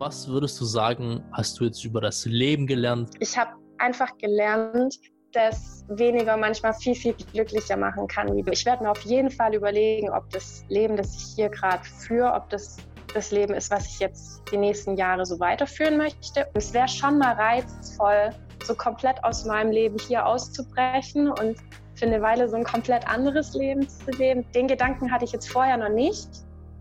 [0.00, 3.10] Was würdest du sagen, hast du jetzt über das Leben gelernt?
[3.18, 4.96] Ich habe einfach gelernt,
[5.32, 8.38] dass weniger manchmal viel, viel glücklicher machen kann.
[8.38, 12.32] Ich werde mir auf jeden Fall überlegen, ob das Leben, das ich hier gerade führe,
[12.32, 12.76] ob das
[13.12, 16.48] das Leben ist, was ich jetzt die nächsten Jahre so weiterführen möchte.
[16.54, 18.30] Es wäre schon mal reizvoll,
[18.62, 21.56] so komplett aus meinem Leben hier auszubrechen und
[21.96, 24.46] für eine Weile so ein komplett anderes Leben zu leben.
[24.52, 26.28] Den Gedanken hatte ich jetzt vorher noch nicht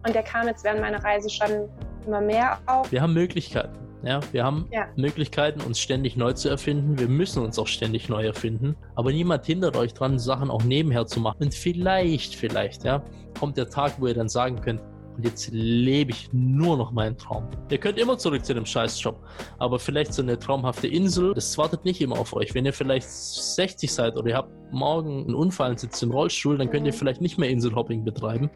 [0.05, 1.67] und der kam jetzt während meiner Reise schon
[2.07, 2.91] immer mehr auf.
[2.91, 3.77] Wir haben Möglichkeiten.
[4.03, 4.87] Ja, wir haben ja.
[4.95, 6.97] Möglichkeiten, uns ständig neu zu erfinden.
[6.99, 8.75] Wir müssen uns auch ständig neu erfinden.
[8.95, 11.43] Aber niemand hindert euch dran, Sachen auch nebenher zu machen.
[11.43, 13.03] Und vielleicht, vielleicht, ja,
[13.39, 14.81] kommt der Tag, wo ihr dann sagen könnt,
[15.17, 17.49] und jetzt lebe ich nur noch meinen Traum.
[17.71, 19.19] Ihr könnt immer zurück zu dem Scheißjob,
[19.57, 22.53] aber vielleicht so eine traumhafte Insel, das wartet nicht immer auf euch.
[22.53, 26.59] Wenn ihr vielleicht 60 seid oder ihr habt morgen einen Unfall und sitzt im Rollstuhl,
[26.59, 28.51] dann könnt ihr vielleicht nicht mehr Inselhopping betreiben.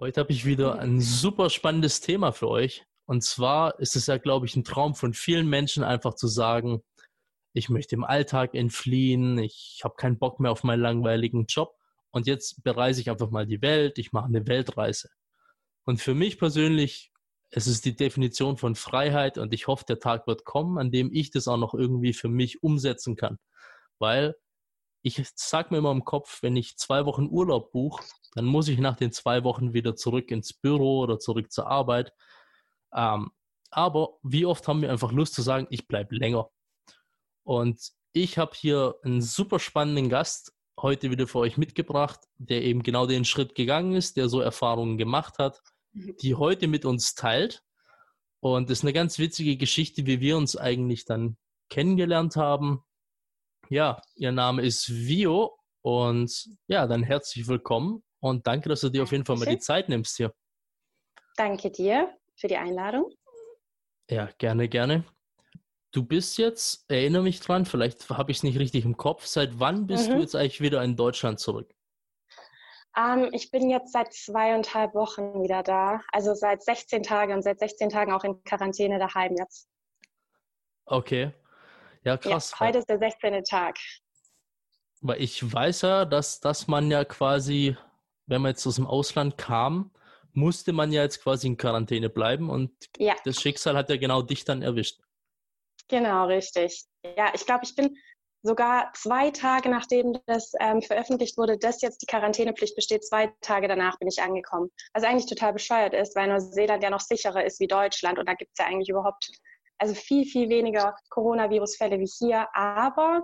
[0.00, 2.86] Heute habe ich wieder ein super spannendes Thema für euch.
[3.04, 6.82] Und zwar ist es ja, glaube ich, ein Traum von vielen Menschen, einfach zu sagen,
[7.52, 11.76] ich möchte im Alltag entfliehen, ich habe keinen Bock mehr auf meinen langweiligen Job
[12.12, 15.10] und jetzt bereise ich einfach mal die Welt, ich mache eine Weltreise.
[15.84, 17.12] Und für mich persönlich,
[17.50, 21.12] es ist die Definition von Freiheit und ich hoffe, der Tag wird kommen, an dem
[21.12, 23.38] ich das auch noch irgendwie für mich umsetzen kann.
[23.98, 24.34] Weil
[25.02, 28.78] ich sag mir immer im Kopf, wenn ich zwei Wochen Urlaub buche, dann muss ich
[28.78, 32.12] nach den zwei Wochen wieder zurück ins Büro oder zurück zur Arbeit.
[32.94, 33.30] Ähm,
[33.70, 36.50] aber wie oft haben wir einfach Lust zu sagen, ich bleibe länger.
[37.44, 42.82] Und ich habe hier einen super spannenden Gast heute wieder für euch mitgebracht, der eben
[42.82, 45.60] genau den Schritt gegangen ist, der so Erfahrungen gemacht hat,
[45.92, 46.16] mhm.
[46.20, 47.62] die heute mit uns teilt.
[48.40, 51.36] Und das ist eine ganz witzige Geschichte, wie wir uns eigentlich dann
[51.68, 52.82] kennengelernt haben.
[53.72, 59.04] Ja, ihr Name ist Vio und ja, dann herzlich willkommen und danke, dass du dir
[59.04, 60.34] auf jeden Fall mal die Zeit nimmst hier.
[61.36, 63.14] Danke dir für die Einladung.
[64.10, 65.04] Ja, gerne, gerne.
[65.92, 69.26] Du bist jetzt, erinnere mich dran, vielleicht habe ich es nicht richtig im Kopf.
[69.26, 70.14] Seit wann bist mhm.
[70.14, 71.72] du jetzt eigentlich wieder in Deutschland zurück?
[72.96, 76.00] Ähm, ich bin jetzt seit zweieinhalb Wochen wieder da.
[76.10, 79.68] Also seit 16 Tagen und seit 16 Tagen auch in Quarantäne daheim jetzt.
[80.86, 81.32] Okay.
[82.04, 82.52] Ja, krass.
[82.52, 83.42] Ja, heute ist der 16.
[83.44, 83.76] Tag.
[85.02, 87.76] Weil ich weiß ja, dass, dass man ja quasi,
[88.26, 89.90] wenn man jetzt aus dem Ausland kam,
[90.32, 93.14] musste man ja jetzt quasi in Quarantäne bleiben und ja.
[93.24, 95.00] das Schicksal hat ja genau dich dann erwischt.
[95.88, 96.84] Genau, richtig.
[97.16, 97.96] Ja, ich glaube, ich bin
[98.42, 103.68] sogar zwei Tage nachdem das ähm, veröffentlicht wurde, dass jetzt die Quarantänepflicht besteht, zwei Tage
[103.68, 104.70] danach bin ich angekommen.
[104.94, 108.34] Was eigentlich total bescheuert ist, weil Neuseeland ja noch sicherer ist wie Deutschland und da
[108.34, 109.30] gibt es ja eigentlich überhaupt,
[109.80, 112.46] also viel, viel weniger Coronavirus-Fälle wie hier.
[112.54, 113.22] Aber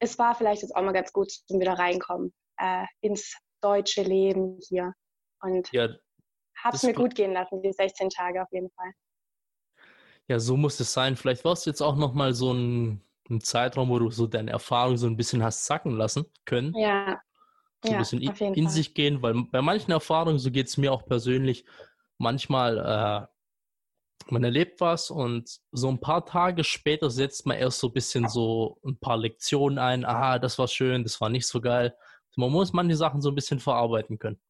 [0.00, 4.58] es war vielleicht jetzt auch mal ganz gut zum wieder reinkommen äh, ins deutsche Leben
[4.68, 4.92] hier.
[5.40, 5.88] Und ja,
[6.62, 8.90] habe es mir gut gehen lassen, die 16 Tage auf jeden Fall.
[10.26, 11.16] Ja, so muss es sein.
[11.16, 13.00] Vielleicht war es jetzt auch nochmal so ein,
[13.30, 16.74] ein, Zeitraum, wo du so deine Erfahrung so ein bisschen hast sacken lassen können.
[16.76, 17.20] Ja.
[17.84, 20.76] So ein ja, bisschen in, in sich gehen, weil bei manchen Erfahrungen, so geht es
[20.76, 21.64] mir auch persönlich,
[22.18, 23.37] manchmal, äh,
[24.28, 28.28] man erlebt was und so ein paar Tage später setzt man erst so ein bisschen
[28.28, 30.04] so ein paar Lektionen ein.
[30.04, 31.96] Ah, das war schön, das war nicht so geil.
[32.36, 34.40] Man muss manche Sachen so ein bisschen verarbeiten können.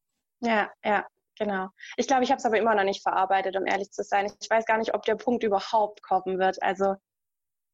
[0.41, 1.06] Ja, ja,
[1.39, 1.69] genau.
[1.97, 4.31] Ich glaube, ich habe es aber immer noch nicht verarbeitet, um ehrlich zu sein.
[4.41, 6.62] Ich weiß gar nicht, ob der Punkt überhaupt kommen wird.
[6.62, 6.97] Also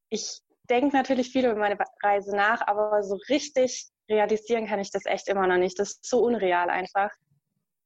[0.09, 0.39] ich
[0.69, 5.27] denke natürlich viel über meine Reise nach, aber so richtig realisieren kann ich das echt
[5.27, 5.79] immer noch nicht.
[5.79, 7.11] Das ist so unreal einfach.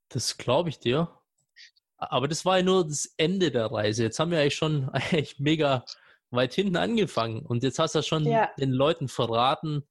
[0.10, 1.19] Das glaube ich dir.
[2.00, 4.04] Aber das war ja nur das Ende der Reise.
[4.04, 5.86] Jetzt haben wir eigentlich schon echt mega
[6.32, 7.46] weit hinten angefangen.
[7.46, 8.50] Und jetzt hast du ja schon ja.
[8.60, 9.88] den Leuten verraten,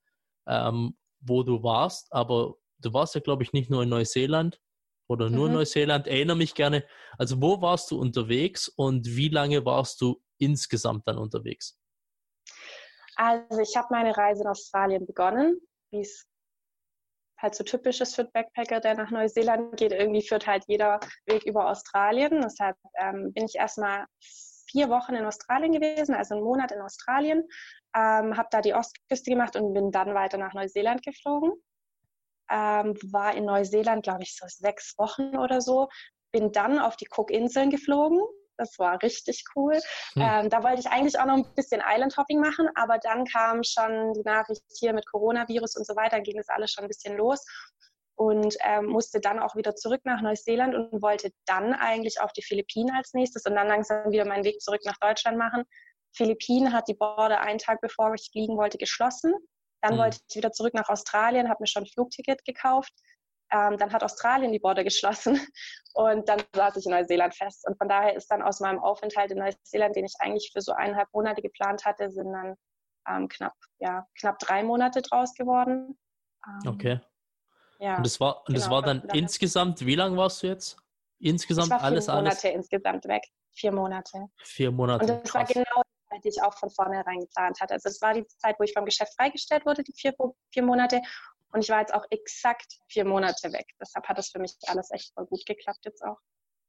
[0.47, 2.13] ähm, wo du warst.
[2.13, 4.61] Aber du warst ja, glaube ich, nicht nur in Neuseeland,
[5.09, 5.55] oder nur mhm.
[5.55, 6.07] Neuseeland.
[6.07, 6.85] Erinnere mich gerne.
[7.17, 11.81] Also wo warst du unterwegs und wie lange warst du insgesamt dann unterwegs?
[13.17, 15.61] Also ich habe meine Reise in Australien begonnen,
[15.91, 16.28] wie es
[17.39, 19.93] halt so typisch ist für Backpacker, der nach Neuseeland geht.
[19.93, 22.41] Irgendwie führt halt jeder Weg über Australien.
[22.43, 24.07] Deshalb ähm, bin ich erstmal
[24.71, 27.45] vier Wochen in Australien gewesen, also einen Monat in Australien,
[27.97, 31.53] ähm, habe da die Ostküste gemacht und bin dann weiter nach Neuseeland geflogen
[32.51, 35.89] ähm, war in Neuseeland, glaube ich, so sechs Wochen oder so.
[36.33, 38.21] Bin dann auf die Cook-Inseln geflogen.
[38.59, 39.81] Das war richtig cool.
[40.15, 40.23] Hm.
[40.23, 44.13] Ähm, da wollte ich eigentlich auch noch ein bisschen Island-Hopping machen, aber dann kam schon
[44.15, 47.45] die Nachricht hier mit Coronavirus und so weiter, ging das alles schon ein bisschen los
[48.19, 52.43] und ähm, musste dann auch wieder zurück nach Neuseeland und wollte dann eigentlich auf die
[52.43, 55.65] Philippinen als nächstes und dann langsam wieder meinen Weg zurück nach Deutschland machen.
[56.17, 59.35] Philippinen hat die Border einen Tag bevor ich fliegen wollte geschlossen
[59.83, 59.99] Dann mhm.
[59.99, 62.93] wollte ich wieder zurück nach Australien, habe mir schon ein Flugticket gekauft.
[63.51, 65.41] Ähm, dann hat Australien die Border geschlossen
[65.95, 67.67] und dann saß ich in Neuseeland fest.
[67.67, 70.73] Und von daher ist dann aus meinem Aufenthalt in Neuseeland, den ich eigentlich für so
[70.73, 72.57] eineinhalb Monate geplant hatte, sind dann
[73.09, 75.99] ähm, knapp, ja, knapp drei Monate draus geworden.
[76.47, 77.01] Ähm, okay.
[77.79, 80.77] Ja, und das war, und genau, das war dann insgesamt, wie lange warst du jetzt?
[81.21, 82.57] Insgesamt ich war alles, vier Monate alles?
[82.57, 83.23] insgesamt weg.
[83.53, 84.27] Vier Monate.
[84.43, 85.01] Vier Monate.
[85.01, 85.49] Und das Krass.
[85.49, 87.75] war genau die Zeit, die ich auch von vornherein geplant hatte.
[87.75, 90.15] Also es war die Zeit, wo ich vom Geschäft freigestellt wurde, die vier,
[90.53, 91.01] vier Monate.
[91.53, 93.67] Und ich war jetzt auch exakt vier Monate weg.
[93.81, 96.19] Deshalb hat das für mich alles echt voll gut geklappt jetzt auch.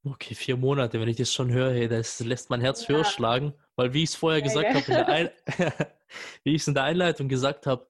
[0.05, 2.95] Okay, vier Monate, wenn ich das schon höre, hey, das lässt mein Herz ja.
[2.95, 5.33] höher schlagen, weil wie ich es vorher gesagt habe,
[6.43, 7.85] wie ich es in der Einleitung gesagt habe,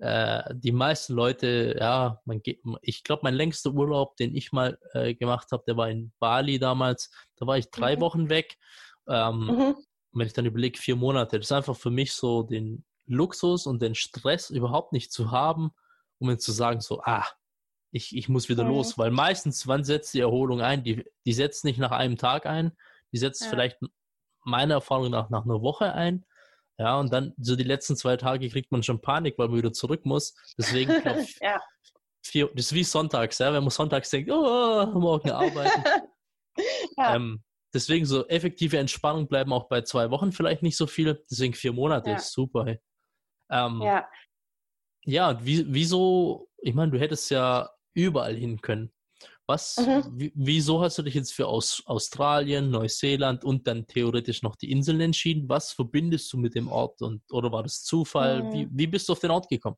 [0.00, 4.78] äh, die meisten Leute, ja, man geht, ich glaube, mein längster Urlaub, den ich mal
[4.94, 7.10] äh, gemacht habe, der war in Bali damals.
[7.36, 8.00] Da war ich drei mhm.
[8.00, 8.56] Wochen weg.
[9.06, 9.76] Ähm, mhm.
[10.12, 13.82] Wenn ich dann überlege, vier Monate, das ist einfach für mich so den Luxus und
[13.82, 15.72] den Stress überhaupt nicht zu haben,
[16.20, 17.26] um dann zu sagen, so, ah,
[17.90, 18.70] ich, ich muss wieder mhm.
[18.70, 18.98] los.
[18.98, 20.84] Weil meistens, wann setzt die Erholung ein?
[20.84, 22.72] Die, die setzt nicht nach einem Tag ein,
[23.12, 23.48] die setzt ja.
[23.48, 23.78] vielleicht
[24.44, 26.24] meiner Erfahrung nach nach einer Woche ein.
[26.78, 29.72] Ja, und dann so die letzten zwei Tage kriegt man schon Panik, weil man wieder
[29.72, 30.34] zurück muss.
[30.56, 31.60] Deswegen glaube ich, ja.
[32.24, 35.84] vier, das ist wie sonntags, ja, wenn man sonntags denkt, oh, morgen arbeiten.
[36.96, 37.16] ja.
[37.16, 37.42] ähm,
[37.74, 41.22] deswegen so effektive Entspannung bleiben auch bei zwei Wochen vielleicht nicht so viel.
[41.30, 42.66] Deswegen vier Monate ist super.
[43.50, 44.08] Ähm, ja.
[45.04, 48.92] Ja, wie, wieso, ich meine, du hättest ja überall hin können.
[49.46, 50.30] Was, mhm.
[50.36, 55.00] wieso hast du dich jetzt für Aus, Australien, Neuseeland und dann theoretisch noch die Inseln
[55.00, 55.48] entschieden?
[55.48, 58.44] Was verbindest du mit dem Ort und oder war das Zufall?
[58.44, 58.52] Mhm.
[58.52, 59.76] Wie, wie bist du auf den Ort gekommen?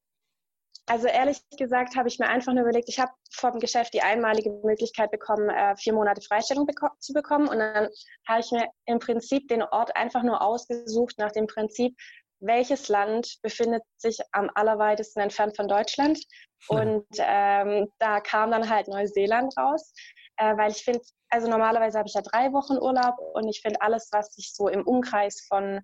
[0.86, 4.50] Also ehrlich gesagt habe ich mir einfach nur überlegt, ich habe vom Geschäft die einmalige
[4.64, 6.66] Möglichkeit bekommen, äh, vier Monate Freistellung
[6.98, 7.48] zu bekommen.
[7.48, 7.88] Und dann
[8.28, 11.96] habe ich mir im Prinzip den Ort einfach nur ausgesucht nach dem Prinzip,
[12.43, 16.19] welches Land befindet sich am allerweitesten entfernt von Deutschland.
[16.69, 19.93] Und ähm, da kam dann halt Neuseeland raus,
[20.37, 23.81] äh, weil ich finde, also normalerweise habe ich ja drei Wochen Urlaub und ich finde
[23.81, 25.81] alles, was sich so im Umkreis von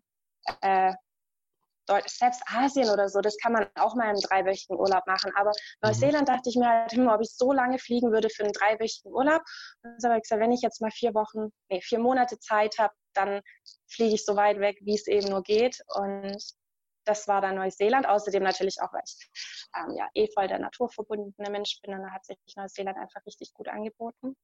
[0.60, 0.92] äh,
[2.06, 5.32] selbst Asien oder so, das kann man auch mal im dreiwöchigen Urlaub machen.
[5.34, 5.88] Aber mhm.
[5.88, 9.12] Neuseeland dachte ich mir halt immer, ob ich so lange fliegen würde für einen dreiwöchigen
[9.12, 9.42] Urlaub.
[9.82, 12.78] Und dann habe ich gesagt, wenn ich jetzt mal vier Wochen, nee, vier Monate Zeit
[12.78, 13.42] habe, dann
[13.88, 15.82] fliege ich so weit weg, wie es eben nur geht.
[15.94, 16.36] Und
[17.04, 18.06] das war dann Neuseeland.
[18.06, 19.30] Außerdem natürlich auch, weil ich
[19.76, 23.52] ähm, ja eh voll der naturverbundene Mensch bin und da hat sich Neuseeland einfach richtig
[23.54, 24.36] gut angeboten.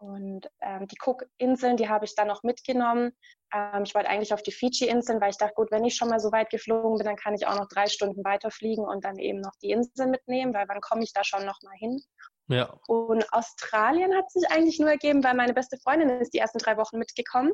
[0.00, 3.12] Und ähm, die Cook-Inseln, die habe ich dann noch mitgenommen.
[3.52, 6.20] Ähm, ich wollte eigentlich auf die Fiji-Inseln, weil ich dachte, gut, wenn ich schon mal
[6.20, 9.40] so weit geflogen bin, dann kann ich auch noch drei Stunden weiterfliegen und dann eben
[9.40, 12.00] noch die Inseln mitnehmen, weil wann komme ich da schon noch mal hin?
[12.48, 12.78] Ja.
[12.88, 16.78] Und Australien hat sich eigentlich nur ergeben, weil meine beste Freundin ist die ersten drei
[16.78, 17.52] Wochen mitgekommen.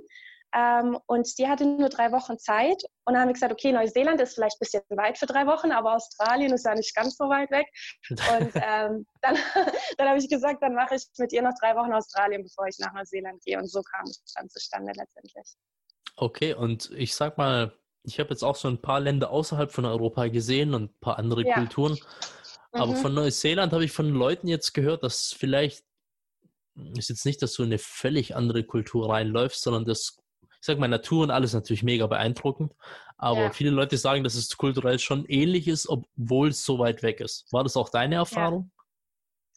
[0.57, 2.83] Ähm, und die hatte nur drei Wochen Zeit.
[3.05, 5.71] Und dann haben wir gesagt, okay, Neuseeland ist vielleicht ein bisschen weit für drei Wochen,
[5.71, 7.67] aber Australien ist ja nicht ganz so weit weg.
[8.09, 8.17] Und
[8.55, 9.37] ähm, dann,
[9.99, 12.79] dann habe ich gesagt, dann mache ich mit ihr noch drei Wochen Australien, bevor ich
[12.79, 13.59] nach Neuseeland gehe.
[13.59, 15.45] Und so kam es dann zustande letztendlich.
[16.17, 17.73] Okay, und ich sag mal,
[18.05, 21.19] ich habe jetzt auch so ein paar Länder außerhalb von Europa gesehen und ein paar
[21.19, 21.55] andere ja.
[21.55, 21.99] Kulturen.
[22.73, 22.97] Aber mhm.
[22.97, 25.85] von Neuseeland habe ich von Leuten jetzt gehört, dass vielleicht
[26.97, 30.19] ist jetzt nicht, dass du in eine völlig andere Kultur reinläufst, sondern das
[30.67, 32.75] ich sage mal, Natur und alles natürlich mega beeindruckend.
[33.19, 33.51] Aber ja.
[33.53, 37.47] viele Leute sagen, dass es kulturell schon ähnlich ist, obwohl es so weit weg ist.
[37.53, 38.73] War das auch deine Erfahrung?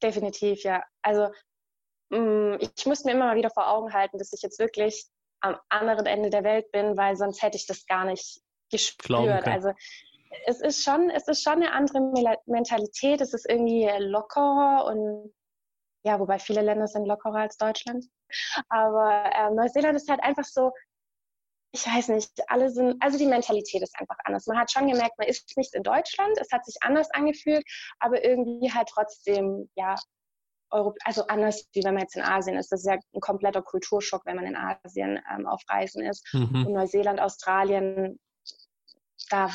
[0.03, 0.10] Ja.
[0.10, 0.84] Definitiv, ja.
[1.01, 1.29] Also
[2.12, 5.07] mm, ich muss mir immer mal wieder vor Augen halten, dass ich jetzt wirklich
[5.41, 8.41] am anderen Ende der Welt bin, weil sonst hätte ich das gar nicht
[8.72, 9.48] gespürt.
[9.48, 9.72] Also
[10.45, 13.19] es ist schon, es ist schon eine andere Mentalität.
[13.19, 15.34] Es ist irgendwie lockerer und
[16.05, 18.05] ja, wobei viele Länder sind lockerer als Deutschland.
[18.69, 20.72] Aber äh, Neuseeland ist halt einfach so,
[21.71, 24.47] ich weiß nicht, alle sind, also die Mentalität ist einfach anders.
[24.47, 27.63] Man hat schon gemerkt, man ist nicht in Deutschland, es hat sich anders angefühlt,
[27.99, 29.95] aber irgendwie halt trotzdem, ja,
[30.71, 32.71] Europ also anders, wie wenn man jetzt in Asien ist.
[32.71, 36.27] Das ist ja ein kompletter Kulturschock, wenn man in Asien ähm, auf Reisen ist.
[36.33, 36.65] Mhm.
[36.67, 38.19] Und Neuseeland, Australien,
[39.29, 39.51] da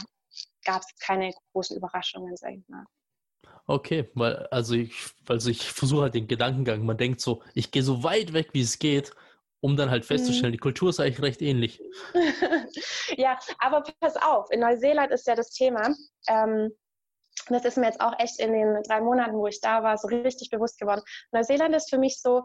[0.64, 2.84] gab es keine großen Überraschungen, sag ich mal.
[3.66, 4.92] Okay, weil also ich,
[5.28, 6.84] also ich versuche halt den Gedankengang.
[6.84, 9.12] Man denkt so, ich gehe so weit weg, wie es geht,
[9.64, 10.56] um dann halt festzustellen, mhm.
[10.56, 11.80] die Kultur ist eigentlich recht ähnlich.
[13.16, 15.94] ja, aber pass auf, in Neuseeland ist ja das Thema,
[16.28, 16.70] ähm,
[17.48, 20.08] das ist mir jetzt auch echt in den drei Monaten, wo ich da war, so
[20.08, 21.00] richtig bewusst geworden.
[21.32, 22.42] Neuseeland ist für mich so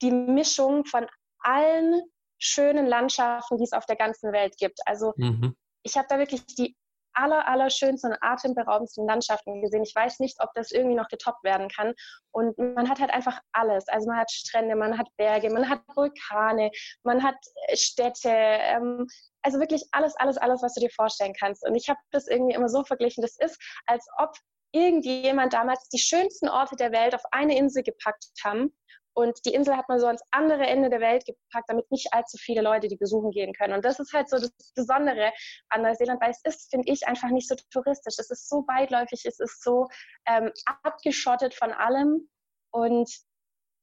[0.00, 1.08] die Mischung von
[1.40, 2.00] allen
[2.38, 4.78] schönen Landschaften, die es auf der ganzen Welt gibt.
[4.86, 5.56] Also mhm.
[5.82, 6.76] ich habe da wirklich die
[7.14, 9.82] aller, allerschönsten und atemberaubendsten Landschaften gesehen.
[9.82, 11.94] Ich weiß nicht, ob das irgendwie noch getoppt werden kann.
[12.32, 13.88] Und man hat halt einfach alles.
[13.88, 16.70] Also man hat Strände, man hat Berge, man hat Vulkane,
[17.02, 17.36] man hat
[17.68, 19.06] äh, Städte, ähm,
[19.42, 21.66] also wirklich alles, alles, alles, was du dir vorstellen kannst.
[21.66, 23.22] Und ich habe das irgendwie immer so verglichen.
[23.22, 24.30] Das ist, als ob
[24.72, 28.74] irgendjemand damals die schönsten Orte der Welt auf eine Insel gepackt haben
[29.14, 32.36] und die Insel hat man so ans andere Ende der Welt gepackt, damit nicht allzu
[32.36, 33.74] viele Leute die besuchen gehen können.
[33.74, 35.32] Und das ist halt so das Besondere
[35.68, 38.16] an Neuseeland, weil es ist, finde ich, einfach nicht so touristisch.
[38.18, 39.86] Es ist so weitläufig, es ist so
[40.26, 40.50] ähm,
[40.82, 42.28] abgeschottet von allem.
[42.72, 43.08] Und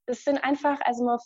[0.06, 1.18] es sind einfach, also man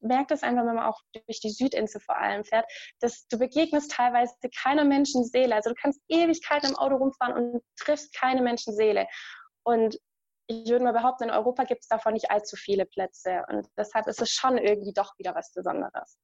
[0.00, 2.66] merkt es einfach, wenn man auch durch die Südinsel vor allem fährt,
[3.00, 5.54] dass du begegnest teilweise keiner Menschenseele.
[5.54, 9.06] Also du kannst Ewigkeiten im Auto rumfahren und triffst keine Menschenseele.
[9.62, 9.98] Und
[10.48, 13.42] ich würde mal behaupten, in Europa gibt es davon nicht allzu viele Plätze.
[13.48, 16.18] Und deshalb ist es schon irgendwie doch wieder was Besonderes.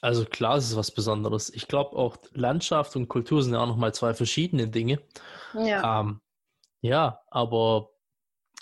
[0.00, 1.52] Also klar, es ist was Besonderes.
[1.54, 5.00] Ich glaube auch Landschaft und Kultur sind ja auch nochmal zwei verschiedene Dinge.
[5.54, 6.00] Ja.
[6.00, 6.20] Ähm,
[6.80, 7.90] ja, aber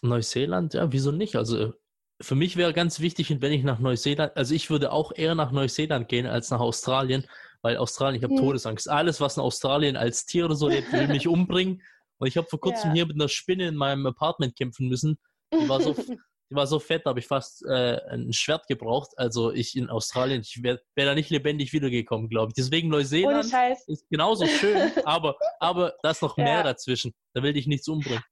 [0.03, 1.37] Neuseeland, ja, wieso nicht?
[1.37, 1.73] Also
[2.21, 5.51] für mich wäre ganz wichtig, wenn ich nach Neuseeland, also ich würde auch eher nach
[5.51, 7.27] Neuseeland gehen als nach Australien,
[7.63, 8.43] weil Australien, ich habe hm.
[8.43, 8.89] Todesangst.
[8.89, 11.83] Alles, was in Australien als Tier oder so lebt, will mich umbringen.
[12.23, 12.95] Und ich habe vor kurzem ja.
[12.95, 15.19] hier mit einer Spinne in meinem Apartment kämpfen müssen.
[15.53, 15.93] Die war so,
[16.51, 19.11] die war so fett, da habe ich fast äh, ein Schwert gebraucht.
[19.17, 22.55] Also ich in Australien, ich wäre wär da nicht lebendig wiedergekommen, glaube ich.
[22.55, 23.53] Deswegen Neuseeland
[23.89, 26.45] ist genauso schön, aber, aber da ist noch ja.
[26.45, 27.13] mehr dazwischen.
[27.35, 28.23] Da will dich nichts umbringen.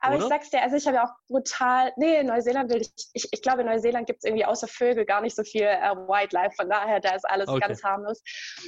[0.00, 0.24] Aber Oder?
[0.24, 3.42] ich sag's dir, also ich habe ja auch brutal, nee, Neuseeland will ich, ich, ich
[3.42, 6.68] glaube, in Neuseeland gibt es irgendwie außer Vögel gar nicht so viel äh, Wildlife, von
[6.70, 7.60] daher, da ist alles okay.
[7.60, 8.22] ganz harmlos.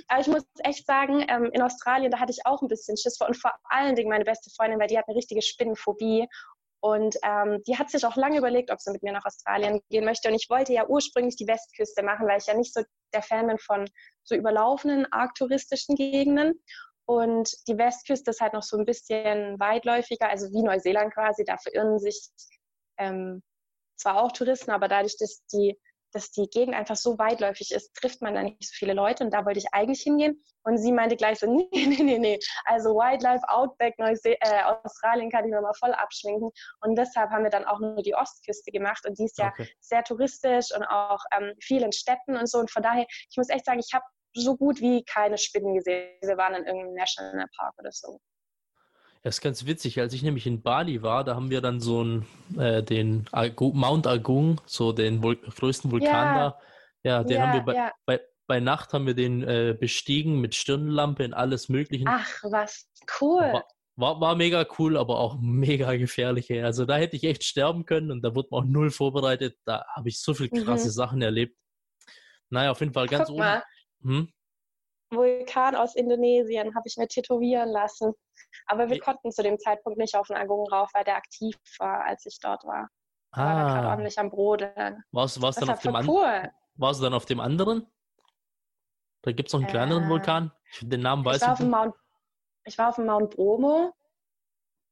[0.08, 3.16] Aber ich muss echt sagen, ähm, in Australien, da hatte ich auch ein bisschen Schiss
[3.16, 6.26] vor und vor allen Dingen meine beste Freundin, weil die hat eine richtige Spinnenphobie
[6.82, 10.04] und ähm, die hat sich auch lange überlegt, ob sie mit mir nach Australien gehen
[10.04, 10.28] möchte.
[10.28, 12.82] Und ich wollte ja ursprünglich die Westküste machen, weil ich ja nicht so
[13.12, 13.84] der Fan bin von
[14.24, 16.54] so überlaufenden arktouristischen Gegenden.
[17.10, 21.44] Und die Westküste ist halt noch so ein bisschen weitläufiger, also wie Neuseeland quasi.
[21.44, 22.28] Da verirren sich
[22.98, 23.42] ähm,
[23.96, 25.76] zwar auch Touristen, aber dadurch, dass die,
[26.12, 29.24] dass die Gegend einfach so weitläufig ist, trifft man da nicht so viele Leute.
[29.24, 30.40] Und da wollte ich eigentlich hingehen.
[30.62, 32.38] Und sie meinte gleich so, nee, nee, nee, nee.
[32.64, 36.52] Also Wildlife, Outback, Neuse äh, Australien kann ich mir mal voll abschminken.
[36.80, 39.04] Und deshalb haben wir dann auch nur die Ostküste gemacht.
[39.04, 39.68] Und die ist ja okay.
[39.80, 42.60] sehr touristisch und auch ähm, viel in Städten und so.
[42.60, 46.08] Und von daher, ich muss echt sagen, ich habe so gut wie keine Spinnen gesehen.
[46.22, 48.20] Wir waren in irgendeinem Nationalpark oder so.
[49.22, 50.00] Das ist ganz witzig.
[50.00, 52.26] Als ich nämlich in Bali war, da haben wir dann so einen,
[52.58, 56.34] äh, den Agu Mount Agung, so den Vul größten Vulkan ja.
[56.34, 56.58] da.
[57.02, 57.92] Ja, den ja, haben wir bei, ja.
[58.06, 62.04] bei, bei, Nacht haben wir den äh, bestiegen mit Stirnlampe und alles Mögliche.
[62.08, 62.88] Ach, was
[63.20, 63.42] cool.
[63.42, 63.64] War,
[63.96, 66.50] war, war, mega cool, aber auch mega gefährlich.
[66.62, 69.58] Also da hätte ich echt sterben können und da wurde man auch null vorbereitet.
[69.66, 70.92] Da habe ich so viele krasse mhm.
[70.92, 71.56] Sachen erlebt.
[72.48, 73.60] Naja, auf jeden Fall ganz Guck oben.
[74.02, 74.32] Hm?
[75.10, 78.14] Vulkan aus Indonesien habe ich mir tätowieren lassen.
[78.66, 82.04] Aber wir konnten zu dem Zeitpunkt nicht auf den Agung rauf, weil der aktiv war,
[82.04, 82.88] als ich dort war.
[83.32, 83.44] Ah.
[83.44, 85.04] War gerade ordentlich am Brodeln.
[85.12, 86.50] Warst, warst, dann auf dem cool.
[86.74, 87.86] warst du dann auf dem anderen?
[89.22, 90.52] Da gibt es noch einen kleineren äh, Vulkan.
[90.72, 91.48] Ich, den Namen weiß ich.
[91.48, 91.94] War Mount,
[92.64, 93.92] ich war auf dem Mount Bromo.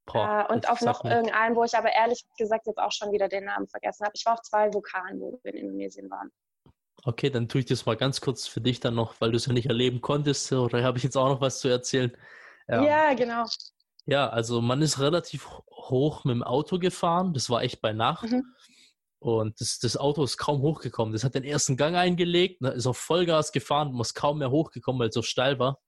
[0.07, 3.29] Boah, äh, und auf noch irgendeinen, wo ich aber ehrlich gesagt jetzt auch schon wieder
[3.29, 4.13] den Namen vergessen habe.
[4.15, 6.31] Ich war auf zwei Vulkanen, wo wir in Indonesien waren.
[7.09, 9.47] Okay, dann tue ich das mal ganz kurz für dich dann noch, weil du es
[9.47, 10.53] ja nicht erleben konntest.
[10.53, 12.15] Oder habe ich jetzt auch noch was zu erzählen?
[12.69, 13.47] Ja, ja genau.
[14.05, 17.33] Ja, also man ist relativ hoch mit dem Auto gefahren.
[17.33, 18.31] Das war echt bei Nacht.
[18.31, 18.45] Mhm.
[19.21, 21.15] Und das, das, Auto ist kaum hochgekommen.
[21.15, 25.01] Das hat den ersten Gang eingelegt, ne, ist auf Vollgas gefahren, muss kaum mehr hochgekommen,
[25.01, 25.81] weil es so steil war.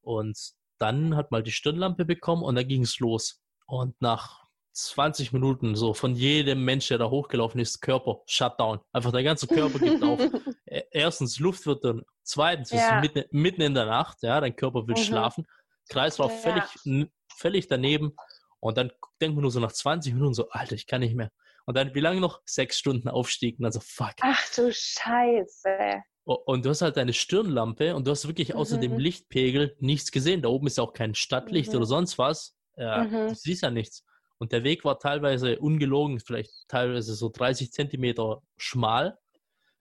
[0.00, 0.38] Und
[0.78, 3.42] dann hat mal die Stirnlampe bekommen und dann ging es los.
[3.66, 4.41] Und nach
[4.72, 8.80] 20 Minuten so von jedem Mensch, der da hochgelaufen ist, Körper Shutdown.
[8.92, 10.20] Einfach der ganze Körper gibt auf.
[10.66, 12.96] E, erstens, Luft wird dann, zweitens, ja.
[12.96, 15.02] ist mitten, mitten, in der Nacht, ja, dein Körper will mhm.
[15.02, 15.46] schlafen.
[15.88, 16.38] Kreislauf ja.
[16.38, 18.14] völlig, völlig daneben.
[18.60, 21.30] Und dann denkt man nur so nach 20 Minuten so, Alter, ich kann nicht mehr.
[21.66, 22.40] Und dann, wie lange noch?
[22.44, 23.58] Sechs Stunden Aufstieg.
[23.58, 24.14] Und dann so, fuck.
[24.20, 26.02] Ach du Scheiße.
[26.24, 28.82] Und du hast halt deine Stirnlampe und du hast wirklich außer mhm.
[28.82, 30.42] dem Lichtpegel nichts gesehen.
[30.42, 31.78] Da oben ist ja auch kein Stadtlicht mhm.
[31.78, 32.56] oder sonst was.
[32.76, 33.28] Ja, mhm.
[33.28, 34.04] Du siehst ja nichts.
[34.42, 39.16] Und der Weg war teilweise ungelogen, vielleicht teilweise so 30 Zentimeter schmal.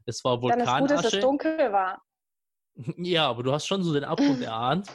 [0.06, 0.68] Es war Vulkanasche.
[0.68, 2.04] Dann ist gut, dass es dunkel war.
[2.98, 4.88] Ja, aber du hast schon so den Abgrund erahnt.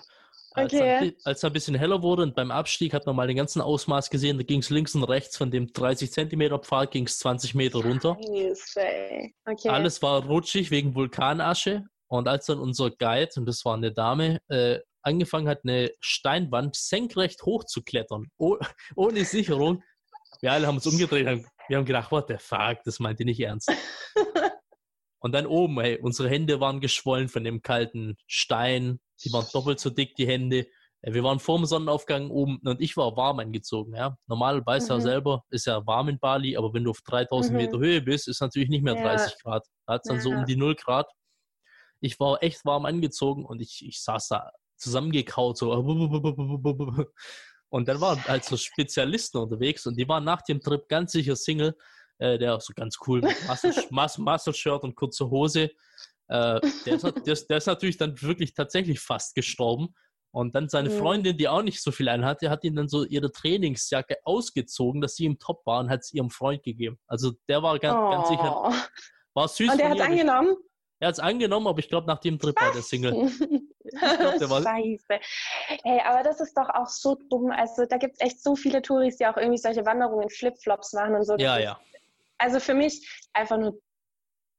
[0.52, 0.98] Als, okay.
[1.00, 4.08] dann, als ein bisschen heller wurde und beim Abstieg hat man mal den ganzen Ausmaß
[4.08, 7.56] gesehen, da ging es links und rechts von dem 30 Zentimeter Pfad ging es 20
[7.56, 8.16] Meter runter.
[8.20, 9.34] Okay.
[9.68, 14.38] Alles war rutschig wegen Vulkanasche und als dann unser Guide, und das war eine Dame,
[14.46, 18.58] äh, angefangen hat, eine Steinwand senkrecht hochzuklettern, oh,
[18.96, 19.82] ohne Sicherung.
[20.40, 23.26] Wir alle haben uns umgedreht, haben, wir haben gedacht, what the fuck, das meint ihr
[23.26, 23.72] nicht ernst.
[25.20, 29.80] Und dann oben, hey, unsere Hände waren geschwollen von dem kalten Stein, die waren doppelt
[29.80, 30.66] so dick, die Hände.
[31.02, 33.94] wir waren vor dem Sonnenaufgang oben und ich war warm angezogen.
[33.94, 34.18] Ja.
[34.26, 35.00] Normal weißt du mhm.
[35.00, 37.56] ja selber, ist ja warm in Bali, aber wenn du auf 3000 mhm.
[37.56, 39.36] Meter Höhe bist, ist natürlich nicht mehr 30 ja.
[39.42, 39.66] Grad.
[39.86, 40.22] Da hat es dann ja.
[40.22, 41.10] so um die 0 Grad.
[42.00, 45.72] Ich war echt warm angezogen und ich, ich saß da zusammengekaut, so.
[47.68, 51.34] Und dann waren halt so Spezialisten unterwegs und die waren nach dem Trip ganz sicher
[51.34, 51.74] Single.
[52.18, 53.36] Äh, der so ganz cool mit
[53.90, 55.70] Muscle-Shirt und kurze Hose.
[56.28, 59.94] Äh, der, ist, der, ist, der, ist, natürlich dann wirklich tatsächlich fast gestorben.
[60.30, 63.32] Und dann seine Freundin, die auch nicht so viel anhatte, hat ihm dann so ihre
[63.32, 66.98] Trainingsjacke ausgezogen, dass sie im Top war und hat es ihrem Freund gegeben.
[67.06, 68.10] Also der war ganz, oh.
[68.10, 68.72] ganz sicher, oh.
[69.34, 69.70] war süß.
[69.70, 70.56] Und der hat angenommen?
[70.98, 73.12] Er hat es angenommen, aber ich glaube, nach dem Trip war der Single.
[73.90, 75.20] glaub, der war Scheiße.
[75.84, 77.50] Hey, aber das ist doch auch so dumm.
[77.50, 80.94] Also da gibt es echt so viele Touris, die auch irgendwie solche Wanderungen in Flipflops
[80.94, 81.36] machen und so.
[81.36, 81.78] ja, ja.
[82.38, 83.78] Also für mich einfach nur,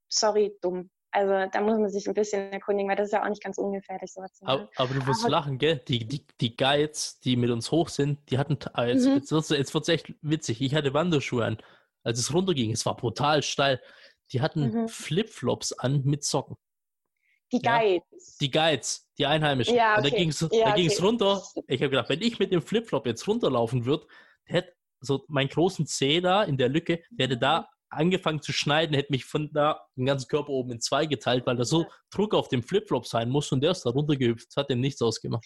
[0.10, 0.90] sorry, dumm.
[1.12, 3.58] Also da muss man sich ein bisschen erkundigen, weil das ist ja auch nicht ganz
[3.58, 4.62] ungefährlich, sowas zu machen.
[4.62, 5.82] Aber, aber du wirst aber, lachen, gell?
[5.88, 9.16] Die, die, die Guides, die mit uns hoch sind, die hatten, äh, jetzt, mhm.
[9.16, 11.58] jetzt wird es echt witzig, ich hatte Wanderschuhe an,
[12.04, 12.72] als es runterging.
[12.72, 13.82] Es war brutal steil.
[14.34, 14.88] Die hatten mhm.
[14.88, 16.58] Flipflops an mit Socken.
[17.52, 18.04] Die Guides.
[18.12, 18.38] Ja?
[18.42, 19.76] Die Guides, die Einheimischen.
[19.76, 20.10] Ja, okay.
[20.10, 20.98] Da ging es ja, okay.
[21.00, 21.42] runter.
[21.68, 24.06] Ich habe gedacht, wenn ich mit dem Flipflop jetzt runterlaufen würde,
[24.50, 28.52] der hätte so meinen großen Zeh da in der Lücke, der hätte da angefangen zu
[28.52, 31.86] schneiden, hätte mich von da den ganzen Körper oben in zwei geteilt, weil da so
[32.10, 34.48] Druck auf dem Flipflop sein muss und der ist da runtergehüpft.
[34.50, 35.46] Das hat dem nichts ausgemacht.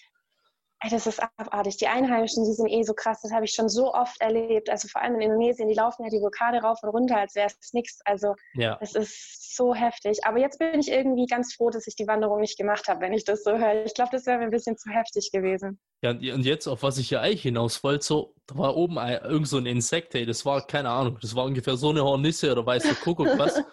[0.89, 1.77] Das ist abartig.
[1.77, 3.21] Die Einheimischen, die sind eh so krass.
[3.21, 4.69] Das habe ich schon so oft erlebt.
[4.69, 7.47] Also vor allem in Indonesien, die laufen ja die Vulkane rauf und runter, als wäre
[7.47, 7.99] es nichts.
[8.03, 8.77] Also ja.
[8.81, 10.25] es ist so heftig.
[10.25, 13.13] Aber jetzt bin ich irgendwie ganz froh, dass ich die Wanderung nicht gemacht habe, wenn
[13.13, 13.85] ich das so höre.
[13.85, 15.79] Ich glaube, das wäre mir ein bisschen zu heftig gewesen.
[16.01, 19.21] Ja, und jetzt, auf was ich ja eigentlich hinaus wollte, so, da war oben ein,
[19.21, 22.51] irgend so ein Insekt, ey, das war, keine Ahnung, das war ungefähr so eine Hornisse
[22.51, 23.61] oder weißt du, Kuckuck, was.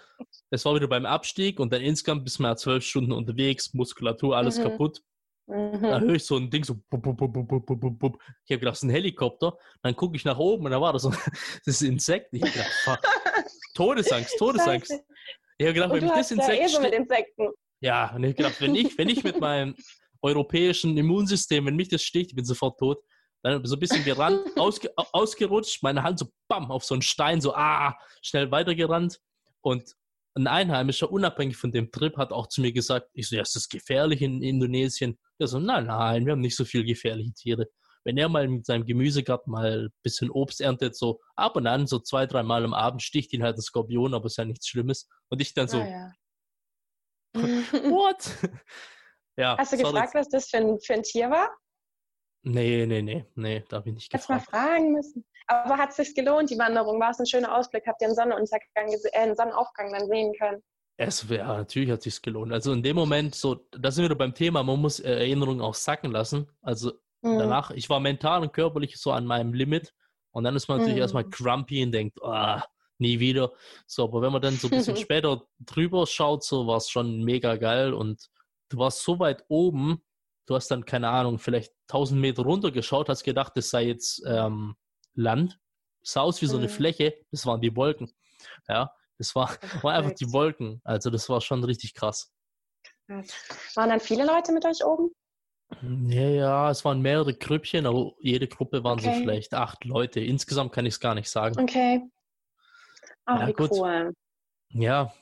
[0.50, 4.58] Das war wieder beim Abstieg und dann insgesamt bis mal zwölf Stunden unterwegs, Muskulatur, alles
[4.58, 4.64] mhm.
[4.64, 5.02] kaputt.
[5.48, 5.82] Mhm.
[5.82, 6.74] Da höre ich so ein Ding so.
[6.90, 9.56] Bub, bub, bub, ich habe gedacht, das ist ein Helikopter.
[9.82, 11.12] Dann gucke ich nach oben und da war das so
[11.64, 12.28] das Insekt.
[12.32, 13.04] Ich habe gedacht,
[13.74, 14.92] Todesangst, Todesangst.
[15.56, 16.58] Ich habe gedacht, wenn ich das Insekt.
[16.58, 17.48] Ja, eh so mit Insekten.
[17.80, 19.74] ja, und ich habe gedacht, wenn ich, wenn ich mit meinem
[20.20, 22.98] europäischen Immunsystem, wenn mich das sticht, ich bin sofort tot.
[23.42, 27.40] Dann so ein bisschen gerannt, ausge, ausgerutscht, meine Hand so bam auf so einen Stein,
[27.40, 29.20] so ah, schnell weitergerannt.
[29.60, 29.94] Und
[30.38, 33.56] ein Einheimischer, unabhängig von dem Trip, hat auch zu mir gesagt, ich so, ja, ist
[33.56, 35.18] das gefährlich in Indonesien?
[35.38, 37.66] Er so, nein, nein, wir haben nicht so viele gefährliche Tiere.
[38.04, 41.86] Wenn er mal mit seinem Gemüsegarten mal ein bisschen Obst erntet, so ab und an,
[41.86, 44.68] so zwei, drei Mal am Abend, sticht ihn halt ein Skorpion, aber ist ja nichts
[44.68, 45.08] Schlimmes.
[45.28, 46.12] Und ich dann so, ah, ja.
[47.90, 48.30] what?
[49.36, 49.92] ja, Hast du sorry.
[49.92, 51.50] gefragt, was das für ein, für ein Tier war?
[52.42, 54.42] Nee, nee, nee, nee, da bin ich gefragt.
[54.42, 55.24] Hättest mal fragen müssen.
[55.48, 57.00] Aber hat es sich gelohnt, die Wanderung?
[57.00, 57.86] War es ein schöner Ausblick?
[57.86, 60.62] Habt ihr einen Sonnenuntergang, äh, einen Sonnenaufgang dann sehen können?
[60.98, 62.52] Es, ja, natürlich hat es sich gelohnt.
[62.52, 65.74] Also in dem Moment, so, da sind wir beim Thema, man muss äh, Erinnerungen auch
[65.74, 66.48] sacken lassen.
[66.60, 67.38] Also mhm.
[67.38, 69.94] danach, ich war mental und körperlich so an meinem Limit.
[70.32, 71.02] Und dann ist man natürlich mhm.
[71.02, 72.58] erstmal grumpy und denkt, oh,
[72.98, 73.52] nie wieder.
[73.86, 77.22] So, aber wenn man dann so ein bisschen später drüber schaut, so war es schon
[77.24, 77.94] mega geil.
[77.94, 78.28] Und
[78.68, 80.02] du warst so weit oben,
[80.48, 84.22] du hast dann, keine Ahnung, vielleicht 1000 Meter runter geschaut, hast gedacht, das sei jetzt
[84.26, 84.76] ähm,
[85.14, 85.58] Land.
[86.02, 86.72] Es sah aus wie so eine mhm.
[86.72, 88.10] Fläche, das waren die Wolken.
[88.66, 89.50] Ja, das war,
[89.82, 90.80] war einfach die Wolken.
[90.84, 92.32] Also das war schon richtig krass.
[93.08, 95.10] Waren dann viele Leute mit euch oben?
[95.82, 99.14] Ja, ja, es waren mehrere Grüppchen, aber jede Gruppe waren okay.
[99.14, 100.20] so vielleicht acht Leute.
[100.20, 101.60] Insgesamt kann ich es gar nicht sagen.
[101.60, 102.02] Okay.
[103.26, 103.70] Ach, ja, wie gut.
[103.72, 104.14] cool.
[104.70, 105.12] Ja.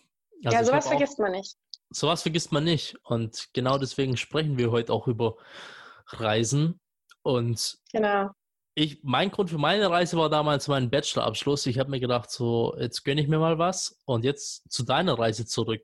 [0.45, 1.57] Also ja, sowas vergisst man nicht.
[1.91, 2.97] Sowas vergisst man nicht.
[3.05, 5.37] Und genau deswegen sprechen wir heute auch über
[6.09, 6.81] Reisen.
[7.23, 8.31] Und genau.
[8.75, 11.67] ich, mein Grund für meine Reise war damals mein Bachelorabschluss.
[11.67, 13.99] Ich habe mir gedacht, so, jetzt gönne ich mir mal was.
[14.05, 15.83] Und jetzt zu deiner Reise zurück.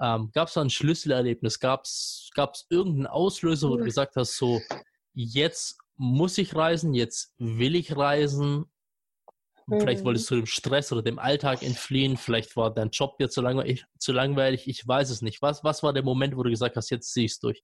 [0.00, 1.60] Ähm, gab es da ein Schlüsselerlebnis?
[1.60, 2.30] Gab es
[2.68, 4.60] irgendeinen Auslöser, wo du gesagt hast, so,
[5.12, 8.66] jetzt muss ich reisen, jetzt will ich reisen?
[9.66, 10.06] Vielleicht mhm.
[10.06, 12.16] wolltest du dem Stress oder dem Alltag entfliehen.
[12.16, 13.84] Vielleicht war dein Job dir zu langweilig.
[13.98, 14.68] Zu langweilig.
[14.68, 15.40] Ich weiß es nicht.
[15.40, 17.62] Was, was war der Moment, wo du gesagt hast, jetzt zieh ich durch?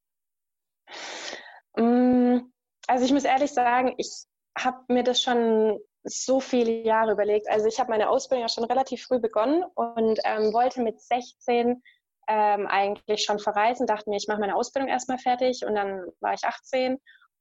[1.76, 2.38] Mm,
[2.86, 4.24] also ich muss ehrlich sagen, ich
[4.56, 7.48] habe mir das schon so viele Jahre überlegt.
[7.48, 11.82] Also ich habe meine Ausbildung ja schon relativ früh begonnen und ähm, wollte mit 16
[12.28, 16.32] ähm, eigentlich schon verreisen, dachte mir, ich mache meine Ausbildung erstmal fertig und dann war
[16.32, 16.98] ich 18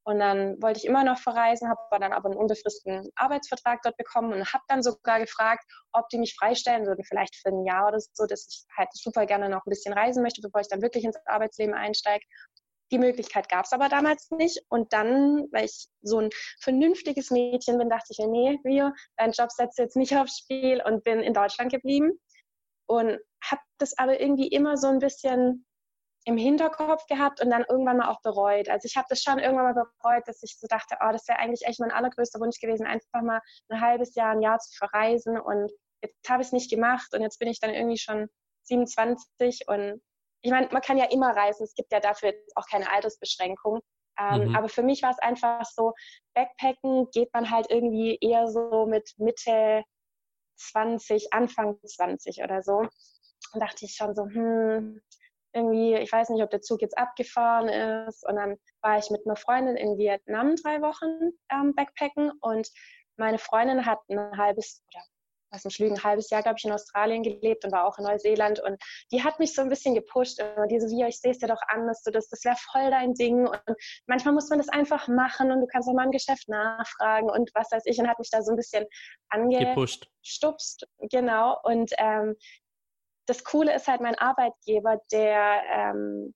[0.09, 4.33] und dann wollte ich immer noch verreisen, habe dann aber einen unbefristeten Arbeitsvertrag dort bekommen
[4.33, 7.99] und habe dann sogar gefragt, ob die mich freistellen würden, vielleicht für ein Jahr oder
[7.99, 11.03] so, dass ich halt super gerne noch ein bisschen reisen möchte, bevor ich dann wirklich
[11.03, 12.25] ins Arbeitsleben einsteige.
[12.91, 14.59] Die Möglichkeit gab es aber damals nicht.
[14.69, 19.51] Und dann, weil ich so ein vernünftiges Mädchen bin, dachte ich nee, Rio, dein Job
[19.51, 22.19] setzt jetzt nicht aufs Spiel und bin in Deutschland geblieben.
[22.87, 25.67] Und habe das aber irgendwie immer so ein bisschen
[26.25, 28.69] im Hinterkopf gehabt und dann irgendwann mal auch bereut.
[28.69, 31.39] Also ich habe das schon irgendwann mal bereut, dass ich so dachte, oh, das wäre
[31.39, 35.39] eigentlich echt mein allergrößter Wunsch gewesen, einfach mal ein halbes Jahr, ein Jahr zu verreisen
[35.39, 38.27] und jetzt habe ich es nicht gemacht und jetzt bin ich dann irgendwie schon
[38.63, 40.01] 27 und
[40.41, 43.81] ich meine, man kann ja immer reisen, es gibt ja dafür auch keine Altersbeschränkung.
[44.17, 44.55] Ähm, mhm.
[44.55, 45.93] Aber für mich war es einfach so,
[46.33, 49.83] Backpacken geht man halt irgendwie eher so mit Mitte
[50.57, 52.77] 20, Anfang 20 oder so.
[53.53, 55.01] Und dachte ich schon so, hm,
[55.53, 57.67] irgendwie, ich weiß nicht, ob der Zug jetzt abgefahren
[58.07, 58.27] ist.
[58.27, 62.69] Und dann war ich mit einer Freundin in Vietnam drei Wochen ähm, Backpacken und
[63.17, 65.03] meine Freundin hat ein halbes oder
[65.51, 68.05] was nicht lügen, ein halbes Jahr, glaube ich, in Australien gelebt und war auch in
[68.05, 68.59] Neuseeland.
[68.59, 68.81] Und
[69.11, 70.39] die hat mich so ein bisschen gepusht.
[70.57, 72.55] Und die so, wie, ich sehe es dir doch an, dass du das, das wäre
[72.71, 73.47] voll dein Ding.
[73.47, 73.61] Und
[74.07, 77.49] manchmal muss man das einfach machen und du kannst auch mal im Geschäft nachfragen und
[77.53, 77.99] was weiß ich.
[77.99, 78.85] Und hat mich da so ein bisschen
[79.29, 80.85] angestupst.
[81.09, 81.57] Genau.
[81.63, 82.35] Und ähm,
[83.29, 86.33] das Coole ist halt, mein Arbeitgeber, der ähm,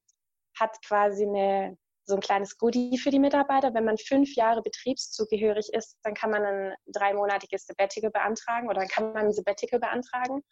[0.59, 3.73] hat quasi eine so ein kleines Goodie für die Mitarbeiter.
[3.73, 8.89] Wenn man fünf Jahre betriebszugehörig ist, dann kann man ein dreimonatiges Sabbatical beantragen oder dann
[8.89, 10.43] kann man ein Sabbatical beantragen.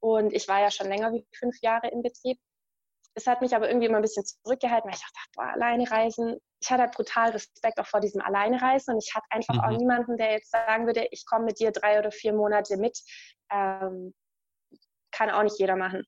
[0.00, 2.38] Und ich war ja schon länger wie fünf Jahre im Betrieb.
[3.14, 6.36] Es hat mich aber irgendwie immer ein bisschen zurückgehalten, weil ich dachte, boah, alleine reisen.
[6.60, 9.60] Ich hatte halt brutal Respekt auch vor diesem Alleinereisen und ich hatte einfach mhm.
[9.60, 12.98] auch niemanden, der jetzt sagen würde, ich komme mit dir drei oder vier Monate mit.
[13.50, 14.14] Ähm,
[15.18, 16.04] kann auch nicht jeder machen.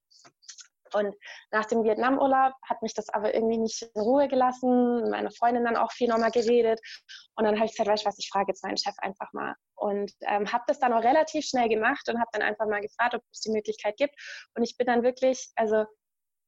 [0.94, 1.14] Und
[1.50, 5.08] nach dem Vietnamurlaub hat mich das aber irgendwie nicht in Ruhe gelassen.
[5.10, 6.80] Meine Freundin dann auch viel nochmal geredet.
[7.36, 9.54] Und dann habe ich gesagt, weißt du was, ich frage jetzt meinen Chef einfach mal.
[9.76, 13.14] Und ähm, habe das dann auch relativ schnell gemacht und habe dann einfach mal gefragt,
[13.14, 14.14] ob es die Möglichkeit gibt.
[14.56, 15.84] Und ich bin dann wirklich, also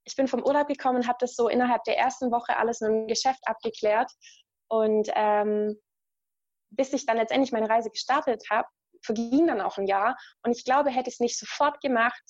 [0.05, 2.91] ich bin vom Urlaub gekommen und habe das so innerhalb der ersten Woche alles mit
[2.91, 4.11] dem Geschäft abgeklärt.
[4.69, 5.81] Und ähm,
[6.71, 8.67] bis ich dann letztendlich meine Reise gestartet habe,
[9.05, 10.17] verging dann auch ein Jahr.
[10.43, 12.23] Und ich glaube, hätte ich es nicht sofort gemacht,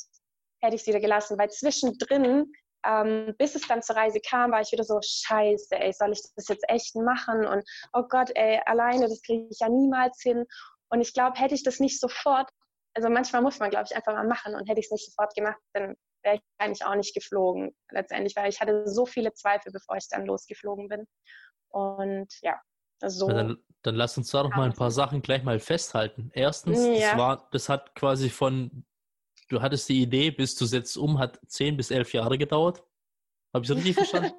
[0.62, 2.52] hätte ich es wieder gelassen, weil zwischendrin,
[2.86, 6.22] ähm, bis es dann zur Reise kam, war ich wieder so, scheiße, ey, soll ich
[6.36, 7.46] das jetzt echt machen?
[7.46, 10.44] Und oh Gott, ey, alleine, das kriege ich ja niemals hin.
[10.90, 12.48] Und ich glaube, hätte ich das nicht sofort,
[12.94, 15.34] also manchmal muss man, glaube ich, einfach mal machen und hätte ich es nicht sofort
[15.34, 19.72] gemacht, dann wäre ich eigentlich auch nicht geflogen letztendlich, weil ich hatte so viele Zweifel,
[19.72, 21.06] bevor ich dann losgeflogen bin.
[21.70, 22.60] Und ja,
[23.00, 23.28] so.
[23.28, 26.30] Dann, dann lass uns da doch mal ein paar Sachen gleich mal festhalten.
[26.34, 27.10] Erstens, ja.
[27.10, 28.84] das, war, das hat quasi von
[29.52, 32.82] du hattest die Idee, bis du setzt um, hat zehn bis elf Jahre gedauert.
[33.54, 34.32] Habe ich das richtig verstanden?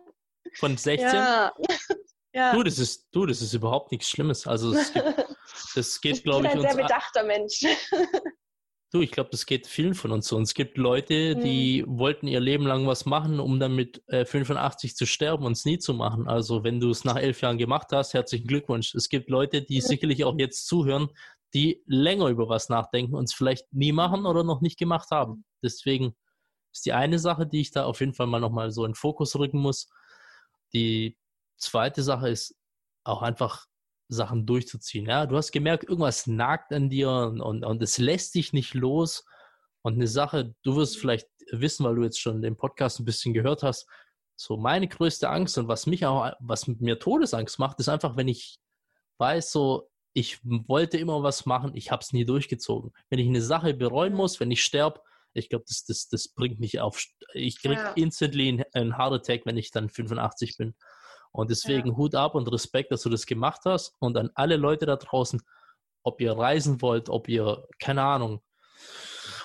[0.56, 1.08] Von 16?
[1.13, 1.54] Ja.
[2.34, 2.54] ja.
[2.54, 4.47] Du, das ist, du, das ist überhaupt nichts Schlimmes.
[4.47, 5.06] Also es gibt,
[5.76, 6.54] das geht, glaube ich.
[6.54, 7.63] Ich bin ein sehr bedachter Mensch.
[8.91, 10.36] Du, ich glaube, das geht vielen von uns so.
[10.36, 11.97] Und es gibt Leute, die mhm.
[11.97, 15.65] wollten ihr Leben lang was machen, um dann mit äh, 85 zu sterben und es
[15.65, 16.28] nie zu machen.
[16.28, 18.93] Also wenn du es nach elf Jahren gemacht hast, herzlichen Glückwunsch.
[18.93, 21.10] Es gibt Leute, die sicherlich auch jetzt zuhören,
[21.54, 25.46] die länger über was nachdenken und es vielleicht nie machen oder noch nicht gemacht haben.
[25.63, 26.16] Deswegen
[26.72, 29.36] ist die eine Sache, die ich da auf jeden Fall mal nochmal so in Fokus
[29.36, 29.89] rücken muss.
[30.74, 31.18] Die
[31.58, 32.56] zweite Sache ist
[33.04, 33.68] auch einfach
[34.08, 35.06] Sachen durchzuziehen.
[35.06, 38.74] Ja, du hast gemerkt, irgendwas nagt an dir und, und, und es lässt dich nicht
[38.74, 39.26] los.
[39.82, 43.34] Und eine Sache, du wirst vielleicht wissen, weil du jetzt schon den Podcast ein bisschen
[43.34, 43.88] gehört hast,
[44.36, 48.28] so meine größte Angst und was mich auch, was mir Todesangst macht, ist einfach, wenn
[48.28, 48.58] ich
[49.20, 52.91] weiß, so, ich wollte immer was machen, ich habe es nie durchgezogen.
[53.10, 55.02] Wenn ich eine Sache bereuen muss, wenn ich sterbe,
[55.34, 57.04] ich glaube, das, das, das bringt mich auf.
[57.34, 57.91] Ich kriege ja.
[57.93, 60.76] instantly einen Heart Attack, wenn ich dann 85 bin.
[61.32, 61.97] Und deswegen ja.
[61.97, 63.95] Hut ab und Respekt, dass du das gemacht hast.
[63.99, 65.41] Und an alle Leute da draußen,
[66.04, 68.43] ob ihr reisen wollt, ob ihr, keine Ahnung,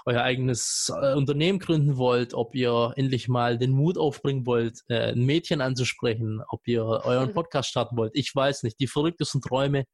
[0.04, 5.12] euer eigenes äh, Unternehmen gründen wollt, ob ihr endlich mal den Mut aufbringen wollt, äh,
[5.12, 8.12] ein Mädchen anzusprechen, ob ihr euren Podcast starten wollt.
[8.14, 8.78] Ich weiß nicht.
[8.80, 9.84] Die verrücktesten Träume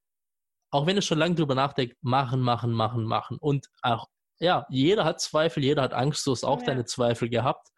[0.74, 3.38] auch wenn du schon lange drüber nachdenkst, machen, machen, machen, machen.
[3.38, 4.08] Und auch,
[4.40, 6.66] ja, jeder hat Zweifel, jeder hat Angst, du hast auch ja.
[6.66, 7.68] deine Zweifel gehabt,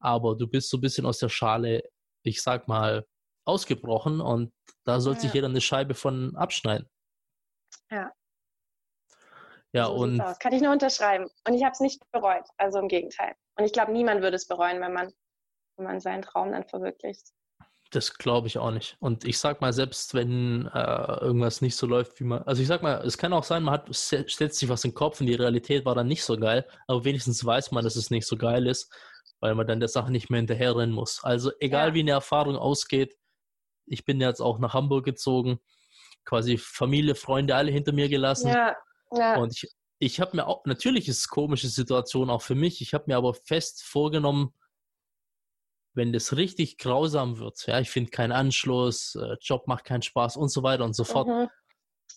[0.00, 1.82] aber du bist so ein bisschen aus der Schale,
[2.24, 3.06] ich sag mal,
[3.46, 4.52] ausgebrochen und
[4.84, 5.20] da soll ja.
[5.20, 6.90] sich jeder eine Scheibe von abschneiden.
[7.90, 8.12] Ja.
[9.72, 10.18] Ja, so und.
[10.38, 11.30] Kann ich nur unterschreiben.
[11.46, 13.34] Und ich habe es nicht bereut, also im Gegenteil.
[13.56, 15.10] Und ich glaube, niemand würde es bereuen, wenn man,
[15.78, 17.32] wenn man seinen Traum dann verwirklicht.
[17.92, 18.96] Das glaube ich auch nicht.
[19.00, 22.42] Und ich sag mal, selbst wenn äh, irgendwas nicht so läuft, wie man.
[22.42, 24.96] Also ich sag mal, es kann auch sein, man hat, setzt sich was in den
[24.96, 28.10] Kopf und die Realität war dann nicht so geil, aber wenigstens weiß man, dass es
[28.10, 28.92] nicht so geil ist,
[29.40, 31.22] weil man dann der Sache nicht mehr hinterherrennen muss.
[31.22, 31.94] Also egal ja.
[31.94, 33.16] wie eine Erfahrung ausgeht,
[33.86, 35.60] ich bin jetzt auch nach Hamburg gezogen,
[36.24, 38.48] quasi Familie, Freunde, alle hinter mir gelassen.
[38.48, 38.74] Ja.
[39.12, 39.36] Ja.
[39.36, 42.80] Und ich, ich habe mir auch, natürlich ist es eine komische Situation auch für mich,
[42.80, 44.52] ich habe mir aber fest vorgenommen,
[45.96, 50.36] wenn das richtig grausam wird, ja, ich finde keinen Anschluss, äh, Job macht keinen Spaß
[50.36, 51.48] und so weiter und so fort, mhm.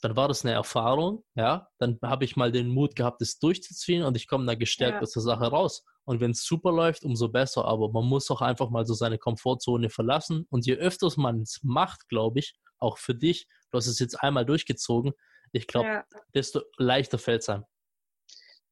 [0.01, 4.03] dann war das eine Erfahrung, ja, dann habe ich mal den Mut gehabt, das durchzuziehen
[4.03, 5.01] und ich komme da gestärkt ja.
[5.01, 5.83] aus der Sache raus.
[6.03, 7.65] Und wenn es super läuft, umso besser.
[7.65, 10.47] Aber man muss auch einfach mal so seine Komfortzone verlassen.
[10.49, 14.15] Und je öfters man es macht, glaube ich, auch für dich, du hast es jetzt
[14.15, 15.13] einmal durchgezogen,
[15.51, 16.05] ich glaube, ja.
[16.33, 17.65] desto leichter fällt es einem.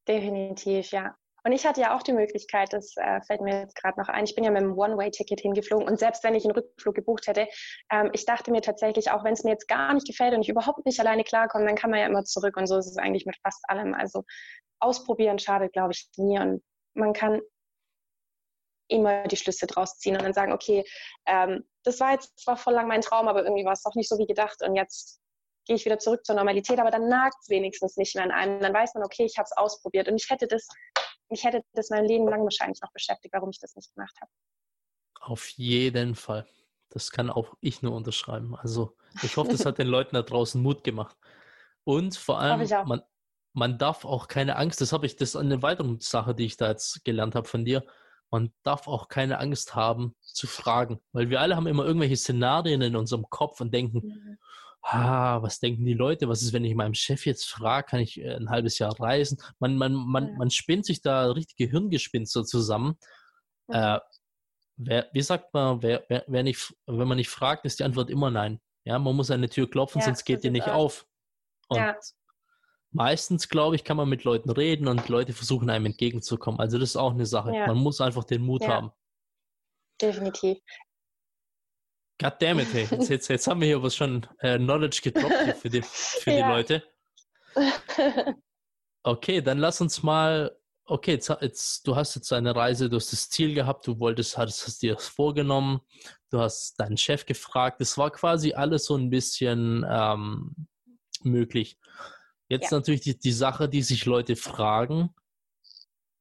[0.08, 1.16] Definitiv, ja.
[1.48, 4.26] Und ich hatte ja auch die Möglichkeit, das äh, fällt mir jetzt gerade noch ein,
[4.26, 7.48] ich bin ja mit einem One-Way-Ticket hingeflogen und selbst wenn ich einen Rückflug gebucht hätte,
[7.90, 10.50] ähm, ich dachte mir tatsächlich, auch wenn es mir jetzt gar nicht gefällt und ich
[10.50, 13.26] überhaupt nicht alleine klarkomme, dann kann man ja immer zurück und so ist es eigentlich
[13.26, 13.94] mit fast allem.
[13.94, 14.26] Also
[14.82, 16.62] ausprobieren schadet, glaube ich, nie und
[16.96, 17.40] man kann
[18.90, 20.84] immer die Schlüsse draus ziehen und dann sagen, okay,
[21.28, 24.10] ähm, das war jetzt zwar voll lang mein Traum, aber irgendwie war es doch nicht
[24.10, 25.22] so wie gedacht und jetzt
[25.68, 28.60] gehe ich wieder zurück zur Normalität, aber dann nagt es wenigstens nicht mehr an einem.
[28.60, 30.68] Dann weiß man, okay, ich habe es ausprobiert und ich hätte das,
[31.30, 34.32] mich hätte das mein Leben lang wahrscheinlich noch beschäftigt, warum ich das nicht gemacht habe.
[35.20, 36.48] Auf jeden Fall.
[36.90, 38.56] Das kann auch ich nur unterschreiben.
[38.56, 41.18] Also ich hoffe, das hat den Leuten da draußen Mut gemacht.
[41.84, 43.02] Und vor allem, man,
[43.54, 46.58] man darf auch keine Angst, das habe ich, das ist eine weitere Sache, die ich
[46.58, 47.86] da jetzt gelernt habe von dir,
[48.30, 52.82] man darf auch keine Angst haben zu fragen, weil wir alle haben immer irgendwelche Szenarien
[52.82, 54.38] in unserem Kopf und denken, mhm
[54.82, 56.30] ah, was denken die Leute?
[56.30, 59.38] Was ist, wenn ich meinem Chef jetzt frage, kann ich äh, ein halbes Jahr reisen?
[59.60, 60.36] Man, man, man, ja.
[60.38, 62.98] man spinnt sich da richtige Hirngespinste zusammen.
[63.68, 63.98] Ja.
[63.98, 64.00] Äh,
[64.78, 68.10] wer, wie sagt man, wer, wer, wer nicht, wenn man nicht fragt, ist die Antwort
[68.10, 68.60] immer nein.
[68.86, 71.06] Ja, man muss an eine Tür klopfen, ja, sonst geht die nicht auf.
[71.68, 71.96] Und
[72.92, 76.60] meistens, glaube ich, kann man mit Leuten reden und Leute versuchen einem entgegenzukommen.
[76.62, 77.52] Also das ist auch eine Sache.
[77.52, 78.92] Man muss einfach den Mut haben.
[80.02, 80.60] Definitiv.
[82.20, 82.88] Goddammit, hey.
[82.92, 86.48] Jetzt, jetzt, jetzt haben wir hier was schon äh, Knowledge gedroppt für, die, für ja.
[86.48, 86.84] die Leute.
[89.08, 90.58] Okay, dann lass uns mal.
[90.84, 94.38] Okay, jetzt, jetzt, du hast jetzt eine Reise, du hast das Ziel gehabt, du wolltest,
[94.38, 95.80] hast, hast dir das vorgenommen,
[96.30, 97.80] du hast deinen Chef gefragt.
[97.80, 100.68] Es war quasi alles so ein bisschen ähm,
[101.24, 101.78] möglich.
[102.50, 102.80] Jetzt ja.
[102.80, 105.16] natürlich die, die Sache, die sich Leute fragen,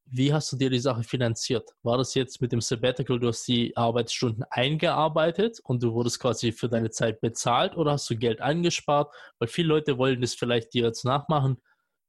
[0.07, 1.71] wie hast du dir die Sache finanziert?
[1.83, 6.53] War das jetzt mit dem Sabbatical, du hast die Arbeitsstunden eingearbeitet und du wurdest quasi
[6.53, 9.13] für deine Zeit bezahlt oder hast du Geld angespart?
[9.39, 11.61] Weil viele Leute wollen das vielleicht dir jetzt nachmachen.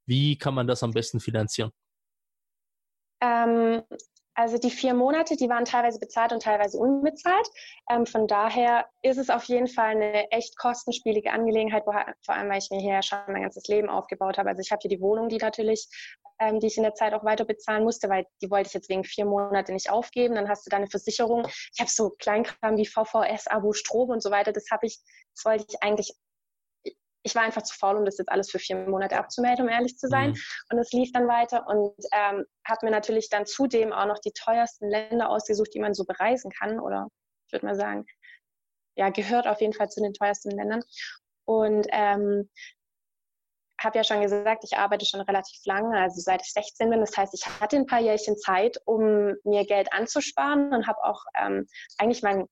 [0.06, 1.72] Wie kann man das am besten finanzieren?
[3.22, 3.82] Ähm,
[4.38, 7.50] also die vier Monate, die waren teilweise bezahlt und teilweise unbezahlt.
[7.90, 11.92] Ähm, von daher ist es auf jeden Fall eine echt kostenspielige Angelegenheit, wo,
[12.24, 14.50] vor allem weil ich mir hier schon mein ganzes Leben aufgebaut habe.
[14.50, 15.88] Also ich habe hier die Wohnung, die natürlich,
[16.38, 18.90] ähm, die ich in der Zeit auch weiter bezahlen musste, weil die wollte ich jetzt
[18.90, 20.36] wegen vier Monate nicht aufgeben.
[20.36, 21.48] Dann hast du da eine Versicherung.
[21.74, 24.52] Ich habe so Kleinkram wie VVS, Abo, Strom und so weiter.
[24.52, 25.00] Das habe ich,
[25.34, 26.14] das wollte ich eigentlich
[27.28, 29.98] ich war einfach zu faul, um das jetzt alles für vier Monate abzumelden, um ehrlich
[29.98, 30.32] zu sein.
[30.32, 30.38] Mhm.
[30.72, 34.32] Und es lief dann weiter und ähm, habe mir natürlich dann zudem auch noch die
[34.32, 36.80] teuersten Länder ausgesucht, die man so bereisen kann.
[36.80, 37.08] Oder
[37.46, 38.06] ich würde mal sagen,
[38.96, 40.84] ja, gehört auf jeden Fall zu den teuersten Ländern.
[41.46, 42.50] Und ähm,
[43.80, 47.02] habe ja schon gesagt, ich arbeite schon relativ lange, also seit ich 16 bin.
[47.02, 51.24] Das heißt, ich hatte ein paar Jährchen Zeit, um mir Geld anzusparen und habe auch
[51.40, 52.48] ähm, eigentlich mein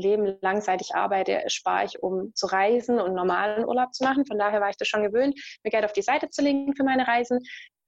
[0.00, 4.26] Leben lang, seit ich arbeite, spare ich, um zu reisen und normalen Urlaub zu machen.
[4.26, 6.84] Von daher war ich das schon gewöhnt, mir Geld auf die Seite zu legen für
[6.84, 7.40] meine Reisen.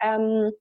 [0.03, 0.53] Ähm,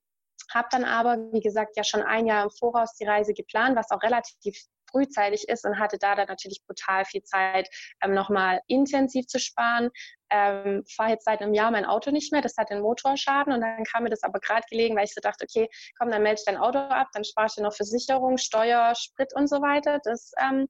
[0.52, 3.90] habe dann aber, wie gesagt, ja schon ein Jahr im Voraus die Reise geplant, was
[3.90, 4.56] auch relativ
[4.90, 7.68] frühzeitig ist und hatte da dann natürlich brutal viel Zeit,
[8.02, 9.90] ähm, nochmal intensiv zu sparen.
[10.30, 13.60] Ähm, fahre jetzt seit einem Jahr mein Auto nicht mehr, das hat den Motorschaden und
[13.60, 16.40] dann kam mir das aber gerade gelegen, weil ich so dachte, okay, komm, dann melde
[16.40, 20.00] ich dein Auto ab, dann spare ich dir noch Versicherung, Steuer, Sprit und so weiter.
[20.04, 20.68] Das ähm,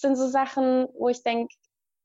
[0.00, 1.54] sind so Sachen, wo ich denke,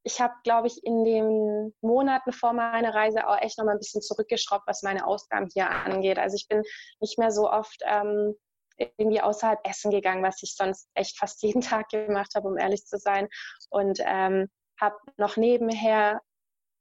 [0.04, 4.02] ich habe, glaube ich, in den Monaten vor meiner Reise auch echt nochmal ein bisschen
[4.02, 6.20] zurückgeschraubt, was meine Ausgaben hier angeht.
[6.20, 6.62] Also ich bin
[7.00, 8.36] nicht mehr so oft ähm,
[8.98, 12.86] irgendwie außerhalb essen gegangen, was ich sonst echt fast jeden Tag gemacht habe, um ehrlich
[12.86, 13.30] zu sein.
[13.70, 16.22] Und ähm, habe noch nebenher,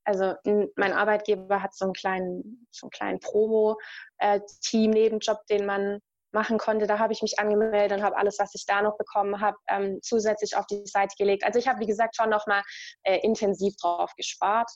[0.04, 0.34] also
[0.76, 6.00] mein Arbeitgeber hat so einen kleinen, so einen kleinen Promo-Team-Nebenjob, äh, den man
[6.32, 6.86] machen konnte.
[6.86, 9.98] Da habe ich mich angemeldet und habe alles, was ich da noch bekommen habe, ähm,
[10.02, 11.44] zusätzlich auf die Seite gelegt.
[11.44, 12.62] Also ich habe, wie gesagt, schon nochmal
[13.02, 14.70] äh, intensiv drauf gespart.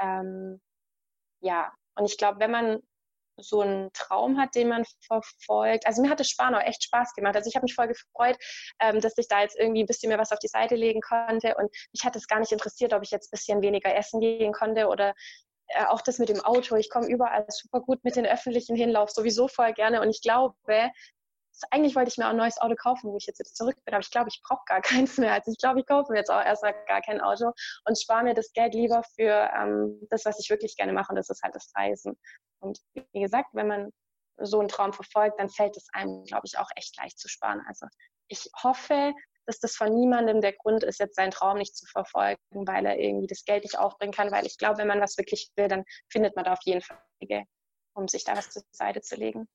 [0.00, 0.60] Ähm,
[1.40, 2.80] ja, und ich glaube, wenn man
[3.38, 5.86] so einen Traum hat, den man verfolgt.
[5.86, 7.34] Also mir hat das Sparen auch echt Spaß gemacht.
[7.34, 8.36] Also ich habe mich voll gefreut,
[8.80, 11.54] ähm, dass ich da jetzt irgendwie ein bisschen mehr was auf die Seite legen konnte.
[11.56, 14.52] Und mich hat es gar nicht interessiert, ob ich jetzt ein bisschen weniger essen gehen
[14.52, 15.14] konnte oder
[15.74, 16.76] äh, auch das mit dem Auto.
[16.76, 20.00] Ich komme überall super gut mit den öffentlichen Hinlauf, sowieso voll gerne.
[20.00, 20.54] Und ich glaube,
[21.70, 24.02] eigentlich wollte ich mir auch ein neues Auto kaufen, wo ich jetzt, zurück bin, aber
[24.02, 25.32] ich glaube, ich brauche gar keins mehr.
[25.32, 27.52] Also ich glaube, ich kaufe mir jetzt auch erstmal gar kein Auto
[27.86, 31.16] und spare mir das Geld lieber für ähm, das, was ich wirklich gerne mache, und
[31.16, 32.18] das ist halt das Reisen.
[32.60, 33.90] Und wie gesagt, wenn man
[34.38, 37.62] so einen Traum verfolgt, dann fällt es einem, glaube ich, auch echt leicht zu sparen.
[37.68, 37.86] Also
[38.28, 39.12] ich hoffe,
[39.46, 42.98] dass das von niemandem der Grund ist, jetzt seinen Traum nicht zu verfolgen, weil er
[42.98, 44.30] irgendwie das Geld nicht aufbringen kann.
[44.30, 46.98] Weil ich glaube, wenn man was wirklich will, dann findet man da auf jeden Fall
[47.20, 47.44] Wege,
[47.94, 49.48] um sich da was zur Seite zu legen.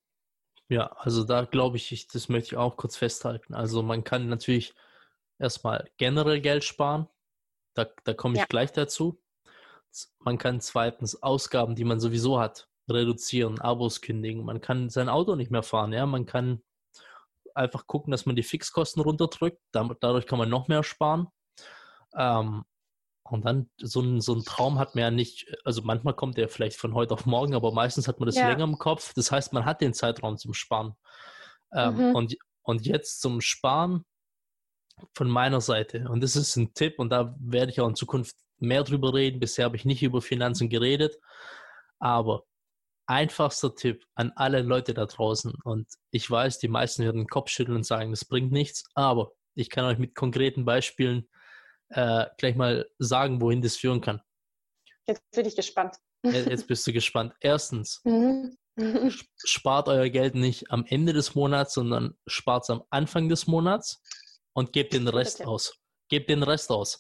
[0.70, 3.54] Ja, also da glaube ich, ich, das möchte ich auch kurz festhalten.
[3.54, 4.76] Also man kann natürlich
[5.40, 7.08] erstmal generell Geld sparen.
[7.74, 8.46] Da, da komme ich ja.
[8.48, 9.22] gleich dazu.
[10.20, 14.44] Man kann zweitens Ausgaben, die man sowieso hat, reduzieren, Abos kündigen.
[14.44, 15.94] Man kann sein Auto nicht mehr fahren.
[15.94, 16.62] Ja, man kann
[17.58, 19.60] einfach gucken, dass man die Fixkosten runterdrückt.
[19.72, 21.28] Dadurch kann man noch mehr sparen.
[22.16, 22.64] Ähm,
[23.24, 26.48] und dann so ein, so ein Traum hat man ja nicht, also manchmal kommt der
[26.48, 28.48] vielleicht von heute auf morgen, aber meistens hat man das ja.
[28.48, 29.14] länger im Kopf.
[29.14, 30.94] Das heißt, man hat den Zeitraum zum Sparen.
[31.74, 32.16] Ähm, mhm.
[32.16, 34.06] und, und jetzt zum Sparen
[35.14, 36.08] von meiner Seite.
[36.10, 39.40] Und das ist ein Tipp und da werde ich auch in Zukunft mehr drüber reden.
[39.40, 41.20] Bisher habe ich nicht über Finanzen geredet.
[42.00, 42.44] Aber
[43.08, 45.54] einfachster Tipp an alle Leute da draußen.
[45.64, 48.84] Und ich weiß, die meisten werden den Kopf schütteln und sagen, das bringt nichts.
[48.94, 51.28] Aber ich kann euch mit konkreten Beispielen
[51.90, 54.22] äh, gleich mal sagen, wohin das führen kann.
[55.08, 55.96] Jetzt bin ich gespannt.
[56.24, 57.34] Jetzt bist du gespannt.
[57.40, 58.58] Erstens, mhm.
[59.38, 64.02] spart euer Geld nicht am Ende des Monats, sondern spart es am Anfang des Monats
[64.54, 65.50] und gebt den Rest okay.
[65.50, 65.80] aus.
[66.10, 67.00] Gebt den Rest aus.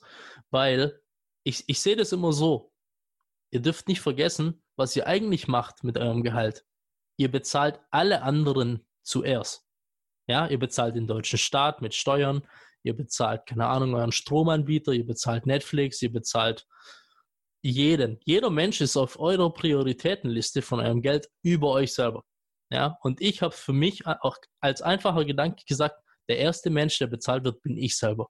[0.49, 1.01] Weil
[1.43, 2.71] ich, ich sehe das immer so.
[3.51, 6.63] Ihr dürft nicht vergessen, was ihr eigentlich macht mit eurem Gehalt.
[7.17, 9.65] Ihr bezahlt alle anderen zuerst.
[10.27, 12.47] Ja, ihr bezahlt den deutschen Staat mit Steuern,
[12.83, 16.65] ihr bezahlt, keine Ahnung, euren Stromanbieter, ihr bezahlt Netflix, ihr bezahlt
[17.61, 18.19] jeden.
[18.23, 22.23] Jeder Mensch ist auf eurer Prioritätenliste von eurem Geld über euch selber.
[22.69, 27.07] Ja, und ich habe für mich auch als einfacher Gedanke gesagt, der erste Mensch, der
[27.07, 28.27] bezahlt wird, bin ich selber.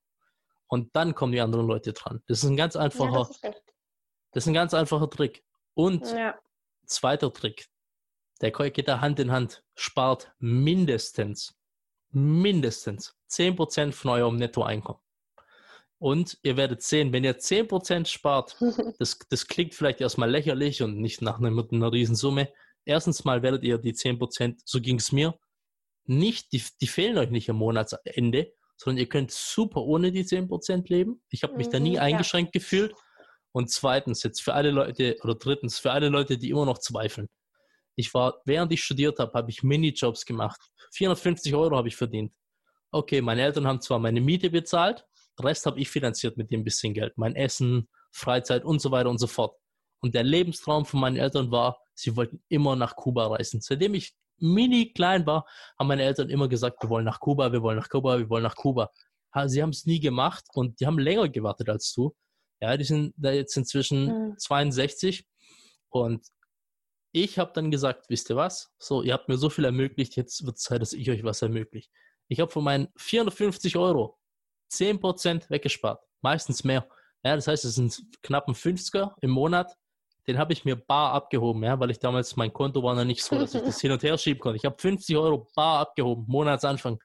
[0.67, 2.21] Und dann kommen die anderen Leute dran.
[2.27, 3.43] Das ist ein ganz einfacher, ja, das, ist
[4.31, 5.43] das, ist ein ganz einfacher Trick.
[5.77, 6.35] Und ja.
[6.85, 7.67] zweiter Trick,
[8.41, 11.57] der geht da Hand in Hand, spart mindestens
[12.11, 15.01] mindestens 10% von eurem Nettoeinkommen.
[15.99, 18.57] Und ihr werdet sehen, wenn ihr 10% spart,
[18.99, 22.51] das, das klingt vielleicht erstmal lächerlich und nicht nach einer, einer Riesensumme.
[22.85, 25.37] Erstens mal werdet ihr die 10%, so ging es mir,
[26.05, 30.87] nicht, die, die fehlen euch nicht am Monatsende, sondern ihr könnt super ohne die 10%
[30.87, 31.21] leben.
[31.29, 32.59] Ich habe mich da nie mhm, eingeschränkt ja.
[32.59, 32.93] gefühlt.
[33.51, 37.27] Und zweitens, jetzt für alle Leute, oder drittens, für alle Leute, die immer noch zweifeln.
[37.95, 40.59] Ich war, während ich studiert habe, habe ich Minijobs gemacht.
[40.93, 42.31] 450 Euro habe ich verdient.
[42.91, 45.05] Okay, meine Eltern haben zwar meine Miete bezahlt,
[45.39, 47.17] Rest habe ich finanziert mit dem bisschen Geld.
[47.17, 49.55] Mein Essen, Freizeit und so weiter und so fort.
[49.99, 53.61] Und der Lebenstraum von meinen Eltern war, sie wollten immer nach Kuba reisen.
[53.61, 55.45] Seitdem ich mini klein war,
[55.77, 58.43] haben meine Eltern immer gesagt, wir wollen nach Kuba, wir wollen nach Kuba, wir wollen
[58.43, 58.91] nach Kuba.
[59.45, 62.15] Sie haben es nie gemacht und die haben länger gewartet als du.
[62.59, 64.37] Ja, die sind da jetzt inzwischen mhm.
[64.37, 65.27] 62
[65.89, 66.25] und
[67.11, 68.71] ich habe dann gesagt, wisst ihr was?
[68.79, 71.41] So, ihr habt mir so viel ermöglicht, jetzt wird es Zeit, dass ich euch was
[71.41, 71.89] ermögliche.
[72.27, 74.19] Ich habe von meinen 450 Euro
[74.71, 76.01] 10% weggespart.
[76.21, 76.87] Meistens mehr.
[77.23, 79.75] Ja, das heißt, es sind knapp ein 50er im Monat.
[80.27, 83.23] Den habe ich mir bar abgehoben, ja, weil ich damals, mein Konto war noch nicht
[83.23, 84.57] so, dass ich das hin und her schieben konnte.
[84.57, 86.99] Ich habe 50 Euro bar abgehoben, Monatsanfang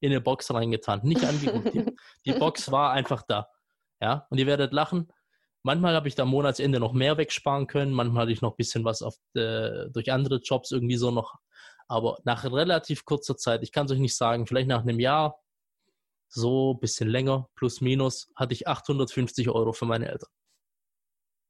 [0.00, 1.00] in eine Box reingetan.
[1.04, 1.72] Nicht angeguckt.
[1.72, 1.86] Die,
[2.26, 3.48] die Box war einfach da.
[4.04, 5.10] Ja, und ihr werdet lachen.
[5.62, 8.56] Manchmal habe ich da am Monatsende noch mehr wegsparen können, manchmal hatte ich noch ein
[8.58, 11.36] bisschen was auf, äh, durch andere Jobs irgendwie so noch.
[11.88, 15.40] Aber nach relativ kurzer Zeit, ich kann es euch nicht sagen, vielleicht nach einem Jahr,
[16.28, 20.28] so ein bisschen länger, plus minus, hatte ich 850 Euro für meine Eltern.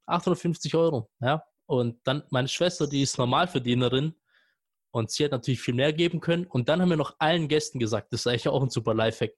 [0.07, 1.43] 850 Euro, ja.
[1.67, 4.15] Und dann meine Schwester, die ist Normalverdienerin
[4.93, 6.47] und sie hat natürlich viel mehr geben können.
[6.47, 9.33] Und dann haben wir noch allen Gästen gesagt, das ist eigentlich auch ein super Lifehack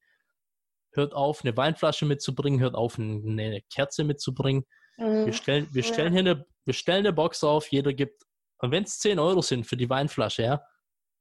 [0.97, 4.65] hört auf, eine Weinflasche mitzubringen, hört auf, eine Kerze mitzubringen.
[4.97, 5.27] Mhm.
[5.27, 6.23] Wir stellen, wir, stellen ja.
[6.23, 8.23] hier eine, wir stellen eine Box auf, jeder gibt,
[8.59, 10.63] und wenn es 10 Euro sind für die Weinflasche, ja,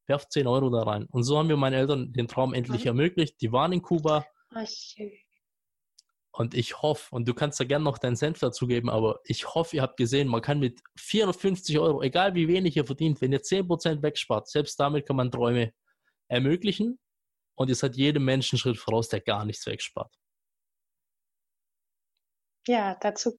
[0.08, 1.06] werft 10 Euro da rein.
[1.12, 2.90] Und so haben wir meinen Eltern den Traum endlich mhm.
[2.90, 3.42] ermöglicht.
[3.42, 4.26] Die waren in Kuba.
[4.52, 5.12] Ach, schön.
[6.32, 9.78] Und ich hoffe, und du kannst da gerne noch deinen Senf dazugeben, aber ich hoffe,
[9.78, 13.42] ihr habt gesehen, man kann mit 450 Euro, egal wie wenig ihr verdient, wenn ihr
[13.42, 15.72] 10% wegspart, selbst damit kann man Träume
[16.28, 17.00] ermöglichen
[17.56, 20.14] und ihr seid jedem Menschen Schritt voraus, der gar nichts wegspart.
[22.68, 23.38] Ja, dazu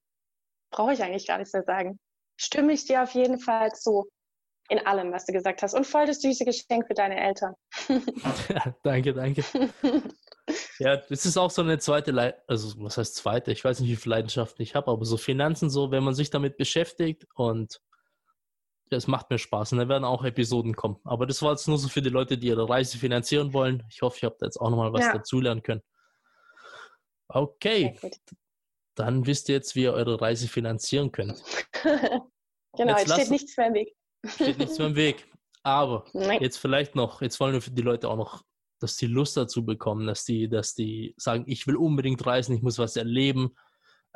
[0.70, 1.98] brauche ich eigentlich gar nichts mehr sagen.
[2.38, 4.08] Stimme ich dir auf jeden Fall zu.
[4.68, 5.74] In allem, was du gesagt hast.
[5.74, 7.54] Und voll das süße Geschenk für deine Eltern.
[7.88, 9.44] ja, danke, danke.
[10.80, 13.52] ja, das ist auch so eine zweite, Le also was heißt zweite?
[13.52, 16.30] Ich weiß nicht, wie viele Leidenschaften ich habe, aber so Finanzen so, wenn man sich
[16.30, 17.80] damit beschäftigt und
[18.90, 20.98] es macht mir Spaß und da werden auch Episoden kommen.
[21.04, 23.82] Aber das war jetzt nur so für die Leute, die ihre Reise finanzieren wollen.
[23.90, 25.12] Ich hoffe, habe da jetzt auch nochmal was ja.
[25.12, 25.82] dazulernen können.
[27.28, 27.98] Okay,
[28.94, 31.42] dann wisst ihr jetzt, wie ihr eure Reise finanzieren könnt.
[31.82, 33.96] genau, jetzt, jetzt steht nichts mehr im Weg.
[34.26, 35.26] steht nichts mehr im Weg.
[35.64, 36.40] Aber Nein.
[36.40, 38.44] jetzt vielleicht noch, jetzt wollen wir für die Leute auch noch,
[38.78, 42.62] dass die Lust dazu bekommen, dass die, dass die sagen, ich will unbedingt reisen, ich
[42.62, 43.56] muss was erleben.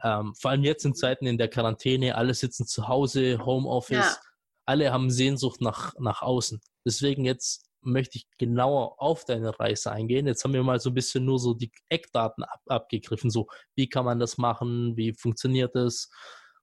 [0.03, 3.97] Ähm, vor allem jetzt in Zeiten in der Quarantäne, alle sitzen zu Hause, Homeoffice.
[3.97, 4.30] Ja
[4.71, 6.61] alle haben Sehnsucht nach, nach außen.
[6.87, 10.29] Deswegen jetzt möchte ich genauer auf deine Reise eingehen.
[10.29, 13.89] Jetzt haben wir mal so ein bisschen nur so die Eckdaten ab, abgegriffen, so wie
[13.89, 16.09] kann man das machen, wie funktioniert es.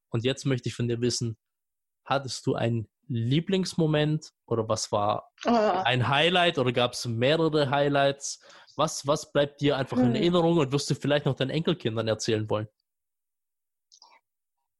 [0.09, 1.37] Und jetzt möchte ich von dir wissen,
[2.05, 5.49] hattest du einen Lieblingsmoment oder was war oh.
[5.49, 8.39] ein Highlight oder gab es mehrere Highlights?
[8.77, 10.07] Was, was bleibt dir einfach hm.
[10.07, 12.67] in Erinnerung und wirst du vielleicht noch deinen Enkelkindern erzählen wollen?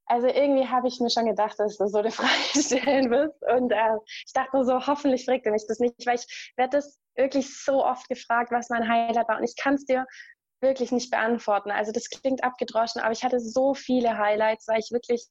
[0.10, 3.42] Also irgendwie habe ich mir schon gedacht, dass du so eine Frage stellen wirst.
[3.44, 6.98] Und äh, ich dachte so, hoffentlich fragt er mich das nicht, weil ich werde das
[7.16, 9.38] wirklich so oft gefragt, was mein Highlight war.
[9.38, 10.06] Und ich kann es dir
[10.62, 11.72] wirklich nicht beantworten.
[11.72, 15.28] Also das klingt abgedroschen, aber ich hatte so viele Highlights, weil ich wirklich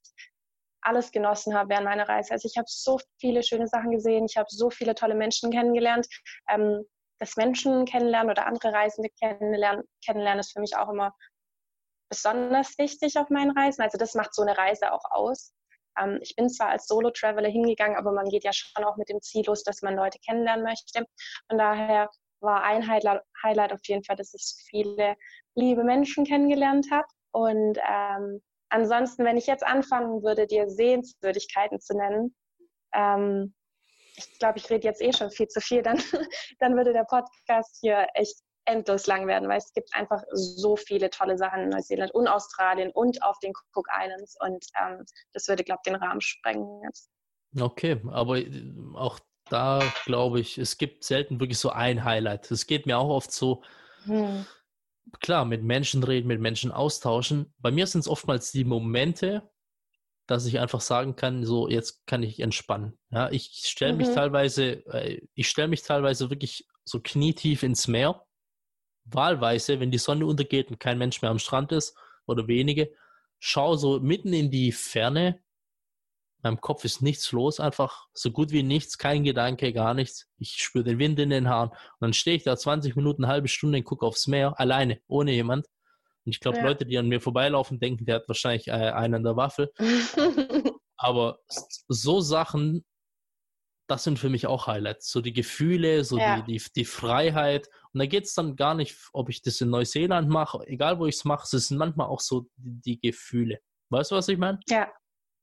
[0.83, 2.33] alles genossen habe während meiner Reise.
[2.33, 6.07] Also ich habe so viele schöne Sachen gesehen, ich habe so viele tolle Menschen kennengelernt.
[6.49, 6.85] Ähm,
[7.19, 11.15] das Menschen kennenlernen oder andere Reisende kennenlernen, kennenlernen ist für mich auch immer
[12.09, 13.83] besonders wichtig auf meinen Reisen.
[13.83, 15.53] Also das macht so eine Reise auch aus.
[15.99, 19.21] Ähm, ich bin zwar als Solo-Traveler hingegangen, aber man geht ja schon auch mit dem
[19.23, 21.05] Ziel los, dass man Leute kennenlernen möchte.
[21.49, 25.17] Von daher war ein Highlight, Highlight auf jeden Fall, dass ich viele
[25.55, 27.09] liebe Menschen kennengelernt habe.
[27.33, 32.35] Und ähm, ansonsten, wenn ich jetzt anfangen würde, dir Sehenswürdigkeiten zu nennen,
[32.95, 33.55] ähm,
[34.17, 35.97] ich glaube, ich rede jetzt eh schon viel zu viel, dann,
[36.59, 38.37] dann würde der Podcast hier echt
[38.67, 42.91] endlos lang werden, weil es gibt einfach so viele tolle Sachen in Neuseeland und Australien
[42.93, 47.11] und auf den Cook Islands und ähm, das würde, glaube ich, den Rahmen sprengen jetzt.
[47.59, 52.51] Okay, aber äh, auch da glaube ich, es gibt selten wirklich so ein Highlight.
[52.51, 53.63] Es geht mir auch oft so,
[54.05, 54.45] hm.
[55.21, 57.55] klar, mit Menschen reden, mit Menschen austauschen.
[57.59, 59.49] Bei mir sind es oftmals die Momente,
[60.27, 62.99] dass ich einfach sagen kann, so jetzt kann ich entspannen.
[63.11, 64.15] Ja, ich stelle mich mhm.
[64.15, 68.26] teilweise, äh, ich stelle mich teilweise wirklich so knietief ins Meer
[69.07, 71.97] wahlweise, wenn die Sonne untergeht und kein Mensch mehr am Strand ist
[72.27, 72.93] oder wenige,
[73.39, 75.41] schau so mitten in die Ferne.
[76.43, 80.29] Meinem Kopf ist nichts los, einfach so gut wie nichts, kein Gedanke, gar nichts.
[80.39, 83.33] Ich spüre den Wind in den Haaren und dann stehe ich da 20 Minuten, eine
[83.33, 85.67] halbe Stunde und gucke aufs Meer, alleine, ohne jemand.
[86.25, 86.65] Und ich glaube, ja.
[86.65, 89.73] Leute, die an mir vorbeilaufen, denken, der hat wahrscheinlich äh, einen an der Waffe.
[90.97, 91.39] Aber
[91.89, 92.85] so Sachen
[93.87, 95.11] das sind für mich auch Highlights.
[95.11, 96.41] So die Gefühle, so ja.
[96.41, 97.69] die, die, die, Freiheit.
[97.93, 101.07] Und da geht es dann gar nicht, ob ich das in Neuseeland mache, egal wo
[101.07, 103.61] ich es mache, es sind manchmal auch so die, die Gefühle.
[103.91, 104.59] Weißt du, was ich meine?
[104.69, 104.93] Ja,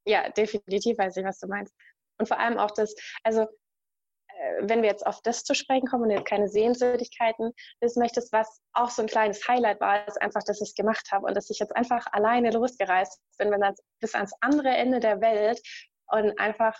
[0.05, 1.73] ja, definitiv weiß ich, was du meinst.
[2.19, 6.03] Und vor allem auch das, also äh, wenn wir jetzt auf das zu sprechen kommen
[6.03, 10.43] und jetzt keine Sehenswürdigkeiten wissen möchtest, was auch so ein kleines Highlight war, ist einfach,
[10.43, 14.13] dass ich es gemacht habe und dass ich jetzt einfach alleine losgereist bin, wenn bis
[14.13, 15.61] ans andere Ende der Welt
[16.07, 16.77] und einfach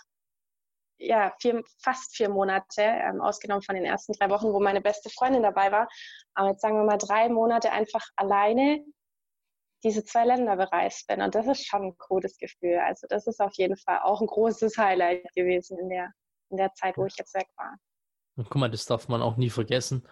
[0.98, 5.10] ja, vier, fast vier Monate, ähm, ausgenommen von den ersten drei Wochen, wo meine beste
[5.10, 5.88] Freundin dabei war.
[6.34, 8.84] Aber jetzt sagen wir mal drei Monate einfach alleine
[9.84, 11.20] diese zwei Länder bereist bin.
[11.20, 12.78] Und das ist schon ein cooles Gefühl.
[12.78, 16.10] Also das ist auf jeden Fall auch ein großes Highlight gewesen in der,
[16.50, 17.76] in der Zeit, wo ich jetzt weg war.
[18.36, 20.08] Und guck mal, das darf man auch nie vergessen.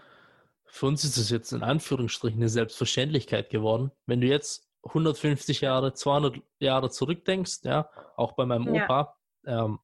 [0.66, 3.90] Für uns ist es jetzt in Anführungsstrichen eine Selbstverständlichkeit geworden.
[4.06, 9.64] Wenn du jetzt 150 Jahre, 200 Jahre zurückdenkst, ja, auch bei meinem Opa, ja.
[9.64, 9.78] ähm,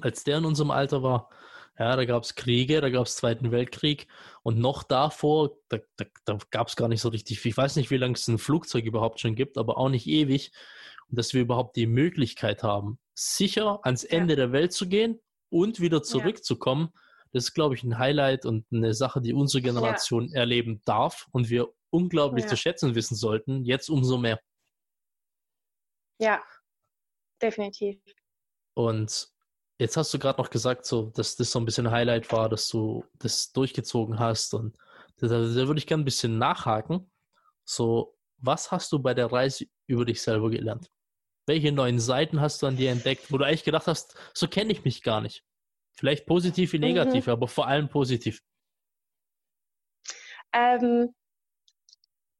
[0.00, 1.30] als der in unserem Alter war,
[1.78, 4.06] ja, da gab es Kriege, da gab es Zweiten Weltkrieg
[4.42, 7.90] und noch davor, da, da, da gab es gar nicht so richtig, ich weiß nicht,
[7.90, 10.52] wie lange es ein Flugzeug überhaupt schon gibt, aber auch nicht ewig.
[11.08, 14.36] Und dass wir überhaupt die Möglichkeit haben, sicher ans Ende ja.
[14.36, 15.20] der Welt zu gehen
[15.50, 17.00] und wieder zurückzukommen, ja.
[17.32, 20.40] das ist, glaube ich, ein Highlight und eine Sache, die unsere Generation ja.
[20.40, 24.40] erleben darf und wir unglaublich zu schätzen wissen sollten, jetzt umso mehr.
[26.18, 26.42] Ja,
[27.40, 28.00] definitiv.
[28.74, 29.28] Und
[29.78, 32.68] Jetzt hast du gerade noch gesagt, so, dass das so ein bisschen Highlight war, dass
[32.68, 34.54] du das durchgezogen hast.
[34.54, 34.76] Und
[35.18, 37.10] da, da würde ich gerne ein bisschen nachhaken.
[37.64, 40.90] So, was hast du bei der Reise über dich selber gelernt?
[41.46, 44.72] Welche neuen Seiten hast du an dir entdeckt, wo du eigentlich gedacht hast, so kenne
[44.72, 45.44] ich mich gar nicht?
[45.92, 47.32] Vielleicht positiv wie negativ, mhm.
[47.32, 48.42] aber vor allem positiv.
[50.52, 51.14] Ähm,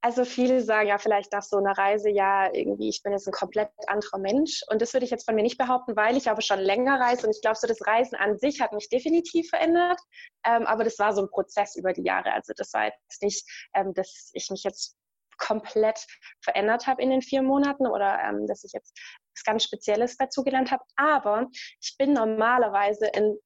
[0.02, 3.32] also viele sagen ja vielleicht nach so einer Reise, ja, irgendwie, ich bin jetzt ein
[3.32, 4.62] komplett anderer Mensch.
[4.70, 7.26] Und das würde ich jetzt von mir nicht behaupten, weil ich aber schon länger reise.
[7.26, 9.98] Und ich glaube, so das Reisen an sich hat mich definitiv verändert.
[10.44, 12.32] Ähm, aber das war so ein Prozess über die Jahre.
[12.32, 13.44] Also das war jetzt nicht,
[13.74, 14.96] ähm, dass ich mich jetzt
[15.38, 16.06] komplett
[16.40, 18.98] verändert habe in den vier Monaten oder ähm, dass ich jetzt
[19.34, 20.84] was ganz Spezielles dazugelernt habe.
[20.96, 21.48] Aber
[21.80, 23.38] ich bin normalerweise in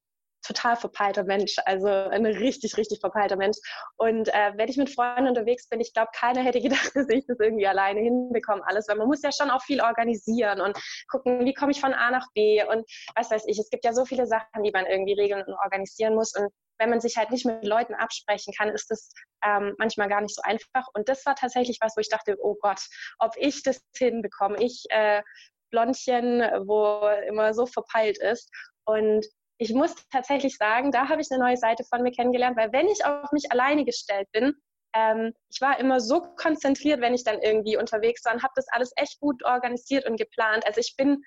[0.43, 3.59] total verpeilter Mensch, also ein richtig, richtig verpeilter Mensch.
[3.97, 7.27] Und äh, wenn ich mit Freunden unterwegs bin, ich glaube, keiner hätte gedacht, dass ich
[7.27, 10.79] das irgendwie alleine hinbekomme, alles, weil man muss ja schon auch viel organisieren und
[11.09, 12.85] gucken, wie komme ich von A nach B und
[13.15, 13.59] was weiß ich.
[13.59, 16.91] Es gibt ja so viele Sachen, die man irgendwie regeln und organisieren muss und wenn
[16.91, 19.13] man sich halt nicht mit Leuten absprechen kann, ist das
[19.45, 20.89] ähm, manchmal gar nicht so einfach.
[20.95, 22.81] Und das war tatsächlich was, wo ich dachte, oh Gott,
[23.19, 24.57] ob ich das hinbekomme.
[24.61, 25.23] Ich äh,
[25.71, 28.51] Blondchen, wo immer so verpeilt ist.
[28.85, 29.27] Und
[29.61, 32.89] ich muss tatsächlich sagen, da habe ich eine neue Seite von mir kennengelernt, weil wenn
[32.89, 34.55] ich auf mich alleine gestellt bin,
[34.95, 38.67] ähm, ich war immer so konzentriert, wenn ich dann irgendwie unterwegs war und habe das
[38.71, 40.67] alles echt gut organisiert und geplant.
[40.67, 41.23] Also ich bin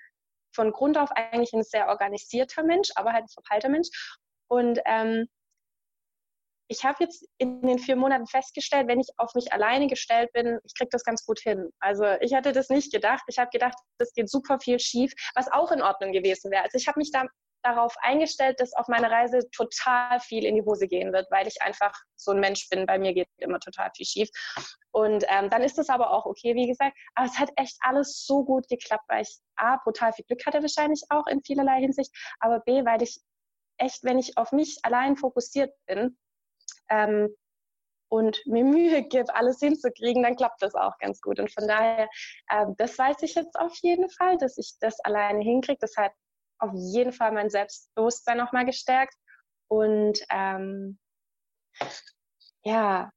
[0.52, 3.88] von Grund auf eigentlich ein sehr organisierter Mensch, aber halt ein verpeilter Mensch.
[4.48, 5.28] Und ähm,
[6.66, 10.58] ich habe jetzt in den vier Monaten festgestellt, wenn ich auf mich alleine gestellt bin,
[10.64, 11.70] ich kriege das ganz gut hin.
[11.78, 13.22] Also ich hatte das nicht gedacht.
[13.28, 16.64] Ich habe gedacht, das geht super viel schief, was auch in Ordnung gewesen wäre.
[16.64, 17.26] Also ich habe mich da
[17.64, 21.60] darauf eingestellt, dass auf meiner Reise total viel in die Hose gehen wird, weil ich
[21.62, 22.86] einfach so ein Mensch bin.
[22.86, 24.28] Bei mir geht immer total viel schief.
[24.92, 26.96] Und ähm, dann ist das aber auch okay, wie gesagt.
[27.14, 30.62] Aber es hat echt alles so gut geklappt, weil ich A, brutal viel Glück hatte
[30.62, 33.20] wahrscheinlich auch in vielerlei Hinsicht, aber B, weil ich
[33.78, 36.16] echt, wenn ich auf mich allein fokussiert bin,
[36.90, 37.34] ähm,
[38.14, 41.40] und mir Mühe gebe, alles hinzukriegen, dann klappt das auch ganz gut.
[41.40, 42.08] Und von daher,
[42.48, 45.78] äh, das weiß ich jetzt auf jeden Fall, dass ich das alleine hinkriege.
[45.80, 46.12] Das hat
[46.58, 49.14] auf jeden Fall mein Selbstbewusstsein nochmal gestärkt.
[49.68, 50.98] Und ähm,
[52.62, 53.10] ja,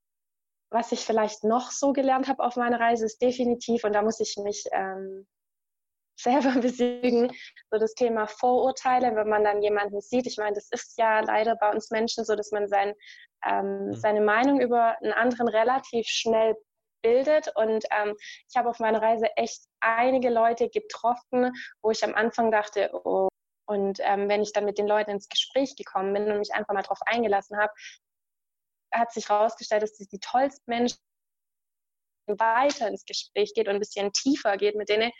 [0.69, 4.19] was ich vielleicht noch so gelernt habe auf meiner Reise, ist definitiv, und da muss
[4.19, 5.27] ich mich ähm,
[6.19, 7.31] selber besiegen,
[7.71, 10.27] so das Thema Vorurteile, wenn man dann jemanden sieht.
[10.27, 12.93] Ich meine, das ist ja leider bei uns Menschen so, dass man sein,
[13.45, 13.95] ähm, mhm.
[13.95, 16.55] seine Meinung über einen anderen relativ schnell
[17.01, 17.51] bildet.
[17.55, 18.15] Und ähm,
[18.49, 23.30] ich habe auf meiner Reise echt einige Leute getroffen, wo ich am Anfang dachte, oh,
[23.69, 26.73] und ähm, wenn ich dann mit den Leuten ins Gespräch gekommen bin und mich einfach
[26.73, 27.73] mal darauf eingelassen habe,
[28.93, 30.97] hat sich herausgestellt, dass die, die tollsten Menschen
[32.28, 35.11] weiter ins Gespräch geht und ein bisschen tiefer geht mit denen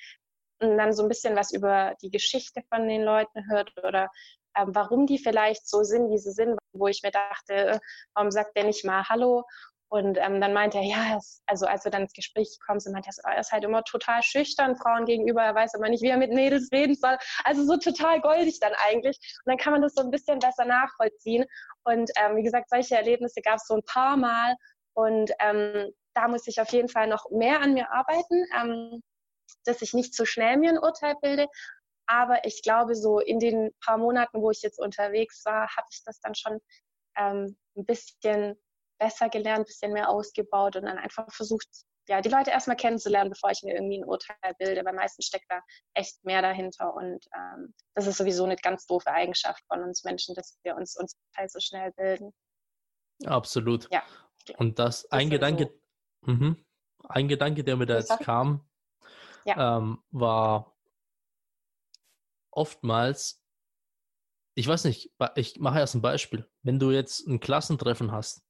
[0.62, 4.10] und dann so ein bisschen was über die Geschichte von den Leuten hört oder
[4.56, 7.80] ähm, warum die vielleicht so sind, wie sie sind, wo ich mir dachte,
[8.14, 9.44] warum sagt der nicht mal Hallo
[9.90, 13.10] und ähm, dann meinte er, ja, also als wir dann ins Gespräch gekommen sind, meinte
[13.24, 16.18] er, er ist halt immer total schüchtern Frauen gegenüber, er weiß aber nicht, wie er
[16.18, 17.18] mit Mädels reden soll.
[17.46, 19.18] Also so total goldig dann eigentlich.
[19.46, 21.46] Und dann kann man das so ein bisschen besser nachvollziehen.
[21.86, 24.56] Und ähm, wie gesagt, solche Erlebnisse gab es so ein paar Mal.
[24.94, 29.02] Und ähm, da muss ich auf jeden Fall noch mehr an mir arbeiten, ähm,
[29.64, 31.48] dass ich nicht zu schnell mir ein Urteil bilde.
[32.08, 36.04] Aber ich glaube, so in den paar Monaten, wo ich jetzt unterwegs war, habe ich
[36.04, 36.60] das dann schon
[37.18, 38.58] ähm, ein bisschen
[38.98, 41.68] besser gelernt, ein bisschen mehr ausgebaut und dann einfach versucht,
[42.08, 45.46] ja, die Leute erstmal kennenzulernen, bevor ich mir irgendwie ein Urteil bilde, weil meistens steckt
[45.50, 45.62] da
[45.94, 50.34] echt mehr dahinter und ähm, das ist sowieso eine ganz doofe Eigenschaft von uns Menschen,
[50.36, 52.34] dass wir uns uns halt so schnell bilden.
[53.26, 53.92] Absolut.
[53.92, 54.04] Ja.
[54.58, 55.74] Und das, das ein Gedanke,
[56.22, 56.32] so.
[56.32, 56.56] mh,
[57.10, 58.66] ein Gedanke, der mir da jetzt kam,
[59.46, 59.78] ja.
[59.78, 60.78] ähm, war
[62.52, 63.44] oftmals,
[64.56, 66.50] ich weiß nicht, ich mache erst ein Beispiel.
[66.64, 68.47] Wenn du jetzt ein Klassentreffen hast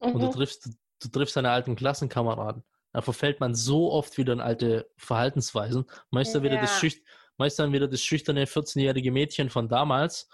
[0.00, 0.12] mhm.
[0.12, 0.32] und du mhm.
[0.32, 0.70] triffst,
[1.02, 2.64] du triffst deine alten Klassenkameraden.
[2.92, 5.84] Da verfällt man so oft wieder in alte Verhaltensweisen.
[6.10, 6.50] Meist dann, ja.
[6.50, 7.02] wieder, das Schüch
[7.40, 10.28] meist dann wieder das schüchterne 14-jährige Mädchen von damals,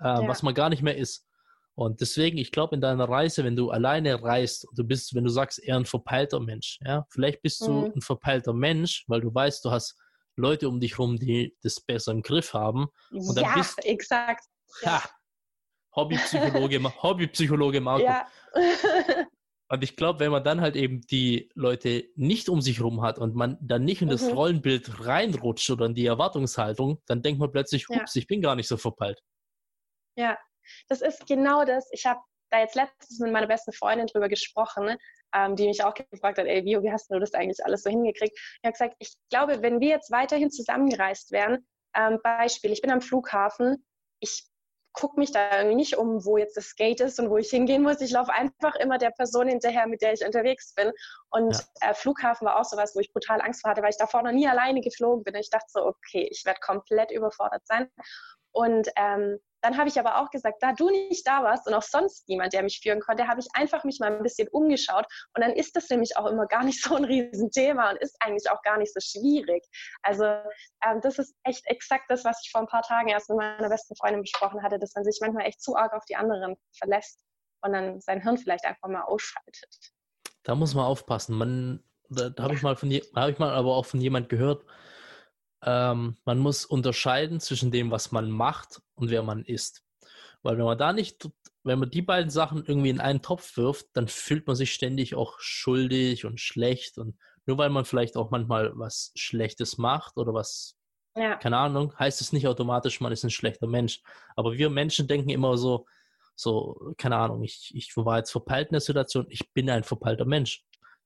[0.00, 0.28] äh, ja.
[0.28, 1.26] was man gar nicht mehr ist.
[1.74, 5.30] Und deswegen, ich glaube, in deiner Reise, wenn du alleine reist, du bist, wenn du
[5.30, 7.66] sagst, eher ein verpeilter Mensch, ja, vielleicht bist mhm.
[7.66, 9.96] du ein verpeilter Mensch, weil du weißt, du hast
[10.36, 12.86] Leute um dich herum, die das besser im Griff haben.
[13.10, 14.44] Und ja, bist, exakt.
[14.82, 15.02] Ja.
[15.94, 18.04] Hobbypsychologe, Hobbypsychologe Marco.
[18.04, 18.26] Ja.
[19.68, 23.18] Und ich glaube, wenn man dann halt eben die Leute nicht um sich rum hat
[23.18, 24.34] und man dann nicht in das mhm.
[24.34, 28.20] Rollenbild reinrutscht oder in die Erwartungshaltung, dann denkt man plötzlich, ups, ja.
[28.20, 29.20] ich bin gar nicht so verpeilt.
[30.16, 30.38] Ja,
[30.88, 31.88] das ist genau das.
[31.92, 32.20] Ich habe
[32.50, 34.98] da jetzt letztens mit meiner besten Freundin drüber gesprochen, ne,
[35.34, 37.90] ähm, die mich auch gefragt hat, ey, Vio, wie hast du das eigentlich alles so
[37.90, 38.38] hingekriegt?
[38.38, 41.66] Ich habe gesagt, ich glaube, wenn wir jetzt weiterhin zusammengereist wären,
[41.96, 43.84] ähm, Beispiel, ich bin am Flughafen,
[44.20, 44.44] ich
[44.94, 47.82] gucke mich da irgendwie nicht um, wo jetzt das Gate ist und wo ich hingehen
[47.82, 48.00] muss.
[48.00, 50.92] Ich laufe einfach immer der Person hinterher, mit der ich unterwegs bin.
[51.30, 51.90] Und ja.
[51.90, 54.32] äh, Flughafen war auch sowas, wo ich brutal Angst vor hatte, weil ich davor noch
[54.32, 55.34] nie alleine geflogen bin.
[55.34, 57.90] Und ich dachte so, okay, ich werde komplett überfordert sein.
[58.54, 61.82] Und ähm, dann habe ich aber auch gesagt, da du nicht da warst und auch
[61.82, 65.06] sonst niemand, der mich führen konnte, habe ich einfach mich mal ein bisschen umgeschaut.
[65.34, 68.48] Und dann ist das nämlich auch immer gar nicht so ein Riesenthema und ist eigentlich
[68.50, 69.64] auch gar nicht so schwierig.
[70.02, 73.38] Also ähm, das ist echt exakt das, was ich vor ein paar Tagen erst mit
[73.38, 76.56] meiner besten Freundin besprochen hatte, dass man sich manchmal echt zu arg auf die anderen
[76.78, 77.24] verlässt
[77.62, 79.92] und dann sein Hirn vielleicht einfach mal ausschaltet.
[80.44, 81.36] Da muss man aufpassen.
[81.36, 84.62] Man, da, da habe ich mal von habe ich mal aber auch von jemand gehört,
[85.64, 89.82] ähm, man muss unterscheiden zwischen dem, was man macht und wer man ist.
[90.42, 91.28] Weil wenn man da nicht,
[91.62, 95.14] wenn man die beiden Sachen irgendwie in einen Topf wirft, dann fühlt man sich ständig
[95.14, 96.98] auch schuldig und schlecht.
[96.98, 100.76] Und nur weil man vielleicht auch manchmal was Schlechtes macht oder was,
[101.16, 101.36] ja.
[101.36, 104.02] keine Ahnung, heißt es nicht automatisch, man ist ein schlechter Mensch.
[104.36, 105.86] Aber wir Menschen denken immer so,
[106.36, 110.24] so, keine Ahnung, ich, ich war jetzt verpeilt in der Situation, ich bin ein verpeilter
[110.24, 110.64] Mensch.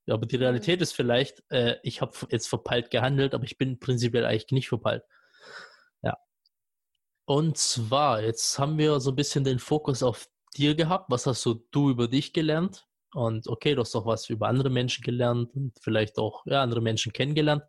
[0.09, 0.37] Ja, aber die.
[0.37, 4.67] Realität ist vielleicht, äh, ich habe jetzt verpeilt gehandelt, aber ich bin prinzipiell eigentlich nicht
[4.67, 5.03] verpeilt.
[6.01, 6.17] Ja.
[7.25, 11.11] Und zwar, jetzt haben wir so ein bisschen den Fokus auf dir gehabt.
[11.11, 12.87] Was hast so du über dich gelernt?
[13.13, 16.81] Und okay, du hast auch was über andere Menschen gelernt und vielleicht auch ja, andere
[16.81, 17.63] Menschen kennengelernt.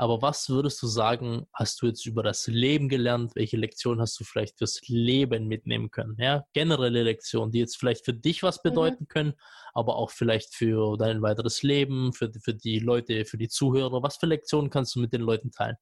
[0.00, 3.32] Aber was würdest du sagen, hast du jetzt über das Leben gelernt?
[3.34, 6.16] Welche Lektion hast du vielleicht fürs Leben mitnehmen können?
[6.18, 8.70] Ja, generelle Lektionen, die jetzt vielleicht für dich was mhm.
[8.70, 9.08] bedeuten mhm.
[9.08, 9.34] können,
[9.74, 14.02] aber auch vielleicht für dein weiteres Leben, für, für die Leute, für die Zuhörer.
[14.02, 15.76] Was für Lektionen kannst du mit den Leuten teilen?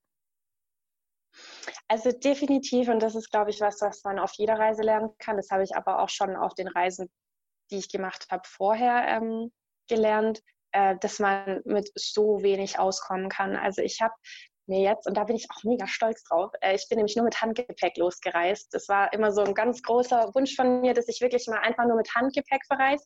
[1.87, 5.37] Also definitiv, und das ist, glaube ich, was, was man auf jeder Reise lernen kann.
[5.37, 7.09] Das habe ich aber auch schon auf den Reisen,
[7.71, 9.53] die ich gemacht habe, vorher ähm,
[9.87, 10.43] gelernt
[10.73, 13.57] äh, dass man mit so wenig auskommen kann.
[13.57, 14.15] Also ich habe
[14.67, 17.25] mir jetzt, und da bin ich auch mega stolz drauf, äh, ich bin nämlich nur
[17.25, 18.73] mit Handgepäck losgereist.
[18.73, 21.87] Das war immer so ein ganz großer Wunsch von mir, dass ich wirklich mal einfach
[21.87, 23.05] nur mit Handgepäck verreise.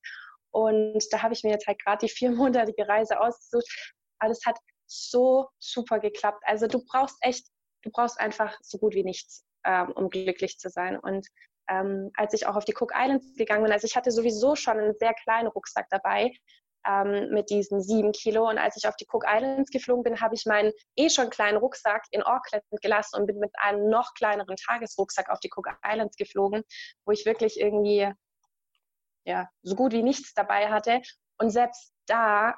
[0.50, 3.94] Und da habe ich mir jetzt halt gerade die viermonatige Reise ausgesucht.
[4.18, 6.42] Aber es hat so super geklappt.
[6.44, 7.46] Also du brauchst echt,
[7.82, 10.98] du brauchst einfach so gut wie nichts, ähm, um glücklich zu sein.
[10.98, 11.26] Und
[11.68, 14.78] ähm, als ich auch auf die Cook Islands gegangen bin, also ich hatte sowieso schon
[14.78, 16.30] einen sehr kleinen Rucksack dabei,
[16.86, 18.48] ähm, mit diesen sieben Kilo.
[18.48, 21.58] Und als ich auf die Cook Islands geflogen bin, habe ich meinen eh schon kleinen
[21.58, 26.16] Rucksack in Auckland gelassen und bin mit einem noch kleineren Tagesrucksack auf die Cook Islands
[26.16, 26.62] geflogen,
[27.04, 28.12] wo ich wirklich irgendwie
[29.24, 31.00] ja, so gut wie nichts dabei hatte.
[31.38, 32.54] Und selbst da,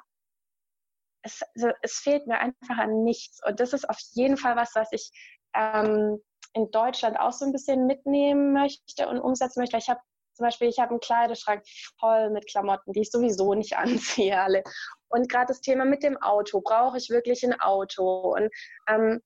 [1.21, 1.41] es,
[1.81, 3.39] es fehlt mir einfach an nichts.
[3.45, 5.11] Und das ist auf jeden Fall was, was ich
[5.53, 6.19] ähm,
[6.53, 9.77] in Deutschland auch so ein bisschen mitnehmen möchte und umsetzen möchte.
[9.77, 9.99] Ich habe
[10.35, 11.63] zum Beispiel, ich habe einen Kleiderschrank
[11.99, 14.63] voll mit Klamotten, die ich sowieso nicht anziehe alle.
[15.07, 18.35] Und gerade das Thema mit dem Auto, brauche ich wirklich ein Auto?
[18.35, 18.49] Und
[18.87, 19.21] ähm,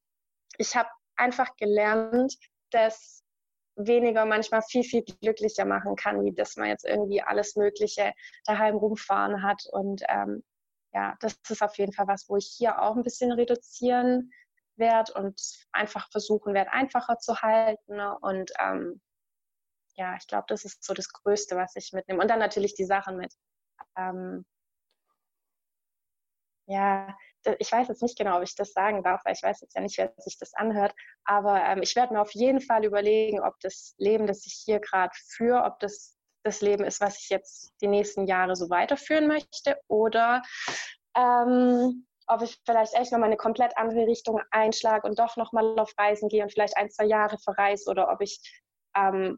[0.57, 2.35] ich habe einfach gelernt,
[2.71, 3.23] dass
[3.75, 8.13] weniger manchmal viel, viel glücklicher machen kann, wie dass man jetzt irgendwie alles Mögliche
[8.45, 9.63] daheim rumfahren hat.
[9.71, 10.43] Und ähm,
[10.93, 14.31] ja, das ist auf jeden Fall was, wo ich hier auch ein bisschen reduzieren
[14.75, 15.39] werde und
[15.71, 19.01] einfach versuchen werde, einfacher zu halten und ähm,
[19.99, 22.21] ja, ich glaube, das ist so das Größte, was ich mitnehme.
[22.21, 23.33] Und dann natürlich die Sachen mit.
[23.97, 24.45] Ähm,
[26.67, 27.17] ja,
[27.57, 29.81] ich weiß jetzt nicht genau, ob ich das sagen darf, weil ich weiß jetzt ja
[29.81, 30.93] nicht, wer sich das anhört.
[31.25, 34.79] Aber ähm, ich werde mir auf jeden Fall überlegen, ob das Leben, das ich hier
[34.79, 39.27] gerade führe, ob das das Leben ist, was ich jetzt die nächsten Jahre so weiterführen
[39.27, 40.41] möchte oder
[41.17, 45.91] ähm, ob ich vielleicht echt nochmal eine komplett andere Richtung einschlage und doch nochmal auf
[45.97, 48.39] Reisen gehe und vielleicht ein, zwei Jahre verreise oder ob ich
[48.95, 49.37] ähm,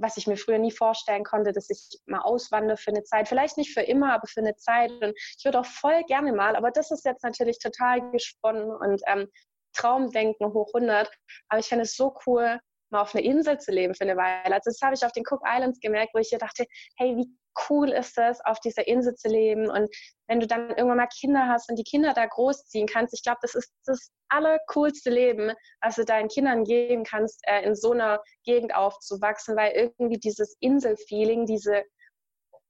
[0.00, 3.28] was ich mir früher nie vorstellen konnte, dass ich mal auswandere für eine Zeit.
[3.28, 4.90] Vielleicht nicht für immer, aber für eine Zeit.
[4.90, 9.02] Und ich würde auch voll gerne mal, aber das ist jetzt natürlich total gesponnen und
[9.06, 9.28] ähm,
[9.74, 11.10] Traumdenken hoch 100.
[11.48, 12.58] Aber ich fände es so cool,
[12.90, 14.54] mal auf einer Insel zu leben für eine Weile.
[14.54, 16.66] Also das habe ich auf den Cook Islands gemerkt, wo ich hier dachte,
[16.96, 17.28] hey, wie
[17.68, 19.68] cool ist es, auf dieser Insel zu leben.
[19.68, 19.94] Und
[20.28, 23.38] wenn du dann irgendwann mal Kinder hast und die Kinder da großziehen kannst, ich glaube,
[23.42, 28.22] das ist das allercoolste Leben, was du deinen Kindern geben kannst, äh, in so einer
[28.44, 31.82] Gegend aufzuwachsen, weil irgendwie dieses Inselfeeling, diese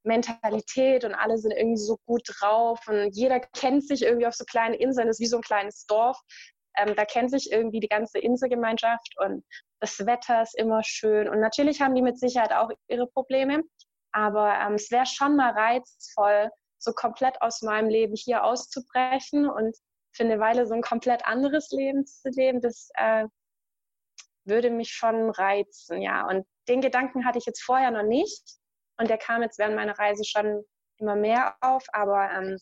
[0.02, 4.44] Mentalität und alle sind irgendwie so gut drauf und jeder kennt sich irgendwie auf so
[4.44, 6.18] kleinen Inseln, das ist wie so ein kleines Dorf.
[6.76, 9.44] Ähm, da kennt sich irgendwie die ganze Inselgemeinschaft und
[9.80, 11.28] das Wetter ist immer schön.
[11.28, 13.62] Und natürlich haben die mit Sicherheit auch ihre Probleme,
[14.12, 19.76] aber ähm, es wäre schon mal reizvoll, so komplett aus meinem Leben hier auszubrechen und
[20.12, 22.60] für eine Weile so ein komplett anderes Leben zu leben.
[22.60, 23.26] Das äh,
[24.44, 26.26] würde mich schon reizen, ja.
[26.26, 28.42] Und den Gedanken hatte ich jetzt vorher noch nicht.
[28.98, 30.64] Und der kam jetzt während meiner Reise schon
[30.98, 31.84] immer mehr auf.
[31.92, 32.58] Aber ähm,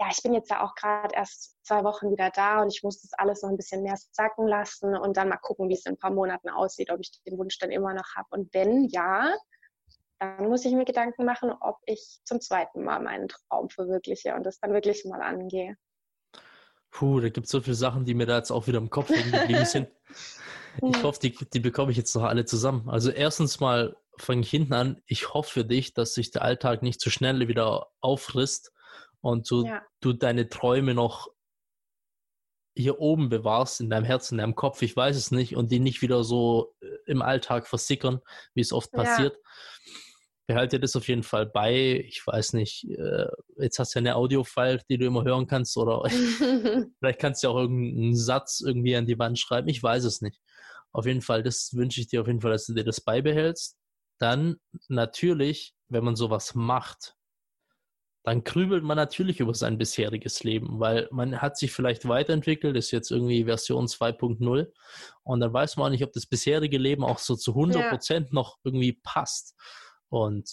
[0.00, 3.02] ja, ich bin jetzt ja auch gerade erst zwei Wochen wieder da und ich muss
[3.02, 5.92] das alles noch ein bisschen mehr sacken lassen und dann mal gucken, wie es in
[5.92, 8.28] ein paar Monaten aussieht, ob ich den Wunsch dann immer noch habe.
[8.30, 9.36] Und wenn ja,
[10.18, 14.44] dann muss ich mir Gedanken machen, ob ich zum zweiten Mal meinen Traum verwirkliche und
[14.44, 15.76] das dann wirklich mal angehe.
[16.90, 19.10] Puh, da gibt es so viele Sachen, die mir da jetzt auch wieder im Kopf
[19.10, 19.88] hängen geblieben sind.
[20.82, 22.88] Ich hoffe, die, die bekomme ich jetzt noch alle zusammen.
[22.88, 25.02] Also erstens mal fange ich hinten an.
[25.04, 28.70] Ich hoffe für dich, dass sich der Alltag nicht zu so schnell wieder auffrisst
[29.20, 29.82] und du, ja.
[30.00, 31.28] du deine Träume noch
[32.76, 35.80] hier oben bewahrst, in deinem Herzen, in deinem Kopf, ich weiß es nicht, und die
[35.80, 38.20] nicht wieder so äh, im Alltag versickern,
[38.54, 39.34] wie es oft passiert.
[39.34, 39.50] Ja
[40.50, 42.04] behalte das auf jeden Fall bei.
[42.08, 45.76] Ich weiß nicht, äh, jetzt hast du ja eine Audio-File, die du immer hören kannst,
[45.76, 46.02] oder
[46.98, 49.68] vielleicht kannst du auch irgendeinen Satz irgendwie an die Wand schreiben.
[49.68, 50.40] Ich weiß es nicht.
[50.90, 53.76] Auf jeden Fall, das wünsche ich dir auf jeden Fall, dass du dir das beibehältst.
[54.18, 54.56] Dann
[54.88, 57.14] natürlich, wenn man sowas macht,
[58.22, 62.90] dann grübelt man natürlich über sein bisheriges Leben, weil man hat sich vielleicht weiterentwickelt, ist
[62.90, 64.70] jetzt irgendwie Version 2.0
[65.22, 68.26] und dann weiß man auch nicht, ob das bisherige Leben auch so zu 100% ja.
[68.30, 69.56] noch irgendwie passt.
[70.08, 70.50] Und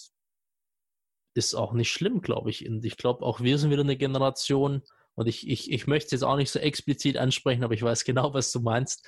[1.34, 2.68] ist auch nicht schlimm, glaube ich.
[2.68, 4.82] Und ich glaube, auch wir sind wieder eine Generation,
[5.18, 8.04] und ich, ich, ich möchte es jetzt auch nicht so explizit ansprechen, aber ich weiß
[8.04, 9.04] genau, was du meinst.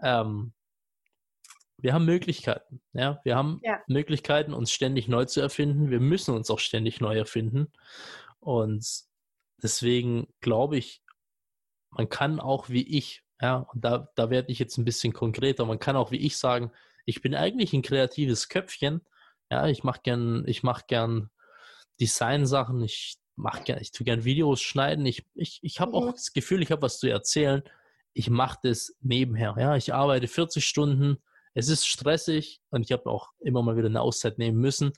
[0.00, 0.52] Ähm,
[1.80, 2.80] wir haben Möglichkeiten.
[2.92, 3.80] Ja, wir haben Ja.
[3.86, 5.90] Möglichkeiten, uns ständig neu zu erfinden.
[5.90, 7.72] Wir müssen uns auch ständig neu erfinden.
[8.40, 8.84] Und
[9.62, 11.02] deswegen glaube ich,
[11.90, 15.64] man kann auch wie ich, ja, und da, da werde ich jetzt ein bisschen konkreter,
[15.64, 16.72] man kann auch wie ich sagen,
[17.06, 19.00] ich bin eigentlich ein kreatives Köpfchen.
[19.50, 21.30] Ja, ich mache gern, ich mache gern
[22.00, 25.06] Design-Sachen, ich mache gern, ich tue gern Videos schneiden.
[25.06, 26.12] Ich, ich, ich habe auch Mhm.
[26.12, 27.62] das Gefühl, ich habe was zu erzählen.
[28.12, 29.54] Ich mache das nebenher.
[29.58, 31.18] Ja, ich arbeite 40 Stunden.
[31.58, 34.92] Es ist stressig und ich habe auch immer mal wieder eine Auszeit nehmen müssen.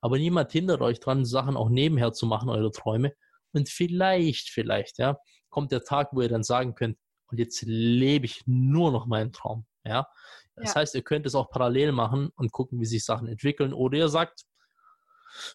[0.00, 3.14] Aber niemand hindert euch dran, Sachen auch nebenher zu machen, eure Träume.
[3.52, 6.98] Und vielleicht, vielleicht, ja, kommt der Tag, wo ihr dann sagen könnt,
[7.32, 9.66] und jetzt lebe ich nur noch meinen Traum.
[9.84, 10.06] Ja.
[10.54, 10.82] Das Ja.
[10.82, 13.72] heißt, ihr könnt es auch parallel machen und gucken, wie sich Sachen entwickeln.
[13.72, 14.44] Oder ihr sagt,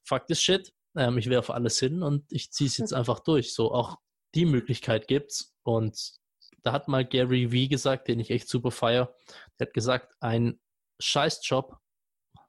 [0.03, 3.53] fuck this shit, ähm, ich werfe alles hin und ich ziehe es jetzt einfach durch.
[3.53, 3.95] So auch
[4.35, 5.53] die Möglichkeit gibt's.
[5.63, 6.19] Und
[6.63, 9.13] da hat mal Gary Vee gesagt, den ich echt super feier,
[9.59, 10.59] der hat gesagt, ein
[10.99, 11.77] Scheißjob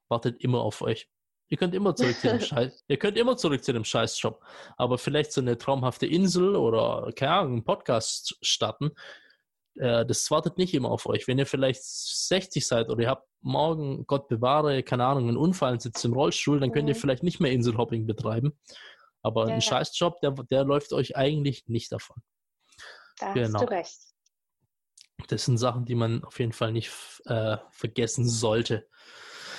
[0.08, 1.08] wartet immer auf euch.
[1.48, 4.40] Ihr könnt immer zurück zu dem Scheiß, ihr könnt immer zurück zu dem Scheißjob.
[4.76, 8.90] Aber vielleicht so eine traumhafte Insel oder, keine Ahnung, einen Podcast starten,
[9.76, 11.26] äh, das wartet nicht immer auf euch.
[11.28, 15.72] Wenn ihr vielleicht 60 seid oder ihr habt morgen, Gott bewahre, keine Ahnung, einen Unfall
[15.72, 16.98] und sitzt im Rollstuhl, dann könnt ihr Mhm.
[17.00, 18.58] vielleicht nicht mehr Inselhopping betreiben.
[19.22, 19.60] Aber Ja, ein.
[19.60, 22.22] Scheißjob, der, der läuft euch eigentlich nicht davon.
[23.20, 23.60] Da Genau.
[23.60, 23.98] hast du recht.
[25.28, 26.90] Das sind Sachen, die man auf jeden Fall nicht
[27.26, 28.88] äh, vergessen sollte.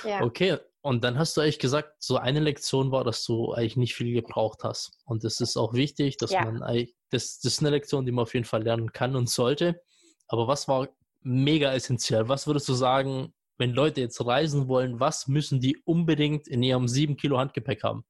[0.03, 0.22] Ja.
[0.24, 3.93] Okay, und dann hast du eigentlich gesagt, so eine Lektion war, dass du eigentlich nicht
[3.93, 4.97] viel gebraucht hast.
[5.05, 6.43] Und das ist auch wichtig, dass Ja.
[6.43, 9.30] man eigentlich, das, das ist eine Lektion, die man auf jeden Fall lernen kann und
[9.30, 9.84] sollte.
[10.28, 10.89] Aber was war
[11.22, 12.28] mega essentiell?
[12.28, 16.88] Was würdest du sagen, wenn Leute jetzt reisen wollen, was müssen die unbedingt in ihrem
[16.88, 18.03] 7 Kilo Handgepäck haben?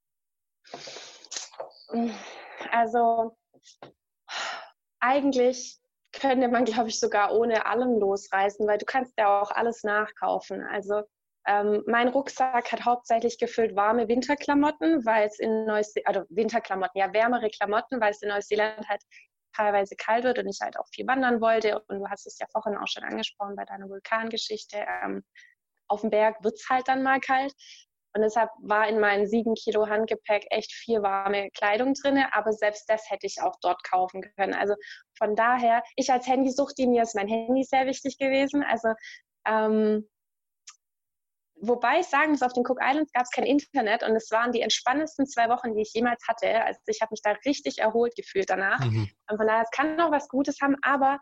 [2.70, 3.36] Also
[5.02, 5.78] eigentlich
[6.12, 10.62] könnte man, glaube ich, sogar ohne allem losreisen, weil du kannst ja auch alles nachkaufen.
[10.62, 11.02] Also
[11.46, 17.12] ähm, mein Rucksack hat hauptsächlich gefüllt warme Winterklamotten, weil es in Neuseeland, also Winterklamotten, ja
[17.12, 19.02] wärmere Klamotten, weil es in Neuseeland halt
[19.54, 21.80] teilweise kalt wird und ich halt auch viel wandern wollte.
[21.88, 24.84] Und du hast es ja vorhin auch schon angesprochen bei deiner Vulkangeschichte.
[25.04, 25.24] Ähm,
[25.88, 27.52] auf dem Berg wird es halt dann mal kalt.
[28.14, 32.88] Und deshalb war in meinem 7 Kilo Handgepäck echt viel warme Kleidung drin, aber selbst
[32.88, 34.54] das hätte ich auch dort kaufen können.
[34.54, 34.74] Also
[35.16, 38.62] von daher, ich als Handysuchti, mir ist mein Handy sehr wichtig gewesen.
[38.62, 38.88] Also
[39.46, 40.08] ähm,
[41.62, 44.52] wobei ich sagen muss, auf den Cook Islands gab es kein Internet und es waren
[44.52, 46.62] die entspannendsten zwei Wochen, die ich jemals hatte.
[46.64, 48.80] Also ich habe mich da richtig erholt gefühlt danach.
[48.80, 49.08] Mhm.
[49.30, 51.18] Und von daher, es kann auch was Gutes haben, aber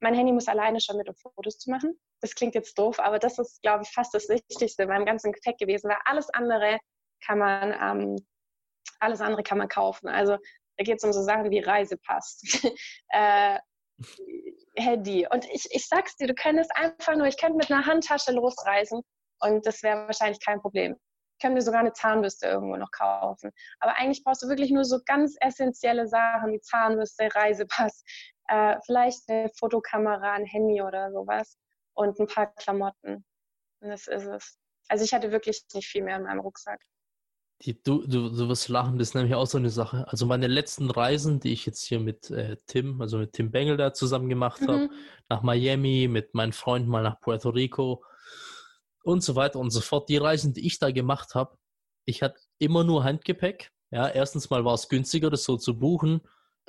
[0.00, 1.98] mein Handy muss alleine schon mit, um Fotos zu machen.
[2.20, 5.32] Das klingt jetzt doof, aber das ist, glaube ich, fast das Wichtigste in meinem ganzen
[5.32, 6.78] Gepäck gewesen, weil alles andere
[7.24, 8.16] kann man, ähm,
[8.98, 10.08] alles andere kann man kaufen.
[10.08, 10.38] Also
[10.76, 12.40] da geht es um so Sachen wie Reisepass,
[13.08, 13.58] äh,
[14.76, 15.26] Handy.
[15.30, 19.02] Und ich, ich sag's dir, du könntest einfach nur, ich könnte mit einer Handtasche losreisen
[19.40, 20.96] und das wäre wahrscheinlich kein Problem.
[21.36, 23.50] Ich könnte mir sogar eine Zahnbürste irgendwo noch kaufen.
[23.78, 28.04] Aber eigentlich brauchst du wirklich nur so ganz essentielle Sachen wie Zahnbürste, Reisepass,
[28.50, 31.56] äh, vielleicht eine Fotokamera, ein Handy oder sowas
[31.94, 33.24] und ein paar Klamotten.
[33.80, 34.58] Und das ist es.
[34.88, 36.80] Also ich hatte wirklich nicht viel mehr in meinem Rucksack.
[37.62, 40.08] Die, du, du, du wirst lachen, das ist nämlich auch so eine Sache.
[40.08, 43.76] Also meine letzten Reisen, die ich jetzt hier mit äh, Tim, also mit Tim Bengel
[43.76, 44.92] da zusammen gemacht habe, Mhm.
[45.28, 48.02] nach Miami, mit meinen Freunden mal nach Puerto Rico
[49.04, 50.08] und so weiter und so fort.
[50.08, 51.56] Die Reisen, die ich da gemacht habe,
[52.06, 53.70] ich hatte immer nur Handgepäck.
[53.90, 56.22] Ja, erstens mal war es günstiger, das so zu buchen.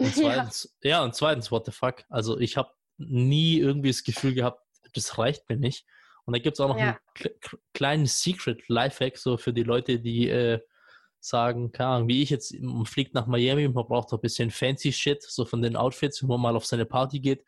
[0.05, 0.21] Und Ja.
[0.33, 2.03] zweitens, ja, und zweitens, what the fuck?
[2.09, 4.61] Also ich habe nie irgendwie das Gefühl gehabt,
[4.93, 5.85] das reicht mir nicht.
[6.25, 6.83] Und da gibt es auch noch Ja.
[6.89, 10.59] einen kle- kle- kleinen Secret Lifehack, so für die Leute, die äh,
[11.19, 14.21] sagen, keine Ahnung, wie ich jetzt, man fliegt nach Miami und man braucht auch ein
[14.21, 17.45] bisschen fancy Shit, so von den Outfits, wenn man mal auf seine Party geht.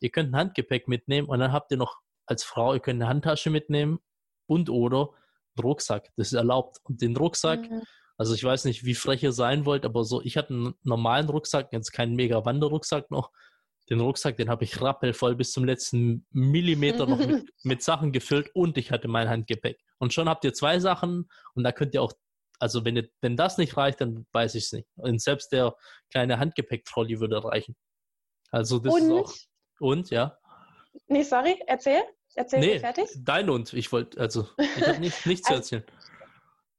[0.00, 3.08] Ihr könnt ein Handgepäck mitnehmen und dann habt ihr noch als Frau, ihr könnt eine
[3.10, 3.98] Handtasche mitnehmen
[4.46, 5.10] und oder
[5.56, 6.10] einen Rucksack.
[6.16, 6.78] Das ist erlaubt.
[6.84, 7.82] Und den Rucksack, Mhm.
[8.18, 11.28] Also ich weiß nicht, wie frech ihr sein wollt, aber so, ich hatte einen normalen
[11.28, 13.30] Rucksack, jetzt keinen mega Wanderrucksack noch.
[13.90, 18.50] Den Rucksack, den habe ich rappelvoll bis zum letzten Millimeter noch mit, mit Sachen gefüllt
[18.54, 19.78] und ich hatte mein Handgepäck.
[19.98, 22.12] Und schon habt ihr zwei Sachen und da könnt ihr auch,
[22.60, 24.86] also wenn, ihr, wenn das nicht reicht, dann weiß ich es nicht.
[24.94, 25.74] Und selbst der
[26.10, 27.74] kleine Handgepäck-Trolley würde reichen.
[28.50, 29.34] Also das ist Und, auch.
[29.80, 30.38] Und, ja.
[31.08, 32.02] nee, sorry, erzähl.
[32.34, 33.08] Erzähl Nee, fertig.
[33.18, 33.72] dein und.
[33.74, 35.84] Ich wollte, also, ich habe nicht, nichts zu Also- erzählen.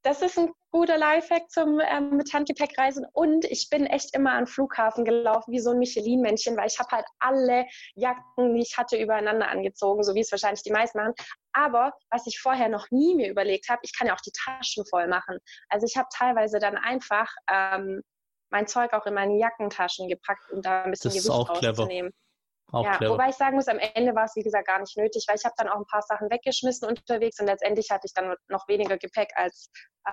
[0.03, 3.05] Das ist ein guter Lifehack zum ähm, mit Handgepäck reisen.
[3.13, 6.89] Und ich bin echt immer an Flughafen gelaufen wie so ein Michelin-Männchen, weil ich habe
[6.91, 11.13] halt alle Jacken, die ich hatte, übereinander angezogen, so wie es wahrscheinlich die meisten machen.
[11.53, 14.85] Aber was ich vorher noch nie mir überlegt habe, ich kann ja auch die Taschen
[14.85, 15.37] voll machen.
[15.69, 18.01] Also ich habe teilweise dann einfach ähm,
[18.49, 22.11] mein Zeug auch in meine Jackentaschen gepackt, um da ein bisschen Das Gewicht rauszunehmen.
[22.73, 23.13] Auch ja, clever.
[23.13, 25.45] wobei ich sagen muss, am Ende war es, wie gesagt, gar nicht nötig, weil ich
[25.45, 28.97] habe dann auch ein paar Sachen weggeschmissen unterwegs und letztendlich hatte ich dann noch weniger
[28.97, 29.69] Gepäck als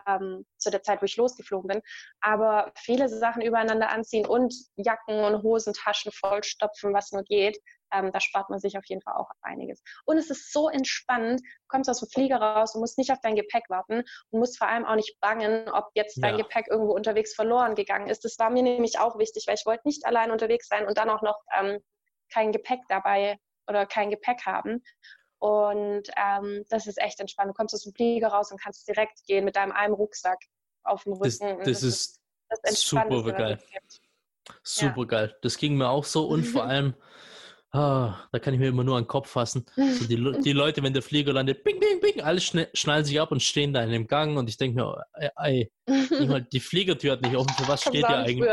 [0.07, 1.83] ähm, zu der Zeit, wo ich losgeflogen bin.
[2.21, 7.59] Aber viele Sachen übereinander anziehen und Jacken und Hosentaschen vollstopfen, was nur geht,
[7.93, 9.83] ähm, da spart man sich auf jeden Fall auch einiges.
[10.05, 13.21] Und es ist so entspannend, du kommst aus dem Flieger raus und musst nicht auf
[13.23, 16.43] dein Gepäck warten und musst vor allem auch nicht bangen, ob jetzt dein Ja.
[16.45, 18.25] Gepäck irgendwo unterwegs verloren gegangen ist.
[18.25, 21.11] Das war mir nämlich auch wichtig, weil ich wollte nicht allein unterwegs sein und dann
[21.11, 21.81] auch noch ähm,
[22.33, 24.83] kein Gepäck dabei oder kein Gepäck haben.
[25.39, 27.49] Und ähm, das ist echt entspannt.
[27.49, 30.39] Du kommst aus dem Flieger raus und kannst direkt gehen mit deinem einen Rucksack
[30.85, 31.57] auf dem Das, Rücken.
[31.57, 32.21] Und das ist
[32.63, 33.59] das super geil.
[34.63, 35.37] super geil.
[35.41, 36.95] Das ging mir auch so und vor allem,
[37.71, 39.65] ah, da kann ich mir immer nur an den Kopf fassen.
[39.77, 43.33] So die, die Leute, wenn der Flieger landet, bing, bing, bing, alle schnallen sich ab
[43.33, 47.23] und stehen da in dem Gang und ich denke mir, ey, ey die Fliegertür hat
[47.23, 48.51] nicht offen, für was steht ihr eigentlich?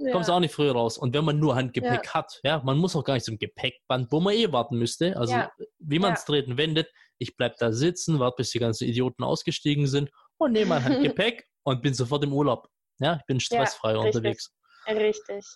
[0.00, 0.12] Ja.
[0.12, 0.96] Kommst auch nicht früher raus.
[0.96, 4.20] Und wenn man nur Handgepäck hat, ja, man muss auch gar nicht zum Gepäckband, wo
[4.20, 5.16] man eh warten müsste.
[5.16, 5.50] Also Ja.
[5.80, 6.88] wie man es dreht und wendet,
[7.18, 10.84] ich bleib da sitzen, warte, bis die ganzen Idioten ausgestiegen sind und nehme mein
[11.18, 12.68] Handgepäck und bin sofort im Urlaub.
[13.00, 14.06] Ja, ich bin stressfrei richtig.
[14.14, 14.54] unterwegs.
[14.86, 15.46] Richtig.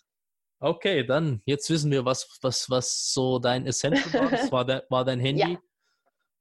[0.60, 4.30] Okay, dann jetzt wissen wir, was, was, was so dein Essential war.
[4.30, 5.40] Das war, de, war dein Handy.
[5.52, 5.58] Ja.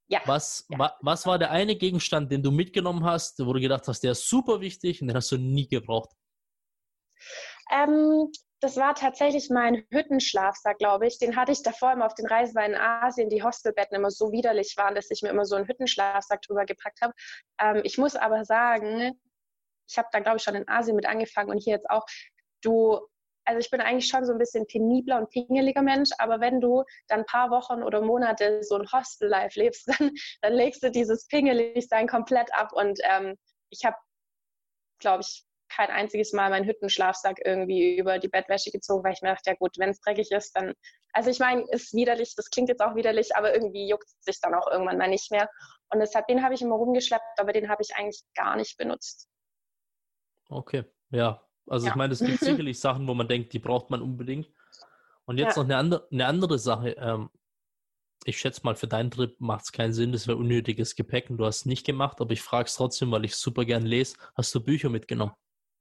[0.07, 0.21] Ja.
[0.25, 0.77] Was, Ja.
[0.79, 4.11] wa, was war der eine Gegenstand, den du mitgenommen hast, wo du gedacht hast, der
[4.11, 6.09] ist super wichtig und den hast du nie gebraucht?
[7.71, 11.17] Ähm, das war tatsächlich mein Hüttenschlafsack, glaube ich.
[11.17, 14.31] Den hatte ich davor immer auf den Reisen, weil in Asien die Hostelbetten immer so
[14.31, 17.13] widerlich waren, dass ich mir immer so einen Hüttenschlafsack drüber gepackt habe.
[17.59, 19.19] Ähm, ich muss aber sagen,
[19.89, 22.05] ich habe da, glaube ich, schon in Asien mit angefangen und hier jetzt auch.
[22.61, 22.99] Du,
[23.45, 26.83] also ich bin eigentlich schon so ein bisschen penibler und pingeliger Mensch, aber wenn du
[27.07, 30.11] dann ein paar Wochen oder Monate so ein Hostel-Life lebst, dann,
[30.43, 33.35] dann legst du dieses Pingeligsein komplett ab und ähm,
[33.71, 33.97] ich habe,
[34.99, 35.43] glaube ich,
[35.75, 39.55] kein einziges Mal meinen Hüttenschlafsack irgendwie über die Bettwäsche gezogen, weil ich mir dachte, ja
[39.55, 40.73] gut, wenn es dreckig ist, dann,
[41.13, 44.39] also ich meine, ist widerlich, das klingt jetzt auch widerlich, aber irgendwie juckt es sich
[44.41, 45.49] dann auch irgendwann mal nicht mehr.
[45.89, 49.27] Und deshalb, den habe ich immer rumgeschleppt, aber den habe ich eigentlich gar nicht benutzt.
[50.49, 51.41] Okay, ja.
[51.67, 51.91] Also Ja.
[51.91, 54.49] ich meine, es gibt sicherlich Sachen, wo man denkt, die braucht man unbedingt.
[55.25, 55.63] Und jetzt Ja.
[55.63, 56.91] noch eine andere, eine andere Sache.
[56.97, 57.29] Ähm,
[58.25, 61.37] ich schätze mal, für deinen Trip macht es keinen Sinn, das wäre unnötiges Gepäck und
[61.37, 64.15] du hast es nicht gemacht, aber ich frage es trotzdem, weil ich super gern lese.
[64.35, 65.33] Hast du Bücher mitgenommen?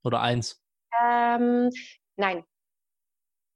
[0.04, 0.62] Oder eins?
[1.02, 1.70] Ähm,
[2.16, 2.44] nein,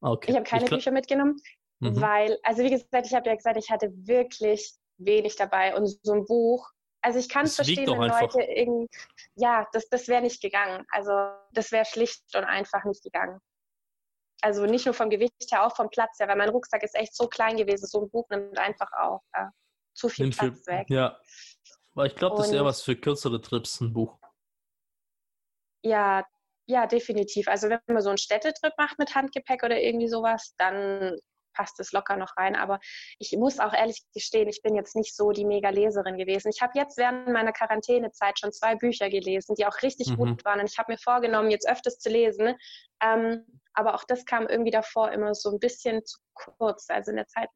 [0.01, 0.31] Okay.
[0.31, 1.37] ich habe keine glaub- Bücher mitgenommen,
[1.81, 2.01] Mhm.
[2.01, 6.13] weil, also wie gesagt, ich habe ja gesagt, ich hatte wirklich wenig dabei und so
[6.13, 6.71] ein Buch.
[7.03, 8.09] Also ich kann es verstehen, wenn.
[8.09, 8.89] Leute irgendwie,
[9.35, 10.87] ja, das, das wäre nicht gegangen.
[10.91, 11.13] Also
[11.53, 13.41] das wäre schlicht und einfach nicht gegangen.
[14.41, 17.15] Also nicht nur vom Gewicht her, auch vom Platz her, weil mein Rucksack ist echt
[17.15, 17.87] so klein gewesen.
[17.87, 19.47] So ein Buch nimmt einfach auch äh,
[19.95, 20.87] zu viel Nimm für- Platz weg.
[20.91, 21.19] Ja.
[21.95, 24.19] Aber ich glaube, das ist eher was für kürzere Trips, ein Buch.
[25.83, 26.25] Ja,
[26.67, 27.49] ja, definitiv.
[27.49, 31.19] Also wenn man so einen Städtetrip macht mit Handgepäck oder irgendwie sowas, dann
[31.53, 32.57] passt es locker noch rein.
[32.57, 32.81] Aber
[33.19, 36.51] ich muss auch ehrlich gestehen, ich bin jetzt nicht so die Mega-Leserin gewesen.
[36.53, 40.17] Ich habe jetzt während meiner Quarantänezeit schon zwei Bücher gelesen, die auch richtig Mhm.
[40.17, 40.59] gut waren.
[40.61, 42.57] Und ich habe mir vorgenommen, jetzt öfters zu lesen.
[43.01, 46.91] Ähm, aber auch das kam irgendwie davor immer so ein bisschen zu kurz.
[46.91, 47.49] Also in der Zeit,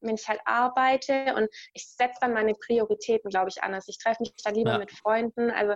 [0.00, 3.88] wenn ich halt arbeite und ich setze dann meine Prioritäten, glaube ich, anders.
[3.88, 4.78] Ich treffe mich dann lieber Ja.
[4.78, 5.50] mit Freunden.
[5.50, 5.74] Also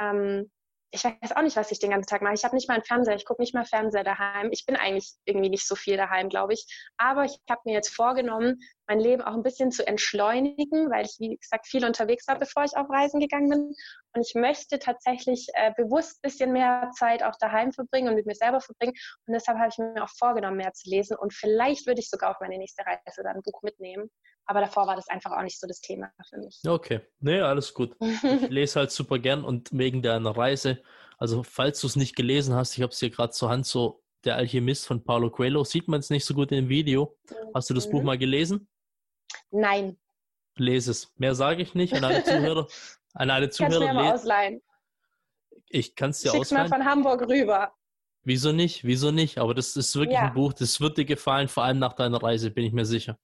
[0.00, 0.50] ähm,
[0.92, 2.34] ich weiß auch nicht, was ich den ganzen Tag mache.
[2.34, 4.48] Ich habe nicht mal einen Fernseher, ich gucke nicht mal Fernseher daheim.
[4.50, 6.66] Ich bin eigentlich irgendwie nicht so viel daheim, glaube ich.
[6.96, 11.16] Aber ich habe mir jetzt vorgenommen, mein Leben auch ein bisschen zu entschleunigen, weil ich,
[11.20, 13.74] wie gesagt, viel unterwegs war, bevor ich auf Reisen gegangen bin.
[14.14, 18.26] Und ich möchte tatsächlich äh, bewusst ein bisschen mehr Zeit auch daheim verbringen und mit
[18.26, 18.94] mir selber verbringen.
[19.26, 21.16] Und deshalb habe ich mir auch vorgenommen, mehr zu lesen.
[21.16, 24.10] Und vielleicht würde ich sogar auf meine nächste Reise dann ein Buch mitnehmen.
[24.50, 26.58] Aber davor war das einfach auch nicht so das Thema für mich.
[26.66, 27.00] Okay.
[27.20, 27.94] Nee, alles gut.
[28.00, 28.20] Ich
[28.50, 30.82] lese halt super gern und wegen deiner Reise,
[31.18, 34.02] also falls du es nicht gelesen hast, ich habe es hier gerade zur Hand, so
[34.24, 37.16] Der Alchemist von Paulo Coelho, sieht man es nicht so gut im Video.
[37.54, 38.06] Hast du das Buch Mhm.
[38.06, 38.68] mal gelesen?
[39.52, 39.96] Nein,
[40.56, 41.12] Lese es.
[41.16, 42.66] Mehr sage ich nicht an alle Zuhörer.
[43.14, 44.62] An alle kannst du mir Zuhörer, mal le- ausleihen.
[45.68, 46.82] ich kann es dir Schick's mal ausleihen.
[46.82, 47.72] von Hamburg rüber.
[48.24, 48.84] Wieso nicht?
[48.84, 49.38] Wieso nicht?
[49.38, 50.26] Aber das ist wirklich Ja.
[50.26, 53.16] ein Buch, das wird dir gefallen, vor allem nach deiner Reise, bin ich mir sicher.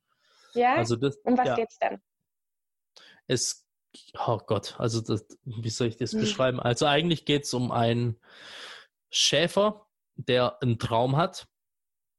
[0.57, 0.77] Ja?
[0.77, 2.01] Also das, um was ja, geht's denn?
[3.27, 3.67] es,
[4.27, 6.21] oh Gott, also das, wie soll ich das Hm.
[6.21, 6.61] beschreiben?
[6.61, 8.21] Also eigentlich geht es um einen
[9.11, 9.87] Schäfer,
[10.17, 11.49] der einen Traum hat,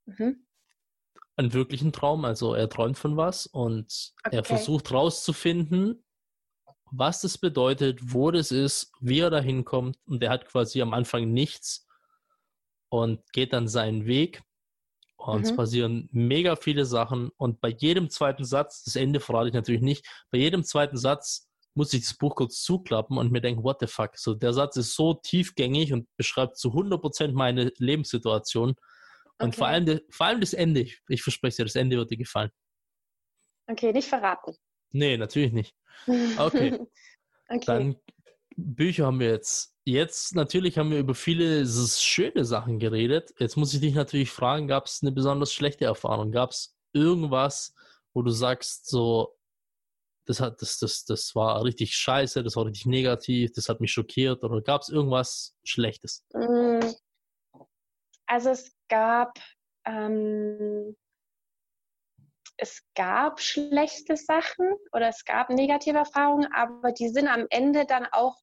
[0.06, 0.46] Mhm.
[1.36, 4.44] einen wirklichen Traum, also er träumt von was und er Okay.
[4.44, 6.04] versucht rauszufinden,
[6.92, 10.94] was das bedeutet, wo das ist, wie er da hinkommt und er hat quasi am
[10.94, 11.86] Anfang nichts
[12.90, 14.42] und geht dann seinen Weg
[15.18, 15.56] und es Mhm.
[15.56, 20.06] passieren mega viele Sachen und bei jedem zweiten Satz, das Ende verrate ich natürlich nicht,
[20.32, 23.88] bei jedem zweiten Satz muss ich das Buch kurz zuklappen und mir denken, what the
[23.88, 28.76] fuck, so der Satz ist so tiefgängig und beschreibt zu 100% meine Lebenssituation
[29.40, 30.82] Und vor, allem, vor allem das Ende.
[30.82, 32.50] Ich, ich verspreche dir, das Ende wird dir gefallen.
[33.68, 34.56] Okay, nicht verraten.
[34.92, 35.76] Nee, natürlich nicht.
[36.38, 36.80] Okay.
[37.50, 37.66] okay.
[37.66, 37.96] Dann
[38.58, 39.74] Bücher haben wir jetzt.
[39.86, 43.34] Jetzt natürlich haben wir über viele schöne Sachen geredet.
[43.40, 46.32] Jetzt muss ich dich natürlich fragen, gab es eine besonders schlechte Erfahrung?
[46.32, 47.74] Gab es irgendwas,
[48.14, 49.38] wo du sagst, so,
[50.26, 53.94] das, hat, das, das, das war richtig scheiße, das war richtig negativ, das hat mich
[53.94, 56.26] schockiert oder gab es irgendwas Schlechtes?
[56.34, 56.80] Mm.
[58.26, 59.40] Also es gab
[59.86, 60.98] ähm,
[62.58, 68.08] es gab schlechte Sachen oder es gab negative Erfahrungen, aber die sind am Ende dann
[68.12, 68.36] auch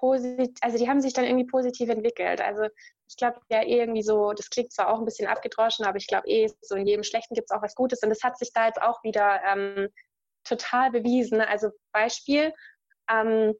[0.00, 2.40] positiv, also die haben sich dann irgendwie positiv entwickelt.
[2.40, 2.64] Also
[3.08, 6.06] ich glaube ja eh irgendwie so, das klingt zwar auch ein bisschen abgedroschen, aber ich
[6.06, 8.52] glaube eh, so in jedem Schlechten gibt es auch was Gutes und das hat sich
[8.52, 9.88] da jetzt auch wieder ähm,
[10.44, 11.40] total bewiesen.
[11.40, 12.52] Also Beispiel,
[13.10, 13.54] ähm,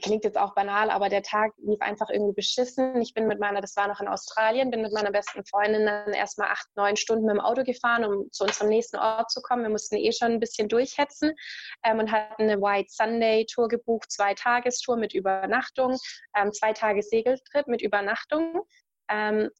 [0.00, 3.00] klingt jetzt auch banal, aber der Tag lief einfach irgendwie beschissen.
[3.00, 6.12] Ich bin mit meiner, das war noch in Australien, bin mit meiner besten Freundin dann
[6.12, 9.62] erstmal acht, neun Stunden mit dem Auto gefahren, um zu unserem nächsten Ort zu kommen.
[9.62, 11.32] Wir mussten eh schon ein bisschen durchhetzen
[11.84, 15.96] ähm, und hatten eine White Sunday Tour gebucht, zwei Tagestour mit Übernachtung,
[16.36, 18.62] ähm, zwei Tage Segeltrip mit Übernachtung.
[19.08, 19.50] Ähm,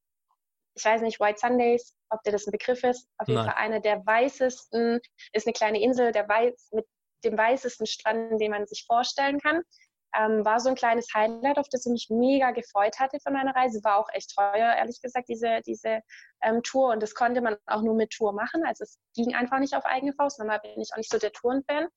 [0.76, 3.08] ich weiß nicht, White Sundays, ob dir das ein Begriff ist.
[3.18, 3.52] Auf jeden Nein.
[3.52, 5.00] Fall eine der weißesten,
[5.32, 6.86] ist eine kleine Insel, der weiß, mit
[7.24, 9.62] dem weißesten Strand, den man sich vorstellen kann.
[10.16, 13.54] Ähm, war so ein kleines Highlight, auf das ich mich mega gefreut hatte von meiner
[13.54, 13.82] Reise.
[13.82, 16.00] War auch echt teuer, ehrlich gesagt, diese, diese
[16.42, 16.90] ähm, Tour.
[16.90, 18.64] Und das konnte man auch nur mit Tour machen.
[18.64, 20.38] Also es ging einfach nicht auf eigene Faust.
[20.38, 21.88] Normal bin ich auch nicht so der Tourenfan.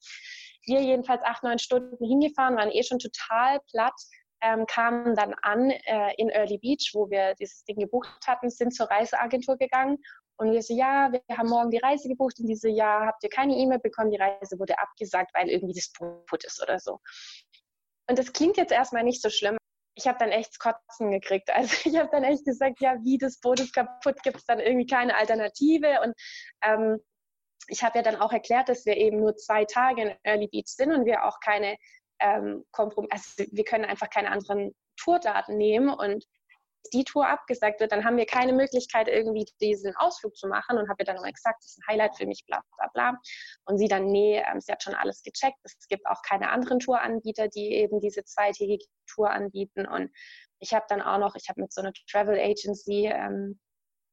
[0.66, 3.96] Wir jedenfalls acht, neun Stunden hingefahren, waren eh schon total platt.
[4.40, 8.72] Ähm, kamen dann an äh, in Early Beach, wo wir dieses Ding gebucht hatten, sind
[8.72, 9.98] zur Reiseagentur gegangen
[10.40, 13.30] und wir so, ja, wir haben morgen die Reise gebucht und diese, ja, habt ihr
[13.30, 17.00] keine E-Mail bekommen, die Reise wurde abgesagt, weil irgendwie das Boot ist oder so.
[18.10, 19.58] Und das klingt jetzt erstmal nicht so schlimm.
[19.96, 21.50] Ich habe dann echt Kotzen gekriegt.
[21.54, 24.60] Also ich habe dann echt gesagt, ja, wie das Boot ist kaputt, gibt es dann
[24.60, 26.02] irgendwie keine Alternative.
[26.02, 26.14] Und
[26.64, 27.00] ähm,
[27.68, 30.68] ich habe ja dann auch erklärt, dass wir eben nur zwei Tage in Early Beach
[30.68, 31.78] sind und wir auch keine
[32.20, 36.26] ähm, Kompromiss, also wir können einfach keine anderen Tourdaten nehmen und
[36.90, 40.90] die Tour abgesagt wird, dann haben wir keine Möglichkeit, irgendwie diesen Ausflug zu machen und
[40.90, 43.18] habe ihr dann immer gesagt, das ist ein Highlight für mich, bla bla bla.
[43.66, 45.58] Und sie dann, nee, ähm, sie hat schon alles gecheckt.
[45.64, 49.88] Es gibt auch keine anderen Touranbieter, die eben diese zweitägige Tour anbieten.
[49.88, 50.12] Und
[50.60, 53.60] ich habe dann auch noch, ich habe mit so einer Travel Agency, ähm,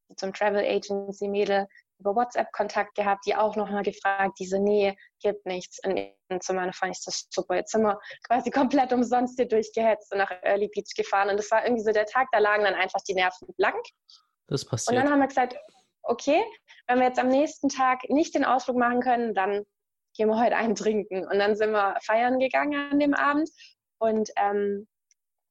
[0.08, 1.66] mit Travel Agency Mädel
[1.98, 5.80] über WhatsApp Kontakt gehabt, die auch nochmal gefragt, diese nee, gibt nichts.
[5.84, 7.56] Und zu meiner fand ich das super.
[7.56, 11.30] Jetzt sind wir quasi komplett umsonst hier durchgehetzt und nach Early Beach gefahren.
[11.30, 13.82] Und das war irgendwie so der Tag, da lagen dann einfach die Nerven blank.
[14.48, 14.96] Das passiert.
[14.96, 15.56] Und dann haben wir gesagt,
[16.02, 16.44] okay,
[16.86, 19.64] wenn wir jetzt am nächsten Tag nicht den Ausflug machen können, dann
[20.16, 21.26] gehen wir heute einen trinken.
[21.26, 23.50] Und dann sind wir feiern gegangen an dem Abend.
[23.98, 24.86] Und ähm,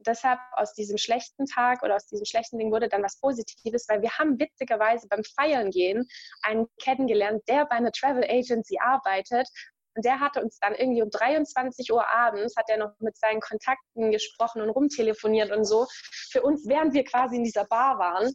[0.07, 4.01] deshalb aus diesem schlechten Tag oder aus diesem schlechten Ding wurde dann was Positives, weil
[4.01, 6.07] wir haben witzigerweise beim Feiern gehen
[6.41, 9.47] einen kennengelernt, der bei einer Travel Agency arbeitet.
[9.95, 13.41] Und der hatte uns dann irgendwie um 23 Uhr abends, hat er noch mit seinen
[13.41, 15.85] Kontakten gesprochen und rumtelefoniert und so,
[16.31, 18.33] für uns, während wir quasi in dieser Bar waren.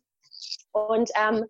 [0.72, 1.46] Und ähm,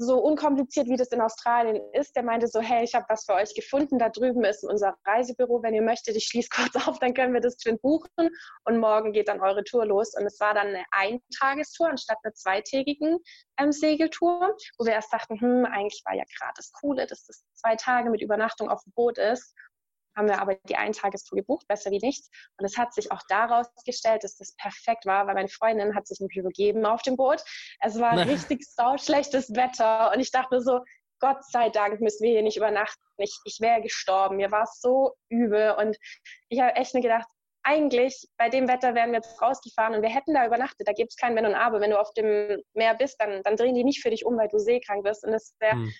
[0.00, 2.16] so unkompliziert, wie das in Australien ist.
[2.16, 3.98] Der meinte so, hey, ich habe was für euch gefunden.
[3.98, 5.62] Da drüben ist unser Reisebüro.
[5.62, 8.30] Wenn ihr möchtet, ich schließe kurz auf, dann können wir das Twin buchen.
[8.64, 10.14] Und morgen geht dann eure Tour los.
[10.18, 13.18] Und es war dann eine Eintagestour anstatt einer zweitägigen
[13.58, 17.44] ähm, Segeltour, wo wir erst dachten, hm, eigentlich war ja gerade das Coole, dass das
[17.54, 19.54] zwei Tage mit Übernachtung auf dem Boot ist
[20.16, 22.30] haben wir aber die Eintagestour gebucht, besser wie nichts.
[22.58, 26.06] Und es hat sich auch daraus gestellt, dass das perfekt war, weil meine Freundin hat
[26.06, 27.42] sich nicht übergeben auf dem Boot.
[27.80, 28.28] Es war Nein.
[28.28, 28.64] richtig
[28.96, 30.80] schlechtes Wetter und ich dachte so,
[31.20, 33.02] Gott sei Dank müssen wir hier nicht übernachten.
[33.18, 34.36] Ich, ich wäre gestorben.
[34.36, 35.96] Mir war es so übel und
[36.48, 37.28] ich habe echt mir gedacht,
[37.62, 40.88] eigentlich bei dem Wetter wären wir jetzt rausgefahren und wir hätten da übernachtet.
[40.88, 41.80] Da gibt es kein Wenn und Aber.
[41.80, 44.48] Wenn du auf dem Meer bist, dann, dann drehen die nicht für dich um, weil
[44.48, 45.24] du seekrank bist.
[45.24, 45.92] Und das wäre hm.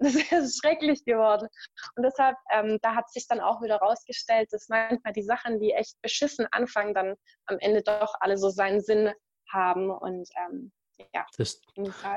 [0.30, 1.48] das ist schrecklich geworden.
[1.96, 5.72] Und deshalb, ähm, da hat sich dann auch wieder rausgestellt, dass manchmal die Sachen, die
[5.72, 7.14] echt beschissen anfangen, dann
[7.46, 9.12] am Ende doch alle so seinen Sinn
[9.52, 9.90] haben.
[9.90, 10.72] Und ähm,
[11.14, 11.60] ja, das,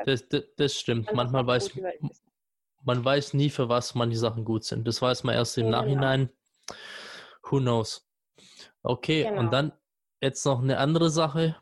[0.06, 1.14] das, das, das stimmt.
[1.14, 1.72] Manchmal weiß
[2.88, 4.88] man weiß nie, für was manche Sachen gut sind.
[4.88, 5.82] Das weiß man erst im genau.
[5.82, 6.30] Nachhinein.
[7.44, 8.08] Who knows?
[8.82, 9.42] Okay, genau.
[9.42, 9.74] und dann
[10.22, 11.58] jetzt noch eine andere Sache.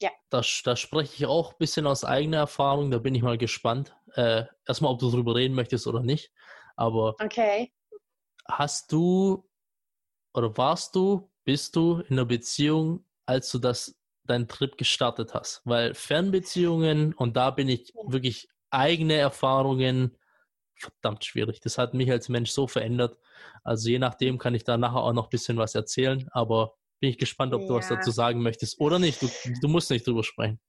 [0.00, 0.10] Ja.
[0.30, 2.90] Da, da spreche ich auch ein bisschen aus eigener Erfahrung.
[2.90, 3.94] Da bin ich mal gespannt.
[4.14, 6.30] Äh, erstmal, ob du darüber reden möchtest oder nicht.
[6.76, 7.72] Aber okay.
[8.46, 9.48] hast du
[10.34, 15.62] oder warst du, bist du in einer Beziehung, als du das deinen Trip gestartet hast?
[15.64, 20.16] Weil Fernbeziehungen, und da bin ich wirklich eigene Erfahrungen,
[20.74, 21.60] verdammt schwierig.
[21.60, 23.18] Das hat mich als Mensch so verändert.
[23.62, 27.10] Also je nachdem kann ich da nachher auch noch ein bisschen was erzählen, aber bin
[27.10, 27.68] ich gespannt, ob ja.
[27.68, 29.20] du was dazu sagen möchtest oder nicht.
[29.22, 29.28] Du,
[29.60, 30.60] du musst nicht drüber sprechen.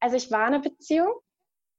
[0.00, 1.14] Also ich war eine Beziehung,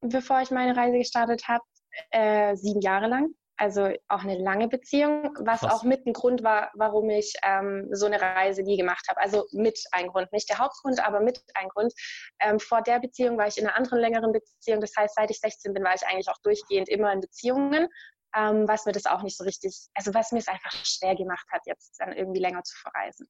[0.09, 1.63] bevor ich meine Reise gestartet habe,
[2.11, 5.73] äh, sieben Jahre lang also auch eine lange Beziehung, was Krass.
[5.73, 9.21] auch mit ein Grund war, warum ich ähm, so eine Reise nie gemacht habe.
[9.21, 11.93] Also mit ein Grund, nicht der Hauptgrund, aber mit ein Grund.
[12.39, 14.81] Ähm, vor der Beziehung war ich in einer anderen längeren Beziehung.
[14.81, 17.87] Das heißt, seit ich 16 bin, war ich eigentlich auch durchgehend immer in Beziehungen,
[18.35, 21.47] ähm, was mir das auch nicht so richtig, also was mir es einfach schwer gemacht
[21.51, 23.27] hat, jetzt dann irgendwie länger zu verreisen.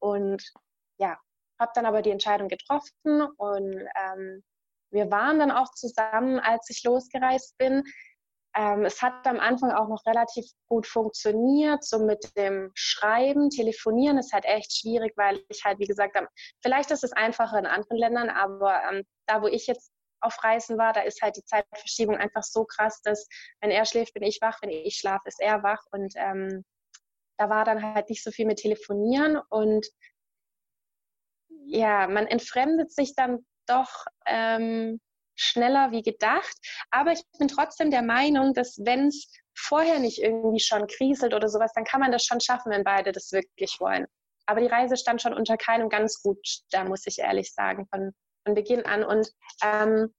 [0.00, 0.42] Und
[0.98, 1.18] ja,
[1.58, 4.44] habe dann aber die Entscheidung getroffen und ähm,
[4.90, 7.84] wir waren dann auch zusammen, als ich losgereist bin.
[8.56, 14.18] Ähm, es hat am Anfang auch noch relativ gut funktioniert, so mit dem Schreiben, Telefonieren
[14.18, 16.18] ist halt echt schwierig, weil ich halt, wie gesagt,
[16.62, 20.78] vielleicht ist es einfacher in anderen Ländern, aber ähm, da, wo ich jetzt auf Reisen
[20.78, 23.28] war, da ist halt die Zeitverschiebung einfach so krass, dass
[23.60, 26.64] wenn er schläft, bin ich wach, wenn ich schlafe, ist er wach und ähm,
[27.38, 29.86] da war dann halt nicht so viel mit Telefonieren und
[31.66, 35.00] ja, man entfremdet sich dann doch ähm,
[35.36, 36.56] schneller wie gedacht.
[36.90, 41.48] Aber ich bin trotzdem der Meinung, dass wenn es vorher nicht irgendwie schon kriselt oder
[41.48, 44.06] sowas, dann kann man das schon schaffen, wenn beide das wirklich wollen.
[44.46, 46.38] Aber die Reise stand schon unter keinem ganz gut,
[46.70, 48.12] da muss ich ehrlich sagen, von,
[48.44, 49.04] von Beginn an.
[49.04, 49.30] Und
[49.62, 50.14] ähm,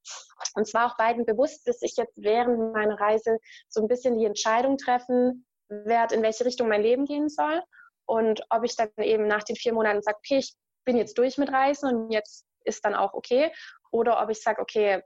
[0.55, 3.39] uns war auch beiden bewusst, dass ich jetzt während meiner Reise
[3.69, 7.61] so ein bisschen die Entscheidung treffen werde, in welche Richtung mein Leben gehen soll.
[8.05, 11.37] Und ob ich dann eben nach den vier Monaten sage, okay, ich bin jetzt durch
[11.37, 13.51] mit Reisen und jetzt ist dann auch okay.
[13.91, 15.01] Oder ob ich sage, okay,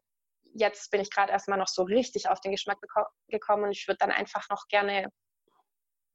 [0.53, 2.77] jetzt bin ich gerade erstmal noch so richtig auf den Geschmack
[3.27, 5.09] gekommen und ich würde dann einfach noch gerne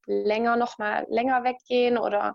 [0.06, 2.34] länger noch mal länger weggehen oder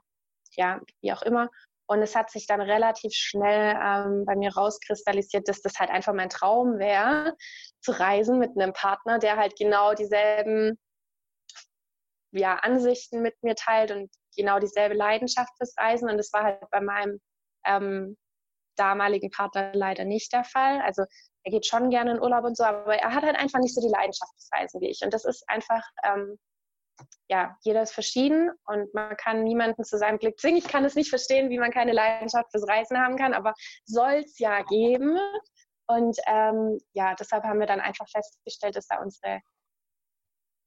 [0.56, 1.50] ja, wie auch immer.
[1.86, 6.14] Und es hat sich dann relativ schnell ähm, bei mir rauskristallisiert, dass das halt einfach
[6.14, 7.36] mein Traum wäre,
[7.82, 10.80] zu reisen mit einem Partner, der halt genau dieselben
[12.32, 16.10] ja, Ansichten mit mir teilt und genau dieselbe Leidenschaft fürs Reisen.
[16.10, 17.20] Und das war halt bei meinem
[17.66, 18.18] ähm,
[18.76, 20.82] damaligen Partner leider nicht der Fall.
[20.82, 21.04] Also
[21.44, 23.82] er geht schon gerne in Urlaub und so, aber er hat halt einfach nicht so
[23.82, 25.02] die Leidenschaft fürs Reisen wie ich.
[25.04, 26.38] Und das ist einfach, ähm,
[27.28, 30.58] ja, jeder ist verschieden und man kann niemanden zu seinem Glück zwingen.
[30.58, 33.54] Ich kann es nicht verstehen, wie man keine Leidenschaft fürs Reisen haben kann, aber
[33.86, 35.18] soll es ja geben.
[35.88, 39.42] Und ähm, ja, deshalb haben wir dann einfach festgestellt, dass da unsere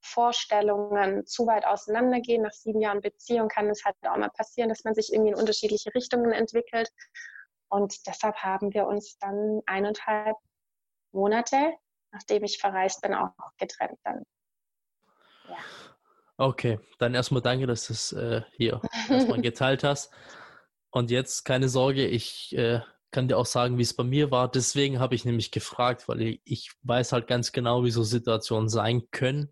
[0.03, 2.43] Vorstellungen zu weit auseinandergehen.
[2.43, 5.39] Nach sieben Jahren Beziehung kann es halt auch mal passieren, dass man sich irgendwie in
[5.39, 6.91] unterschiedliche Richtungen entwickelt.
[7.69, 10.37] Und deshalb haben wir uns dann eineinhalb
[11.13, 11.75] Monate,
[12.13, 14.23] nachdem ich verreist bin, auch getrennt dann.
[15.49, 15.57] Ja.
[16.39, 20.13] Okay, dann erstmal danke, dass du es äh, hier erstmal geteilt hast.
[20.91, 24.51] Und jetzt keine Sorge, ich äh, kann dir auch sagen, wie es bei mir war.
[24.51, 28.69] Deswegen habe ich nämlich gefragt, weil ich, ich, weiß halt ganz genau, wie so Situationen
[28.69, 29.51] sein können.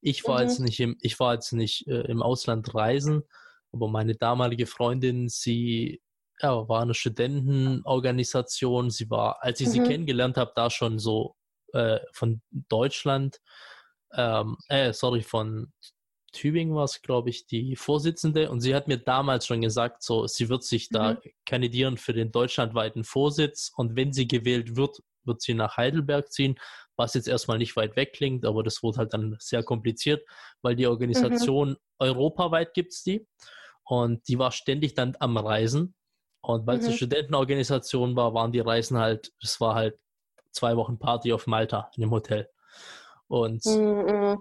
[0.00, 0.48] Ich war mhm.
[0.48, 3.24] jetzt nicht im, ich war jetzt nicht äh, im Ausland reisen,
[3.72, 6.00] aber meine damalige Freundin, sie
[6.42, 8.90] ja, war eine Studentenorganisation.
[8.90, 9.72] Sie war, als ich mhm.
[9.72, 11.36] sie kennengelernt habe, da schon so
[11.72, 13.40] äh, von Deutschland,
[14.14, 15.72] ähm, äh, sorry, von
[16.32, 18.50] Tübingen war es, glaube ich, die Vorsitzende.
[18.50, 20.94] Und sie hat mir damals schon gesagt, so, sie wird sich mhm.
[20.94, 23.72] da kandidieren für den deutschlandweiten Vorsitz.
[23.76, 26.56] Und wenn sie gewählt wird, wird sie nach Heidelberg ziehen,
[26.96, 30.26] was jetzt erstmal nicht weit weg klingt, aber das wurde halt dann sehr kompliziert,
[30.62, 30.90] weil die mhm.
[30.90, 31.76] Organisation mhm.
[31.98, 33.26] europaweit gibt es die.
[33.84, 35.94] Und die war ständig dann am Reisen.
[36.42, 36.96] Und weil es eine mhm.
[36.96, 39.98] Studentenorganisation war, waren die Reisen halt, es war halt
[40.52, 42.48] zwei Wochen Party auf Malta in dem Hotel.
[43.28, 44.38] Und mhm.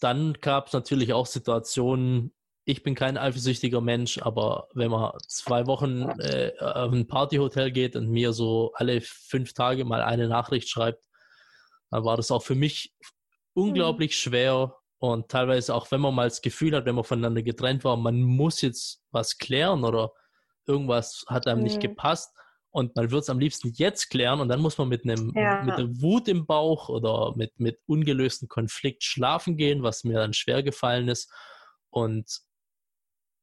[0.00, 2.34] dann gab es natürlich auch Situationen,
[2.64, 7.96] ich bin kein eifersüchtiger Mensch, aber wenn man zwei Wochen äh, auf ein Partyhotel geht
[7.96, 11.02] und mir so alle fünf Tage mal eine Nachricht schreibt,
[11.90, 12.94] dann war das auch für mich
[13.54, 14.14] unglaublich mhm.
[14.14, 17.96] schwer und teilweise auch, wenn man mal das Gefühl hat, wenn man voneinander getrennt war,
[17.96, 20.12] man muss jetzt was klären oder
[20.68, 21.64] irgendwas hat einem mhm.
[21.64, 22.34] nicht gepasst
[22.70, 25.62] und man wird es am liebsten jetzt klären und dann muss man mit einem ja.
[25.62, 30.34] mit einer Wut im Bauch oder mit mit ungelösten Konflikt schlafen gehen, was mir dann
[30.34, 31.32] schwer gefallen ist
[31.90, 32.42] und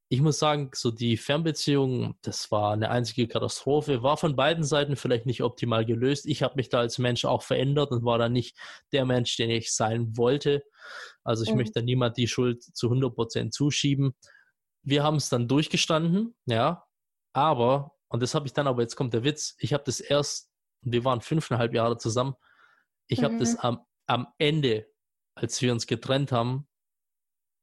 [0.08, 4.94] ich muss sagen, so die Fernbeziehung, das war eine einzige Katastrophe, war von beiden Seiten
[4.94, 6.26] vielleicht nicht optimal gelöst.
[6.26, 8.56] Ich habe mich da als Mensch auch verändert und war dann nicht
[8.92, 10.62] der Mensch, den ich sein wollte.
[11.24, 11.56] Also ich mhm.
[11.56, 14.14] möchte niemand die Schuld zu 100 Prozent zuschieben.
[14.82, 16.85] Wir haben es dann durchgestanden, ja,
[17.36, 20.50] aber, und das habe ich dann, aber jetzt kommt der Witz, ich habe das erst,
[20.80, 22.34] wir waren fünfeinhalb Jahre zusammen,
[23.08, 23.24] ich mhm.
[23.24, 24.86] habe das am, am Ende,
[25.34, 26.66] als wir uns getrennt haben,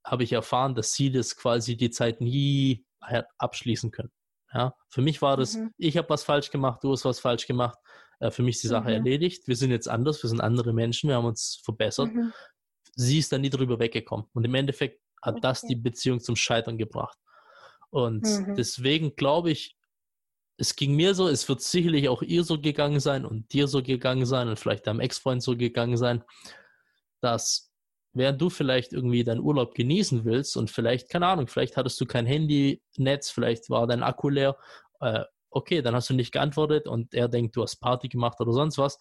[0.05, 4.11] habe ich erfahren, dass sie das quasi die Zeit nie hat abschließen können.
[4.53, 5.73] Ja, für mich war das, mhm.
[5.77, 7.79] ich habe was falsch gemacht, du hast was falsch gemacht.
[8.19, 8.95] Äh, für mich ist die Sache mhm.
[8.95, 9.47] erledigt.
[9.47, 12.13] Wir sind jetzt anders, wir sind andere Menschen, wir haben uns verbessert.
[12.13, 12.31] Mhm.
[12.95, 14.27] Sie ist dann nie drüber weggekommen.
[14.33, 15.41] Und im Endeffekt hat okay.
[15.41, 17.17] das die Beziehung zum Scheitern gebracht.
[17.93, 18.55] Und mhm.
[18.55, 19.77] deswegen glaube ich,
[20.57, 23.83] es ging mir so, es wird sicherlich auch ihr so gegangen sein und dir so
[23.83, 26.23] gegangen sein und vielleicht deinem Ex-Freund so gegangen sein,
[27.21, 27.71] dass
[28.11, 32.07] während du vielleicht irgendwie deinen Urlaub genießen willst und vielleicht, keine Ahnung, vielleicht hattest du
[32.07, 34.57] kein Handynetz, vielleicht war dein Akku leer,
[34.99, 38.53] äh, okay, dann hast du nicht geantwortet und er denkt, du hast Party gemacht oder
[38.53, 38.97] sonst was,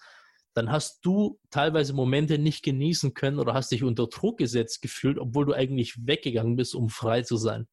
[0.52, 5.18] dann hast du teilweise Momente nicht genießen können oder hast dich unter Druck gesetzt gefühlt,
[5.18, 7.68] obwohl du eigentlich weggegangen bist, um frei zu sein.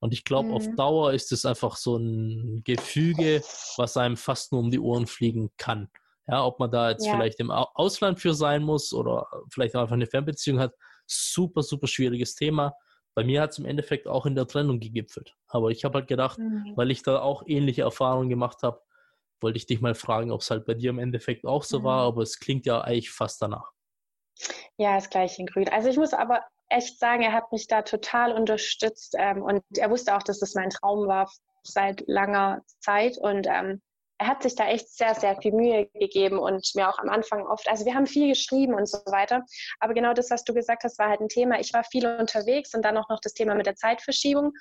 [0.00, 0.54] Und ich glaube, mhm.
[0.54, 3.42] auf Dauer ist es einfach so ein Gefüge,
[3.76, 5.88] was einem fast nur um die Ohren fliegen kann.
[6.26, 7.14] Ja, ob man da jetzt ja.
[7.14, 10.74] vielleicht im Ausland für sein muss oder vielleicht einfach eine Fernbeziehung hat,
[11.06, 12.74] super, super schwieriges Thema.
[13.14, 15.34] Bei mir hat es im Endeffekt auch in der Trennung gegipfelt.
[15.48, 16.72] Aber ich habe halt gedacht, mhm.
[16.76, 18.80] weil ich da auch ähnliche Erfahrungen gemacht habe,
[19.40, 21.84] wollte ich dich mal fragen, ob es halt bei dir im Endeffekt auch so mhm.
[21.84, 23.72] war, aber es klingt ja eigentlich fast danach.
[24.78, 25.68] Ja, das gleiche in Grün.
[25.68, 29.90] Also ich muss aber echt sagen, er hat mich da total unterstützt ähm, und er
[29.90, 31.30] wusste auch, dass das mein Traum war
[31.62, 33.82] seit langer Zeit und ähm,
[34.18, 37.46] er hat sich da echt sehr, sehr viel Mühe gegeben und mir auch am Anfang
[37.46, 39.44] oft, also wir haben viel geschrieben und so weiter,
[39.78, 41.58] aber genau das, was du gesagt hast, war halt ein Thema.
[41.58, 44.52] Ich war viel unterwegs und dann auch noch das Thema mit der Zeitverschiebung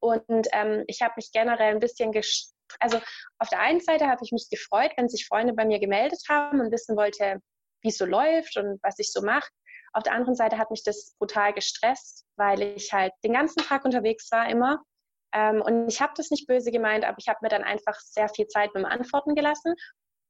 [0.00, 2.12] und ähm, ich habe mich generell ein bisschen,
[2.78, 3.00] also
[3.38, 6.60] auf der einen Seite habe ich mich gefreut, wenn sich Freunde bei mir gemeldet haben
[6.60, 7.40] und wissen wollte,
[7.82, 9.48] wie es so läuft und was ich so mache.
[9.92, 13.84] Auf der anderen Seite hat mich das brutal gestresst, weil ich halt den ganzen Tag
[13.84, 14.82] unterwegs war immer.
[15.34, 18.28] Ähm, und ich habe das nicht böse gemeint, aber ich habe mir dann einfach sehr
[18.28, 19.74] viel Zeit mit dem Antworten gelassen.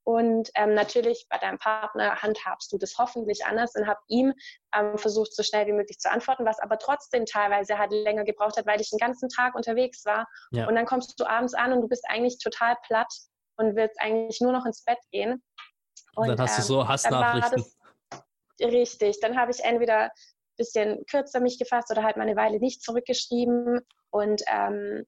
[0.04, 4.32] Und ähm, natürlich bei deinem Partner handhabst du das hoffentlich anders und habe ihm
[4.74, 8.56] ähm, versucht, so schnell wie möglich zu antworten, was aber trotzdem teilweise halt länger gebraucht
[8.56, 10.26] hat, weil ich den ganzen Tag unterwegs war.
[10.50, 10.66] Ja.
[10.66, 13.12] Und dann kommst du abends an und du bist eigentlich total platt
[13.58, 15.42] und willst eigentlich nur noch ins Bett gehen.
[16.16, 17.64] Und, dann hast du so ähm, Hassnachrichten.
[18.60, 20.10] Richtig, dann habe ich entweder ein
[20.56, 23.80] bisschen kürzer mich gefasst oder halt mal eine Weile nicht zurückgeschrieben.
[24.10, 25.06] Und ähm,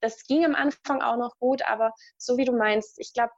[0.00, 3.32] das ging am Anfang auch noch gut, aber so wie du meinst, ich glaube,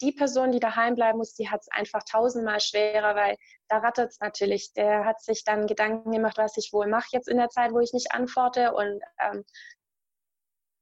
[0.00, 3.36] die Person, die daheim bleiben muss, die hat es einfach tausendmal schwerer, weil
[3.68, 4.72] da rattert es natürlich.
[4.72, 7.80] Der hat sich dann Gedanken gemacht, was ich wohl mache jetzt in der Zeit, wo
[7.80, 8.72] ich nicht antworte.
[8.72, 9.44] Und ähm,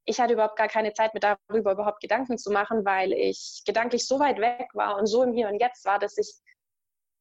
[0.04, 4.06] ich hatte überhaupt gar keine Zeit, mir darüber überhaupt Gedanken zu machen, weil ich gedanklich
[4.06, 6.32] so weit weg war und so im Hier und Jetzt war, dass ich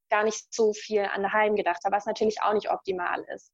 [0.10, 3.52] gar nicht so viel an daheim gedacht habe, was natürlich auch nicht optimal ist.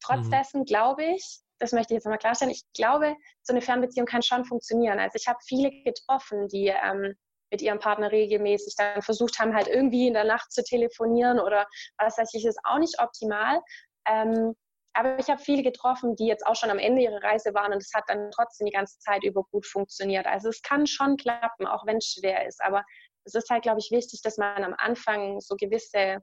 [0.00, 0.30] Trotz mhm.
[0.30, 4.22] dessen glaube ich, das möchte ich jetzt nochmal klarstellen, ich glaube, so eine Fernbeziehung kann
[4.22, 4.98] schon funktionieren.
[4.98, 7.14] Also ich habe viele getroffen, die ähm,
[7.50, 11.66] mit ihrem Partner regelmäßig dann versucht haben, halt irgendwie in der Nacht zu telefonieren oder
[11.98, 13.60] was weiß ich, ist auch nicht optimal.
[14.06, 14.54] Ähm,
[14.96, 17.82] aber ich habe viele getroffen, die jetzt auch schon am Ende ihrer Reise waren und
[17.82, 20.26] es hat dann trotzdem die ganze Zeit über gut funktioniert.
[20.26, 22.62] Also es kann schon klappen, auch wenn es schwer ist.
[22.62, 22.84] Aber
[23.24, 26.22] es ist halt, glaube ich, wichtig, dass man am Anfang so gewisse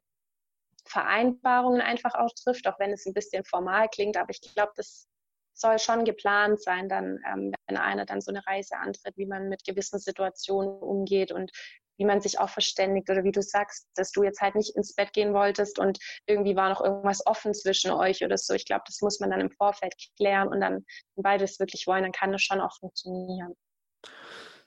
[0.86, 4.18] Vereinbarungen einfach auch trifft, auch wenn es ein bisschen formal klingt.
[4.18, 5.08] Aber ich glaube, das
[5.54, 9.50] soll schon geplant sein, dann, ähm, wenn einer dann so eine Reise antritt, wie man
[9.50, 11.52] mit gewissen Situationen umgeht und
[11.98, 14.96] wie man sich auch verständigt oder wie du sagst, dass du jetzt halt nicht ins
[14.96, 18.56] Bett gehen wolltest und irgendwie war noch irgendwas offen zwischen euch oder so.
[18.56, 21.86] Ich glaube, das muss man dann im Vorfeld klären und dann, wenn beide es wirklich
[21.86, 23.56] wollen, dann kann das schon auch funktionieren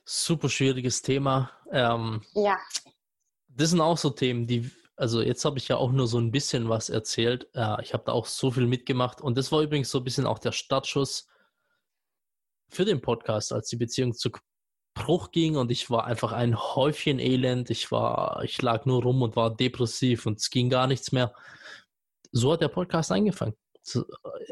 [0.04, 1.50] super schwieriges Thema.
[1.70, 2.58] Ähm, ja.
[3.48, 6.30] Das sind auch so Themen, die, also jetzt habe ich ja auch nur so ein
[6.30, 7.48] bisschen was erzählt.
[7.54, 10.26] Äh, ich habe da auch so viel mitgemacht und das war übrigens so ein bisschen
[10.26, 11.28] auch der Startschuss
[12.68, 14.30] für den Podcast, als die Beziehung zu
[14.94, 17.68] Bruch ging und ich war einfach ein Häufchen Elend.
[17.68, 21.34] Ich war, ich lag nur rum und war depressiv und es ging gar nichts mehr.
[22.30, 23.56] So hat der Podcast angefangen.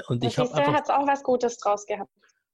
[0.08, 0.74] Und ich habe einfach.
[0.74, 2.10] hat auch was Gutes draus gehabt.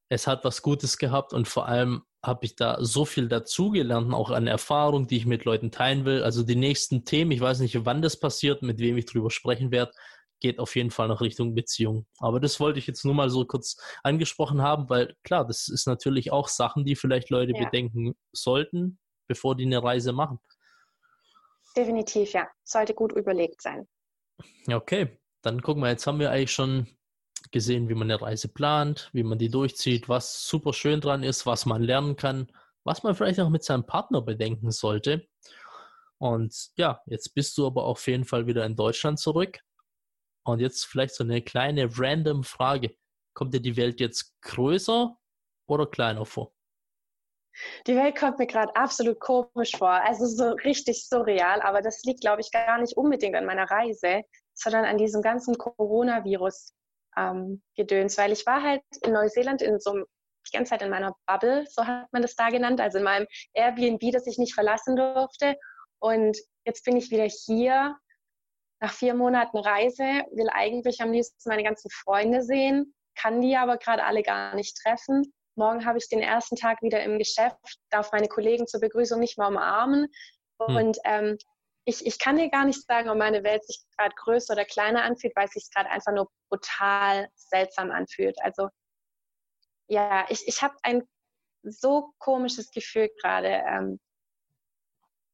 [0.09, 4.30] Es hat was Gutes gehabt und vor allem habe ich da so viel dazugelernt, auch
[4.30, 6.22] an Erfahrung, die ich mit Leuten teilen will.
[6.22, 9.70] Also die nächsten Themen, ich weiß nicht, wann das passiert, mit wem ich drüber sprechen
[9.70, 9.93] werde,
[10.40, 12.06] geht auf jeden Fall nach Richtung Beziehung.
[12.18, 15.86] Aber das wollte ich jetzt nur mal so kurz angesprochen haben, weil klar, das ist
[15.86, 17.64] natürlich auch Sachen, die vielleicht Leute ja.
[17.64, 20.39] bedenken sollten, bevor die eine Reise machen.
[21.76, 22.48] Definitiv, ja.
[22.64, 23.86] Sollte gut überlegt sein.
[24.70, 26.86] Okay, dann gucken wir, jetzt haben wir eigentlich schon
[27.52, 31.46] gesehen, wie man eine Reise plant, wie man die durchzieht, was super schön dran ist,
[31.46, 32.50] was man lernen kann,
[32.84, 35.26] was man vielleicht auch mit seinem Partner bedenken sollte.
[36.18, 39.60] Und ja, jetzt bist du aber auf jeden Fall wieder in Deutschland zurück.
[40.44, 42.96] Und jetzt vielleicht so eine kleine random Frage.
[43.34, 45.16] Kommt dir die Welt jetzt größer
[45.66, 46.52] oder kleiner vor?
[47.86, 52.20] Die Welt kommt mir gerade absolut komisch vor, also so richtig surreal, aber das liegt,
[52.20, 54.22] glaube ich, gar nicht unbedingt an meiner Reise,
[54.54, 56.72] sondern an diesem ganzen Coronavirus
[57.18, 61.14] ähm, Gedöns, weil ich war halt in Neuseeland in so die ganze Zeit in meiner
[61.26, 64.96] Bubble, so hat man das da genannt, also in meinem Airbnb, das ich nicht verlassen
[64.96, 65.56] durfte.
[66.00, 67.96] Und jetzt bin ich wieder hier
[68.80, 73.76] nach vier Monaten Reise, will eigentlich am liebsten meine ganzen Freunde sehen, kann die aber
[73.76, 75.32] gerade alle gar nicht treffen.
[75.56, 77.56] Morgen habe ich den ersten Tag wieder im Geschäft,
[77.90, 80.06] darf meine Kollegen zur Begrüßung nicht mal umarmen.
[80.62, 80.76] Hm.
[80.76, 81.36] Und ähm,
[81.89, 85.05] ich, ich kann dir gar nicht sagen, ob meine Welt sich gerade größer oder kleiner
[85.05, 88.36] anfühlt, weil es sich gerade einfach nur brutal seltsam anfühlt.
[88.43, 88.69] Also
[89.89, 91.09] ja, ich, ich habe ein
[91.62, 93.62] so komisches Gefühl gerade.
[93.66, 94.01] Ähm,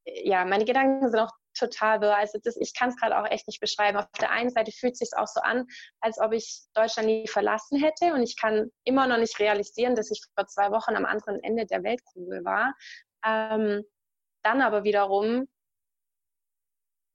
[0.05, 2.17] ja, meine Gedanken sind auch total wirr.
[2.17, 3.99] Also das, ich kann es gerade auch echt nicht beschreiben.
[3.99, 5.67] Auf der einen Seite fühlt es sich auch so an,
[6.01, 10.13] als ob ich Deutschland nie verlassen hätte und ich kann immer noch nicht realisieren, dass
[10.13, 12.75] ich vor zwei Wochen am anderen Ende der Weltkugel war.
[13.27, 13.83] Ähm,
[14.45, 15.49] dann aber wiederum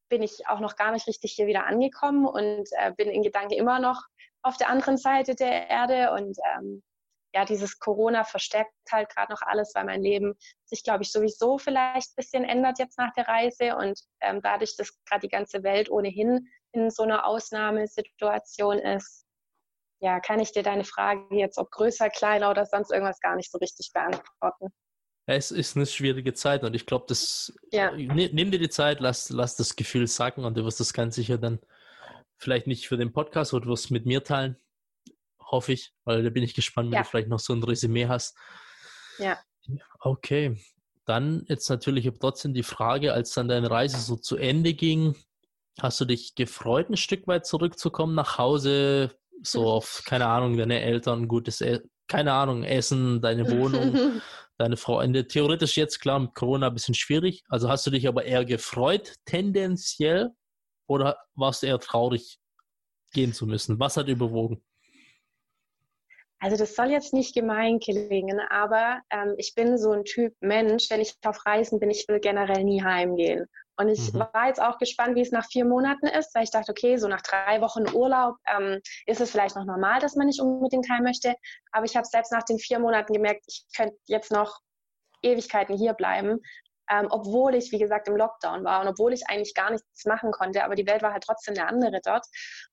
[0.09, 3.53] bin ich auch noch gar nicht richtig hier wieder angekommen und äh, bin in Gedanken
[3.53, 4.03] immer noch
[4.41, 6.81] auf der anderen Seite der Erde und ähm,
[7.33, 11.57] ja, dieses Corona verstärkt halt gerade noch alles, weil mein Leben sich, glaube ich, sowieso
[11.57, 13.75] vielleicht ein bisschen ändert jetzt nach der Reise.
[13.75, 19.25] Und ähm, dadurch, dass gerade die ganze Welt ohnehin in so einer Ausnahmesituation ist,
[20.01, 23.51] ja, kann ich dir deine Frage jetzt, ob größer, kleiner oder sonst irgendwas, gar nicht
[23.51, 24.69] so richtig beantworten.
[25.31, 27.91] Es ist eine schwierige Zeit und ich glaube, das ja.
[27.91, 31.13] nimm, nimm dir die Zeit, lass, lass das Gefühl sacken und du wirst das ganz
[31.13, 31.59] sicher dann
[32.37, 34.57] vielleicht nicht für den Podcast oder du wirst mit mir teilen,
[35.39, 37.03] hoffe ich, weil da bin ich gespannt, wenn ja.
[37.03, 38.35] du vielleicht noch so ein Resümee hast.
[39.19, 39.37] Ja.
[39.99, 40.57] Okay.
[41.05, 45.15] Dann jetzt natürlich trotzdem die Frage, als dann deine Reise so zu Ende ging,
[45.79, 49.11] hast du dich gefreut, ein Stück weit zurückzukommen nach Hause,
[49.43, 54.23] so auf, keine Ahnung, deine Eltern, gutes, e keine Ahnung, Essen, deine Wohnung,
[54.59, 55.27] deine Freunde.
[55.27, 57.43] Theoretisch jetzt, klar, mit Corona ein bisschen schwierig.
[57.49, 60.31] Also hast du dich aber eher gefreut, tendenziell,
[60.87, 62.39] oder warst du eher traurig,
[63.13, 63.79] gehen zu müssen?
[63.79, 64.63] Was hat überwogen?
[66.41, 70.89] Also das soll jetzt nicht gemein klingen, aber ähm, ich bin so ein Typ Mensch,
[70.89, 73.45] wenn ich auf Reisen bin, ich will generell nie heimgehen.
[73.79, 74.19] Und ich mhm.
[74.19, 77.07] war jetzt auch gespannt, wie es nach vier Monaten ist, weil ich dachte, okay, so
[77.07, 81.03] nach drei Wochen Urlaub ähm, ist es vielleicht noch normal, dass man nicht unbedingt heim
[81.03, 81.33] möchte.
[81.71, 84.59] Aber ich habe selbst nach den vier Monaten gemerkt, ich könnte jetzt noch
[85.21, 86.39] Ewigkeiten hier bleiben
[86.89, 90.31] ähm, obwohl ich, wie gesagt, im Lockdown war und obwohl ich eigentlich gar nichts machen
[90.31, 92.25] konnte, aber die Welt war halt trotzdem eine andere dort.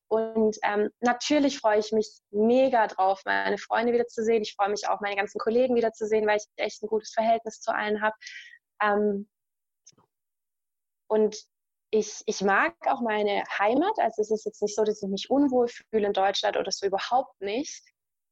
[0.08, 4.42] Und ähm, natürlich freue ich mich mega drauf, meine Freunde wiederzusehen.
[4.42, 7.74] Ich freue mich auch, meine ganzen Kollegen wiederzusehen, weil ich echt ein gutes Verhältnis zu
[7.74, 8.16] allen habe.
[8.82, 9.28] Ähm,
[11.08, 11.36] und
[11.90, 13.98] ich, ich mag auch meine Heimat.
[13.98, 16.86] Also es ist jetzt nicht so, dass ich mich unwohl fühle in Deutschland oder so
[16.86, 17.84] überhaupt nicht.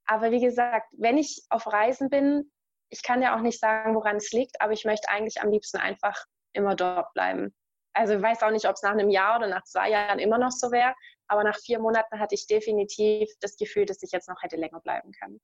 [0.07, 2.51] Aber wie gesagt, wenn ich auf Reisen bin,
[2.91, 5.79] ich kann ja auch nicht sagen, woran es liegt, aber ich möchte eigentlich am liebsten
[5.79, 7.55] einfach immer dort bleiben.
[7.95, 10.39] Also ich weiß auch nicht, ob es nach einem Jahr oder nach zwei Jahren immer
[10.39, 10.95] noch so wäre,
[11.29, 14.81] aber nach vier Monaten hatte ich definitiv das Gefühl, dass ich jetzt noch hätte länger
[14.81, 15.41] bleiben können.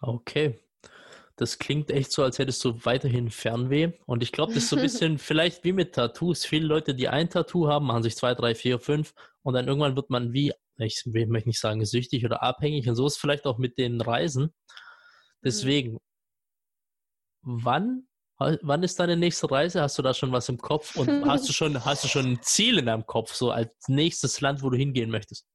[0.00, 0.58] Okay.
[1.36, 3.92] Das klingt echt so, als hättest du weiterhin Fernweh.
[4.06, 6.44] Und ich glaube, das ist so ein bisschen vielleicht wie mit Tattoos.
[6.44, 9.96] Viele Leute, die ein Tattoo haben, machen sich zwei, drei, vier, fünf und dann irgendwann
[9.96, 12.88] wird man wie, ich möchte nicht sagen süchtig oder abhängig.
[12.88, 14.44] Und so ist es vielleicht auch mit den Reisen.
[14.44, 14.50] Mhm.
[15.44, 15.98] Deswegen,
[17.42, 18.06] wann,
[18.38, 19.82] wann ist deine nächste Reise?
[19.82, 20.96] Hast du da schon was im Kopf?
[20.96, 24.40] Und hast du schon, hast du schon ein Ziel in deinem Kopf, so als nächstes
[24.40, 25.46] Land, wo du hingehen möchtest?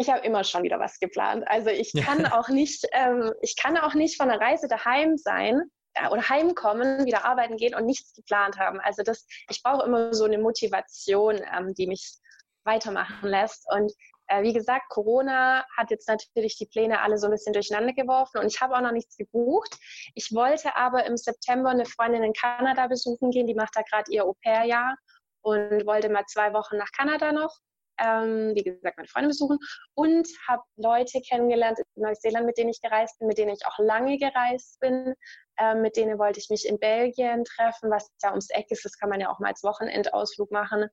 [0.00, 1.44] Ich habe immer schon wieder was geplant.
[1.48, 5.62] Also ich kann auch nicht, ähm, ich kann auch nicht von der Reise daheim sein
[5.94, 8.80] äh, oder heimkommen, wieder arbeiten gehen und nichts geplant haben.
[8.80, 12.18] Also das, ich brauche immer so eine Motivation, ähm, die mich
[12.64, 13.66] weitermachen lässt.
[13.72, 13.92] Und
[14.28, 18.38] äh, wie gesagt, Corona hat jetzt natürlich die Pläne alle so ein bisschen durcheinander geworfen
[18.38, 19.76] und ich habe auch noch nichts gebucht.
[20.14, 24.12] Ich wollte aber im September eine Freundin in Kanada besuchen gehen, die macht da gerade
[24.12, 24.96] ihr Au-pair-Jahr
[25.40, 27.58] und wollte mal zwei Wochen nach Kanada noch.
[27.98, 29.58] Ähm, wie gesagt, meine Freunde besuchen
[29.94, 33.78] und habe Leute kennengelernt in Neuseeland, mit denen ich gereist bin, mit denen ich auch
[33.78, 35.14] lange gereist bin.
[35.58, 38.84] Ähm, mit denen wollte ich mich in Belgien treffen, was ja ums Eck ist.
[38.84, 40.88] Das kann man ja auch mal als Wochenendausflug machen.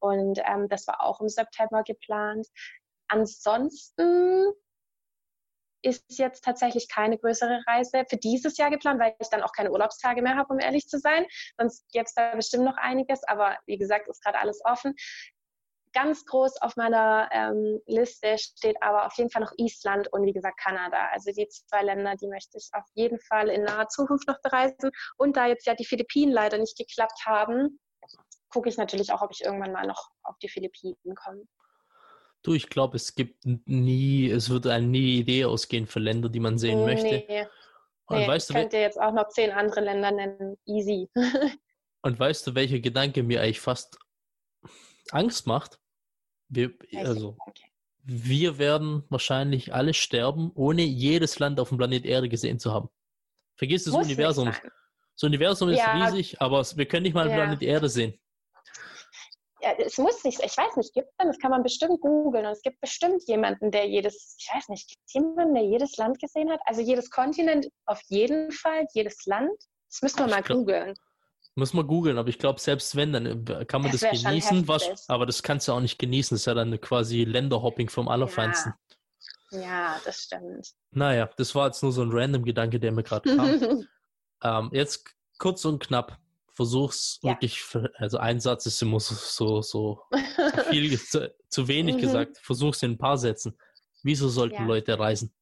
[0.00, 2.46] Und ähm, das war auch im September geplant.
[3.08, 4.52] Ansonsten
[5.82, 9.70] ist jetzt tatsächlich keine größere Reise für dieses Jahr geplant, weil ich dann auch keine
[9.72, 11.26] Urlaubstage mehr habe, um ehrlich zu sein.
[11.58, 14.94] Sonst gäbe es da bestimmt noch einiges, aber wie gesagt, ist gerade alles offen.
[15.94, 20.32] Ganz groß auf meiner ähm, Liste steht aber auf jeden Fall noch Island und wie
[20.32, 21.08] gesagt Kanada.
[21.12, 24.90] Also die zwei Länder, die möchte ich auf jeden Fall in naher Zukunft noch bereisen.
[25.18, 27.78] Und da jetzt ja die Philippinen leider nicht geklappt haben,
[28.48, 31.42] gucke ich natürlich auch, ob ich irgendwann mal noch auf die Philippinen komme.
[32.42, 36.40] Du, ich glaube, es gibt nie, es wird eine nie Idee ausgehen für Länder, die
[36.40, 36.94] man sehen nee.
[36.94, 37.48] möchte.
[38.06, 40.56] Und nee, weißt ich könnte jetzt auch noch zehn andere Länder nennen.
[40.66, 41.08] Easy.
[42.02, 43.98] und weißt du, welcher Gedanke mir eigentlich fast
[45.12, 45.78] Angst macht?
[46.54, 47.38] Wir, also,
[48.04, 52.90] wir werden wahrscheinlich alle sterben, ohne jedes Land auf dem Planet Erde gesehen zu haben.
[53.56, 54.52] Vergiss das Muss Universum.
[55.14, 57.34] Das Universum ist ja, riesig, aber wir können nicht mal ja.
[57.34, 58.20] Planet Erde sehen.
[59.62, 62.44] ja, es muss nicht, ich weiß nicht, gibt es denn, das kann man bestimmt googeln
[62.44, 65.96] und es gibt bestimmt jemanden, der jedes, ich weiß nicht, gibt es jemanden, der jedes
[65.96, 66.60] Land gesehen hat?
[66.66, 69.52] Also jedes Kontinent auf jeden Fall, jedes Land?
[69.88, 70.94] Das müssen wir mal googeln.
[71.54, 74.66] Muss man googeln, aber ich glaube, selbst wenn, dann äh, kann man das, das genießen,
[74.68, 76.34] was, aber das kannst du auch nicht genießen.
[76.34, 78.72] Das ist ja dann quasi Länderhopping vom Allerfeinsten.
[79.50, 79.60] Ja.
[79.60, 80.70] ja, das stimmt.
[80.92, 83.86] Naja, das war jetzt nur so ein random Gedanke, der mir gerade kam.
[84.42, 85.04] ähm, jetzt
[85.38, 86.18] kurz und knapp
[86.54, 87.30] versuch's ja.
[87.30, 87.62] wirklich,
[87.96, 90.02] also ein Satz ist immer so, so,
[90.70, 92.00] viel, zu, zu, wenig mhm.
[92.00, 92.38] gesagt.
[92.38, 93.56] Versuch's in ein paar Sätzen.
[94.02, 94.64] Wieso sollten ja.
[94.64, 95.34] Leute reisen?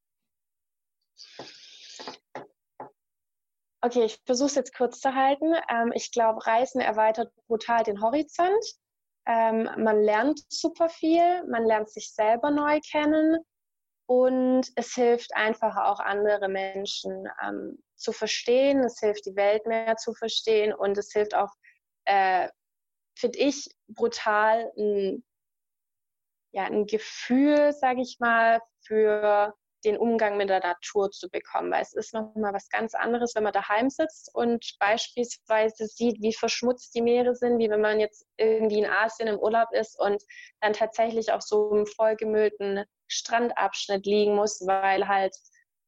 [3.83, 5.55] Okay, ich versuche es jetzt kurz zu halten.
[5.71, 8.65] Ähm, ich glaube, Reisen erweitert brutal den Horizont.
[9.27, 13.39] Ähm, man lernt super viel, man lernt sich selber neu kennen
[14.07, 19.97] und es hilft einfach auch andere Menschen ähm, zu verstehen, es hilft die Welt mehr
[19.97, 21.53] zu verstehen und es hilft auch,
[22.07, 22.49] äh,
[23.17, 25.25] finde ich, brutal ein,
[26.53, 29.55] ja, ein Gefühl, sage ich mal, für
[29.85, 33.45] den Umgang mit der Natur zu bekommen, weil es ist nochmal was ganz anderes, wenn
[33.45, 38.27] man daheim sitzt und beispielsweise sieht, wie verschmutzt die Meere sind, wie wenn man jetzt
[38.37, 40.23] irgendwie in Asien im Urlaub ist und
[40.61, 45.35] dann tatsächlich auf so einem vollgemüllten Strandabschnitt liegen muss, weil halt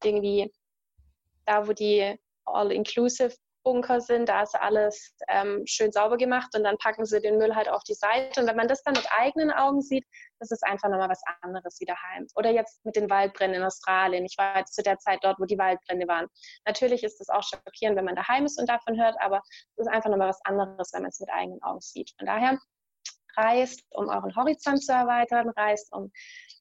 [0.03, 0.53] irgendwie
[1.47, 6.79] da, wo die All-Inclusive Bunker sind, da ist alles ähm, schön sauber gemacht und dann
[6.79, 8.41] packen sie den Müll halt auf die Seite.
[8.41, 10.05] Und wenn man das dann mit eigenen Augen sieht,
[10.39, 12.27] das ist einfach nochmal was anderes wie daheim.
[12.35, 14.25] Oder jetzt mit den Waldbränden in Australien.
[14.25, 16.27] Ich war jetzt zu der Zeit dort, wo die Waldbrände waren.
[16.67, 19.41] Natürlich ist das auch schockierend, wenn man daheim ist und davon hört, aber
[19.77, 22.13] es ist einfach nochmal was anderes, wenn man es mit eigenen Augen sieht.
[22.19, 22.59] Von daher
[23.37, 26.13] reist, um euren Horizont zu erweitern, reist, um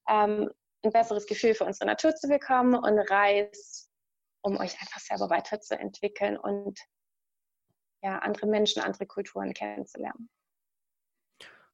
[0.10, 0.50] ähm,
[0.84, 3.91] ein besseres Gefühl für unsere Natur zu bekommen und reist,
[4.42, 6.80] um euch einfach selber weiterzuentwickeln und
[8.04, 10.30] ja, andere Menschen, andere Kulturen kennenzulernen.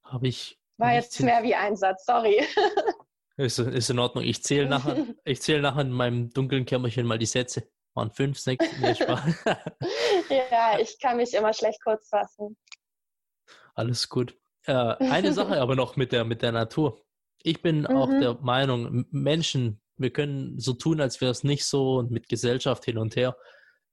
[0.04, 0.60] Habe ich.
[0.78, 2.46] War jetzt mehr wie ein Satz, sorry.
[3.38, 4.24] Ist, ist in Ordnung.
[4.24, 7.70] Ich zähle nachher, ich zähle nachher in meinem dunklen Kämmerchen mal die Sätze.
[7.94, 8.94] Waren fünf, sechs, nee,
[10.52, 12.58] Ja, ich kann mich immer schlecht kurz fassen.
[13.76, 14.36] Alles gut.
[14.66, 17.06] Äh, eine Sache aber noch mit der, mit der Natur.
[17.44, 17.88] Ich bin mhm.
[17.88, 22.30] auch der Meinung, Menschen, wir können so tun, als wäre es nicht so und mit
[22.30, 23.36] Gesellschaft hin und her.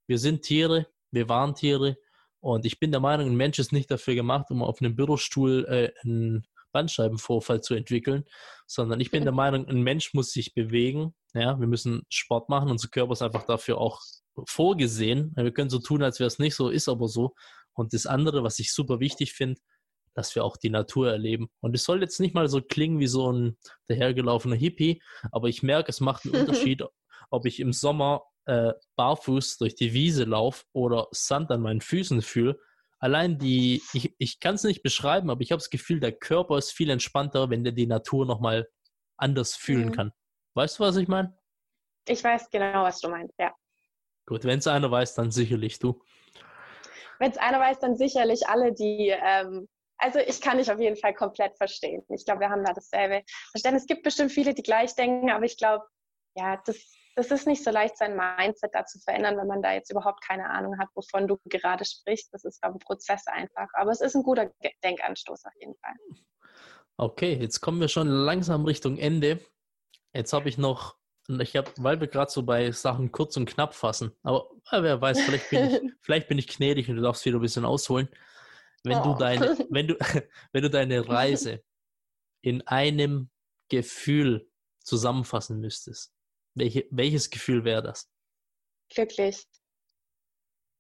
[0.06, 1.96] Wir sind Tiere, wir waren Tiere
[2.40, 5.64] und ich bin der Meinung, ein Mensch ist nicht dafür gemacht, um auf einem Bürostuhl
[5.68, 8.24] äh, einen Bandscheibenvorfall zu entwickeln,
[8.66, 11.14] sondern ich bin der Meinung, ein Mensch muss sich bewegen.
[11.32, 12.70] Ja, wir müssen Sport machen.
[12.70, 14.02] Unser Körper ist einfach dafür auch
[14.46, 15.32] vorgesehen.
[15.36, 17.34] Wir können so tun, als wäre es nicht so, ist aber so.
[17.72, 19.60] Und das andere, was ich super wichtig finde,
[20.14, 21.48] dass wir auch die Natur erleben.
[21.60, 23.58] Und es soll jetzt nicht mal so klingen wie so ein
[23.88, 26.82] dahergelaufener Hippie, aber ich merke, es macht einen Unterschied,
[27.30, 32.22] ob ich im Sommer äh, barfuß durch die Wiese laufe oder Sand an meinen Füßen
[32.22, 32.58] fühle.
[32.98, 36.56] Allein die, ich, ich kann es nicht beschreiben, aber ich habe das Gefühl, der Körper
[36.58, 38.68] ist viel entspannter, wenn der die Natur nochmal
[39.16, 39.92] anders fühlen mhm.
[39.92, 40.12] kann.
[40.54, 41.36] Weißt du, was ich meine?
[42.06, 43.52] Ich weiß genau, was du meinst, ja.
[44.26, 46.02] Gut, wenn es einer weiß, dann sicherlich du.
[47.18, 50.96] Wenn es einer weiß, dann sicherlich alle, die ähm, also ich kann dich auf jeden
[50.96, 52.02] Fall komplett verstehen.
[52.08, 53.84] Ich glaube, wir haben da dasselbe Verständnis.
[53.84, 55.84] Es gibt bestimmt viele, die gleich denken, aber ich glaube,
[56.36, 56.76] ja, das,
[57.16, 60.22] das ist nicht so leicht, sein Mindset da zu verändern, wenn man da jetzt überhaupt
[60.26, 62.32] keine Ahnung hat, wovon du gerade sprichst.
[62.32, 63.68] Das ist, ein Prozess einfach.
[63.74, 64.50] Aber es ist ein guter
[64.82, 65.94] Denkanstoß auf jeden Fall.
[66.96, 69.40] Okay, jetzt kommen wir schon langsam Richtung Ende.
[70.12, 70.96] Jetzt habe ich noch,
[71.28, 75.22] ich habe, weil wir gerade so bei Sachen kurz und knapp fassen, aber wer weiß,
[75.22, 78.08] vielleicht bin ich, vielleicht bin ich gnädig und du darfst wieder ein bisschen ausholen.
[78.84, 79.02] Wenn, oh.
[79.02, 79.98] du deine, wenn, du,
[80.52, 81.62] wenn du deine Reise
[82.42, 83.30] in einem
[83.68, 84.50] Gefühl
[84.80, 86.14] zusammenfassen müsstest,
[86.54, 88.10] welche, welches Gefühl wäre das?
[88.90, 89.46] Glücklich.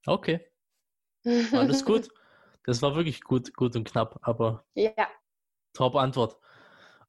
[0.06, 0.46] Okay.
[1.52, 2.08] Alles gut.
[2.64, 5.08] Das war wirklich gut, gut und knapp, aber ja.
[5.72, 6.38] top Antwort.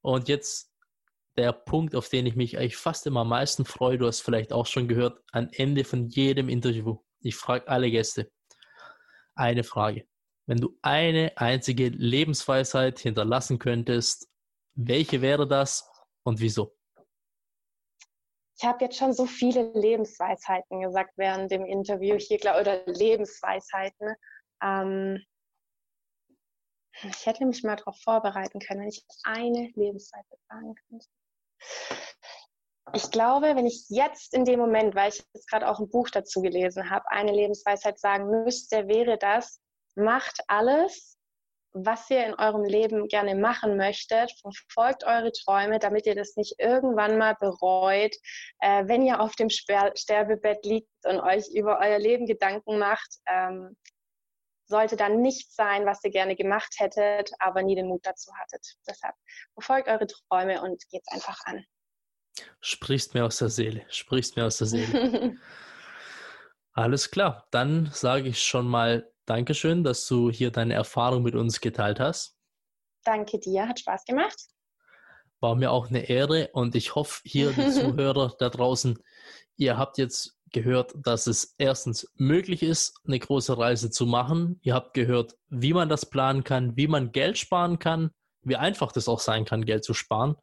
[0.02, 0.72] Und jetzt
[1.36, 4.52] der Punkt, auf den ich mich eigentlich fast immer am meisten freue, du hast vielleicht
[4.52, 6.98] auch schon gehört, am Ende von jedem Interview.
[7.20, 8.30] Ich frage alle Gäste
[9.34, 10.06] eine Frage.
[10.46, 14.28] Wenn du eine einzige Lebensweisheit hinterlassen könntest,
[14.74, 15.90] welche wäre das
[16.22, 16.76] und wieso?
[18.58, 24.14] Ich habe jetzt schon so viele Lebensweisheiten gesagt während dem Interview hier, oder Lebensweisheiten.
[24.62, 25.22] Ähm,
[27.02, 31.06] ich hätte mich mal darauf vorbereiten können, wenn ich eine Lebensweisheit sagen könnte.
[32.94, 36.08] Ich glaube, wenn ich jetzt in dem Moment, weil ich jetzt gerade auch ein Buch
[36.08, 39.60] dazu gelesen habe, eine Lebensweisheit sagen müsste, wäre das,
[39.96, 41.16] macht alles,
[41.72, 46.54] was ihr in eurem Leben gerne machen möchtet, verfolgt eure Träume, damit ihr das nicht
[46.58, 48.14] irgendwann mal bereut,
[48.60, 53.16] äh, wenn ihr auf dem Sterbebett liegt und euch über euer Leben Gedanken macht.
[53.26, 53.76] Ähm,
[54.68, 58.66] sollte dann nicht sein, was ihr gerne gemacht hättet, aber nie den Mut dazu hattet.
[58.88, 59.14] Deshalb
[59.54, 61.64] verfolgt eure Träume und geht's einfach an.
[62.60, 65.36] Sprichst mir aus der Seele, sprichst mir aus der Seele.
[66.72, 71.60] Alles klar, dann sage ich schon mal Dankeschön, dass du hier deine Erfahrung mit uns
[71.60, 72.36] geteilt hast.
[73.04, 74.36] Danke dir, hat Spaß gemacht.
[75.40, 78.96] War mir auch eine Ehre und ich hoffe, hier die Zuhörer da draußen,
[79.56, 84.60] ihr habt jetzt gehört, dass es erstens möglich ist, eine große Reise zu machen.
[84.62, 88.10] Ihr habt gehört, wie man das planen kann, wie man Geld sparen kann,
[88.42, 90.36] wie einfach das auch sein kann, Geld zu sparen.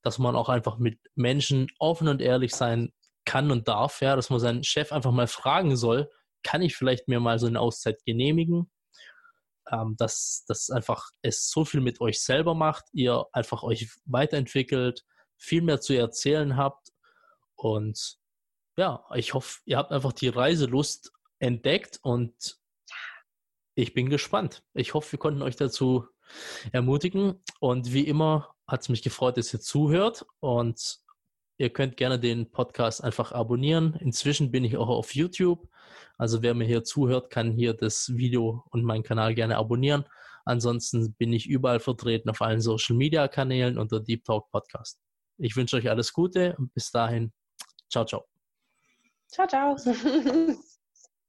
[0.00, 2.92] Dass man auch einfach mit Menschen offen und ehrlich sein
[3.26, 6.10] kann und darf, ja, dass man seinen Chef einfach mal fragen soll,
[6.42, 8.70] kann ich vielleicht mir mal so eine Auszeit genehmigen?
[9.70, 15.04] Ähm, dass das einfach es so viel mit euch selber macht, ihr einfach euch weiterentwickelt,
[15.38, 16.88] viel mehr zu erzählen habt
[17.54, 18.18] und
[18.76, 22.58] ja, ich hoffe, ihr habt einfach die Reiselust entdeckt und
[23.74, 24.62] ich bin gespannt.
[24.74, 26.06] Ich hoffe, wir konnten euch dazu
[26.72, 31.01] ermutigen und wie immer hat es mich gefreut, dass ihr zuhört und
[31.62, 33.94] ihr könnt gerne den Podcast einfach abonnieren.
[34.00, 35.68] Inzwischen bin ich auch auf YouTube.
[36.18, 40.04] Also wer mir hier zuhört, kann hier das Video und meinen Kanal gerne abonnieren.
[40.44, 44.98] Ansonsten bin ich überall vertreten auf allen Social Media Kanälen unter Deep Talk Podcast.
[45.38, 47.32] Ich wünsche euch alles Gute und bis dahin.
[47.88, 48.24] Ciao, ciao.
[49.28, 49.76] Ciao, ciao.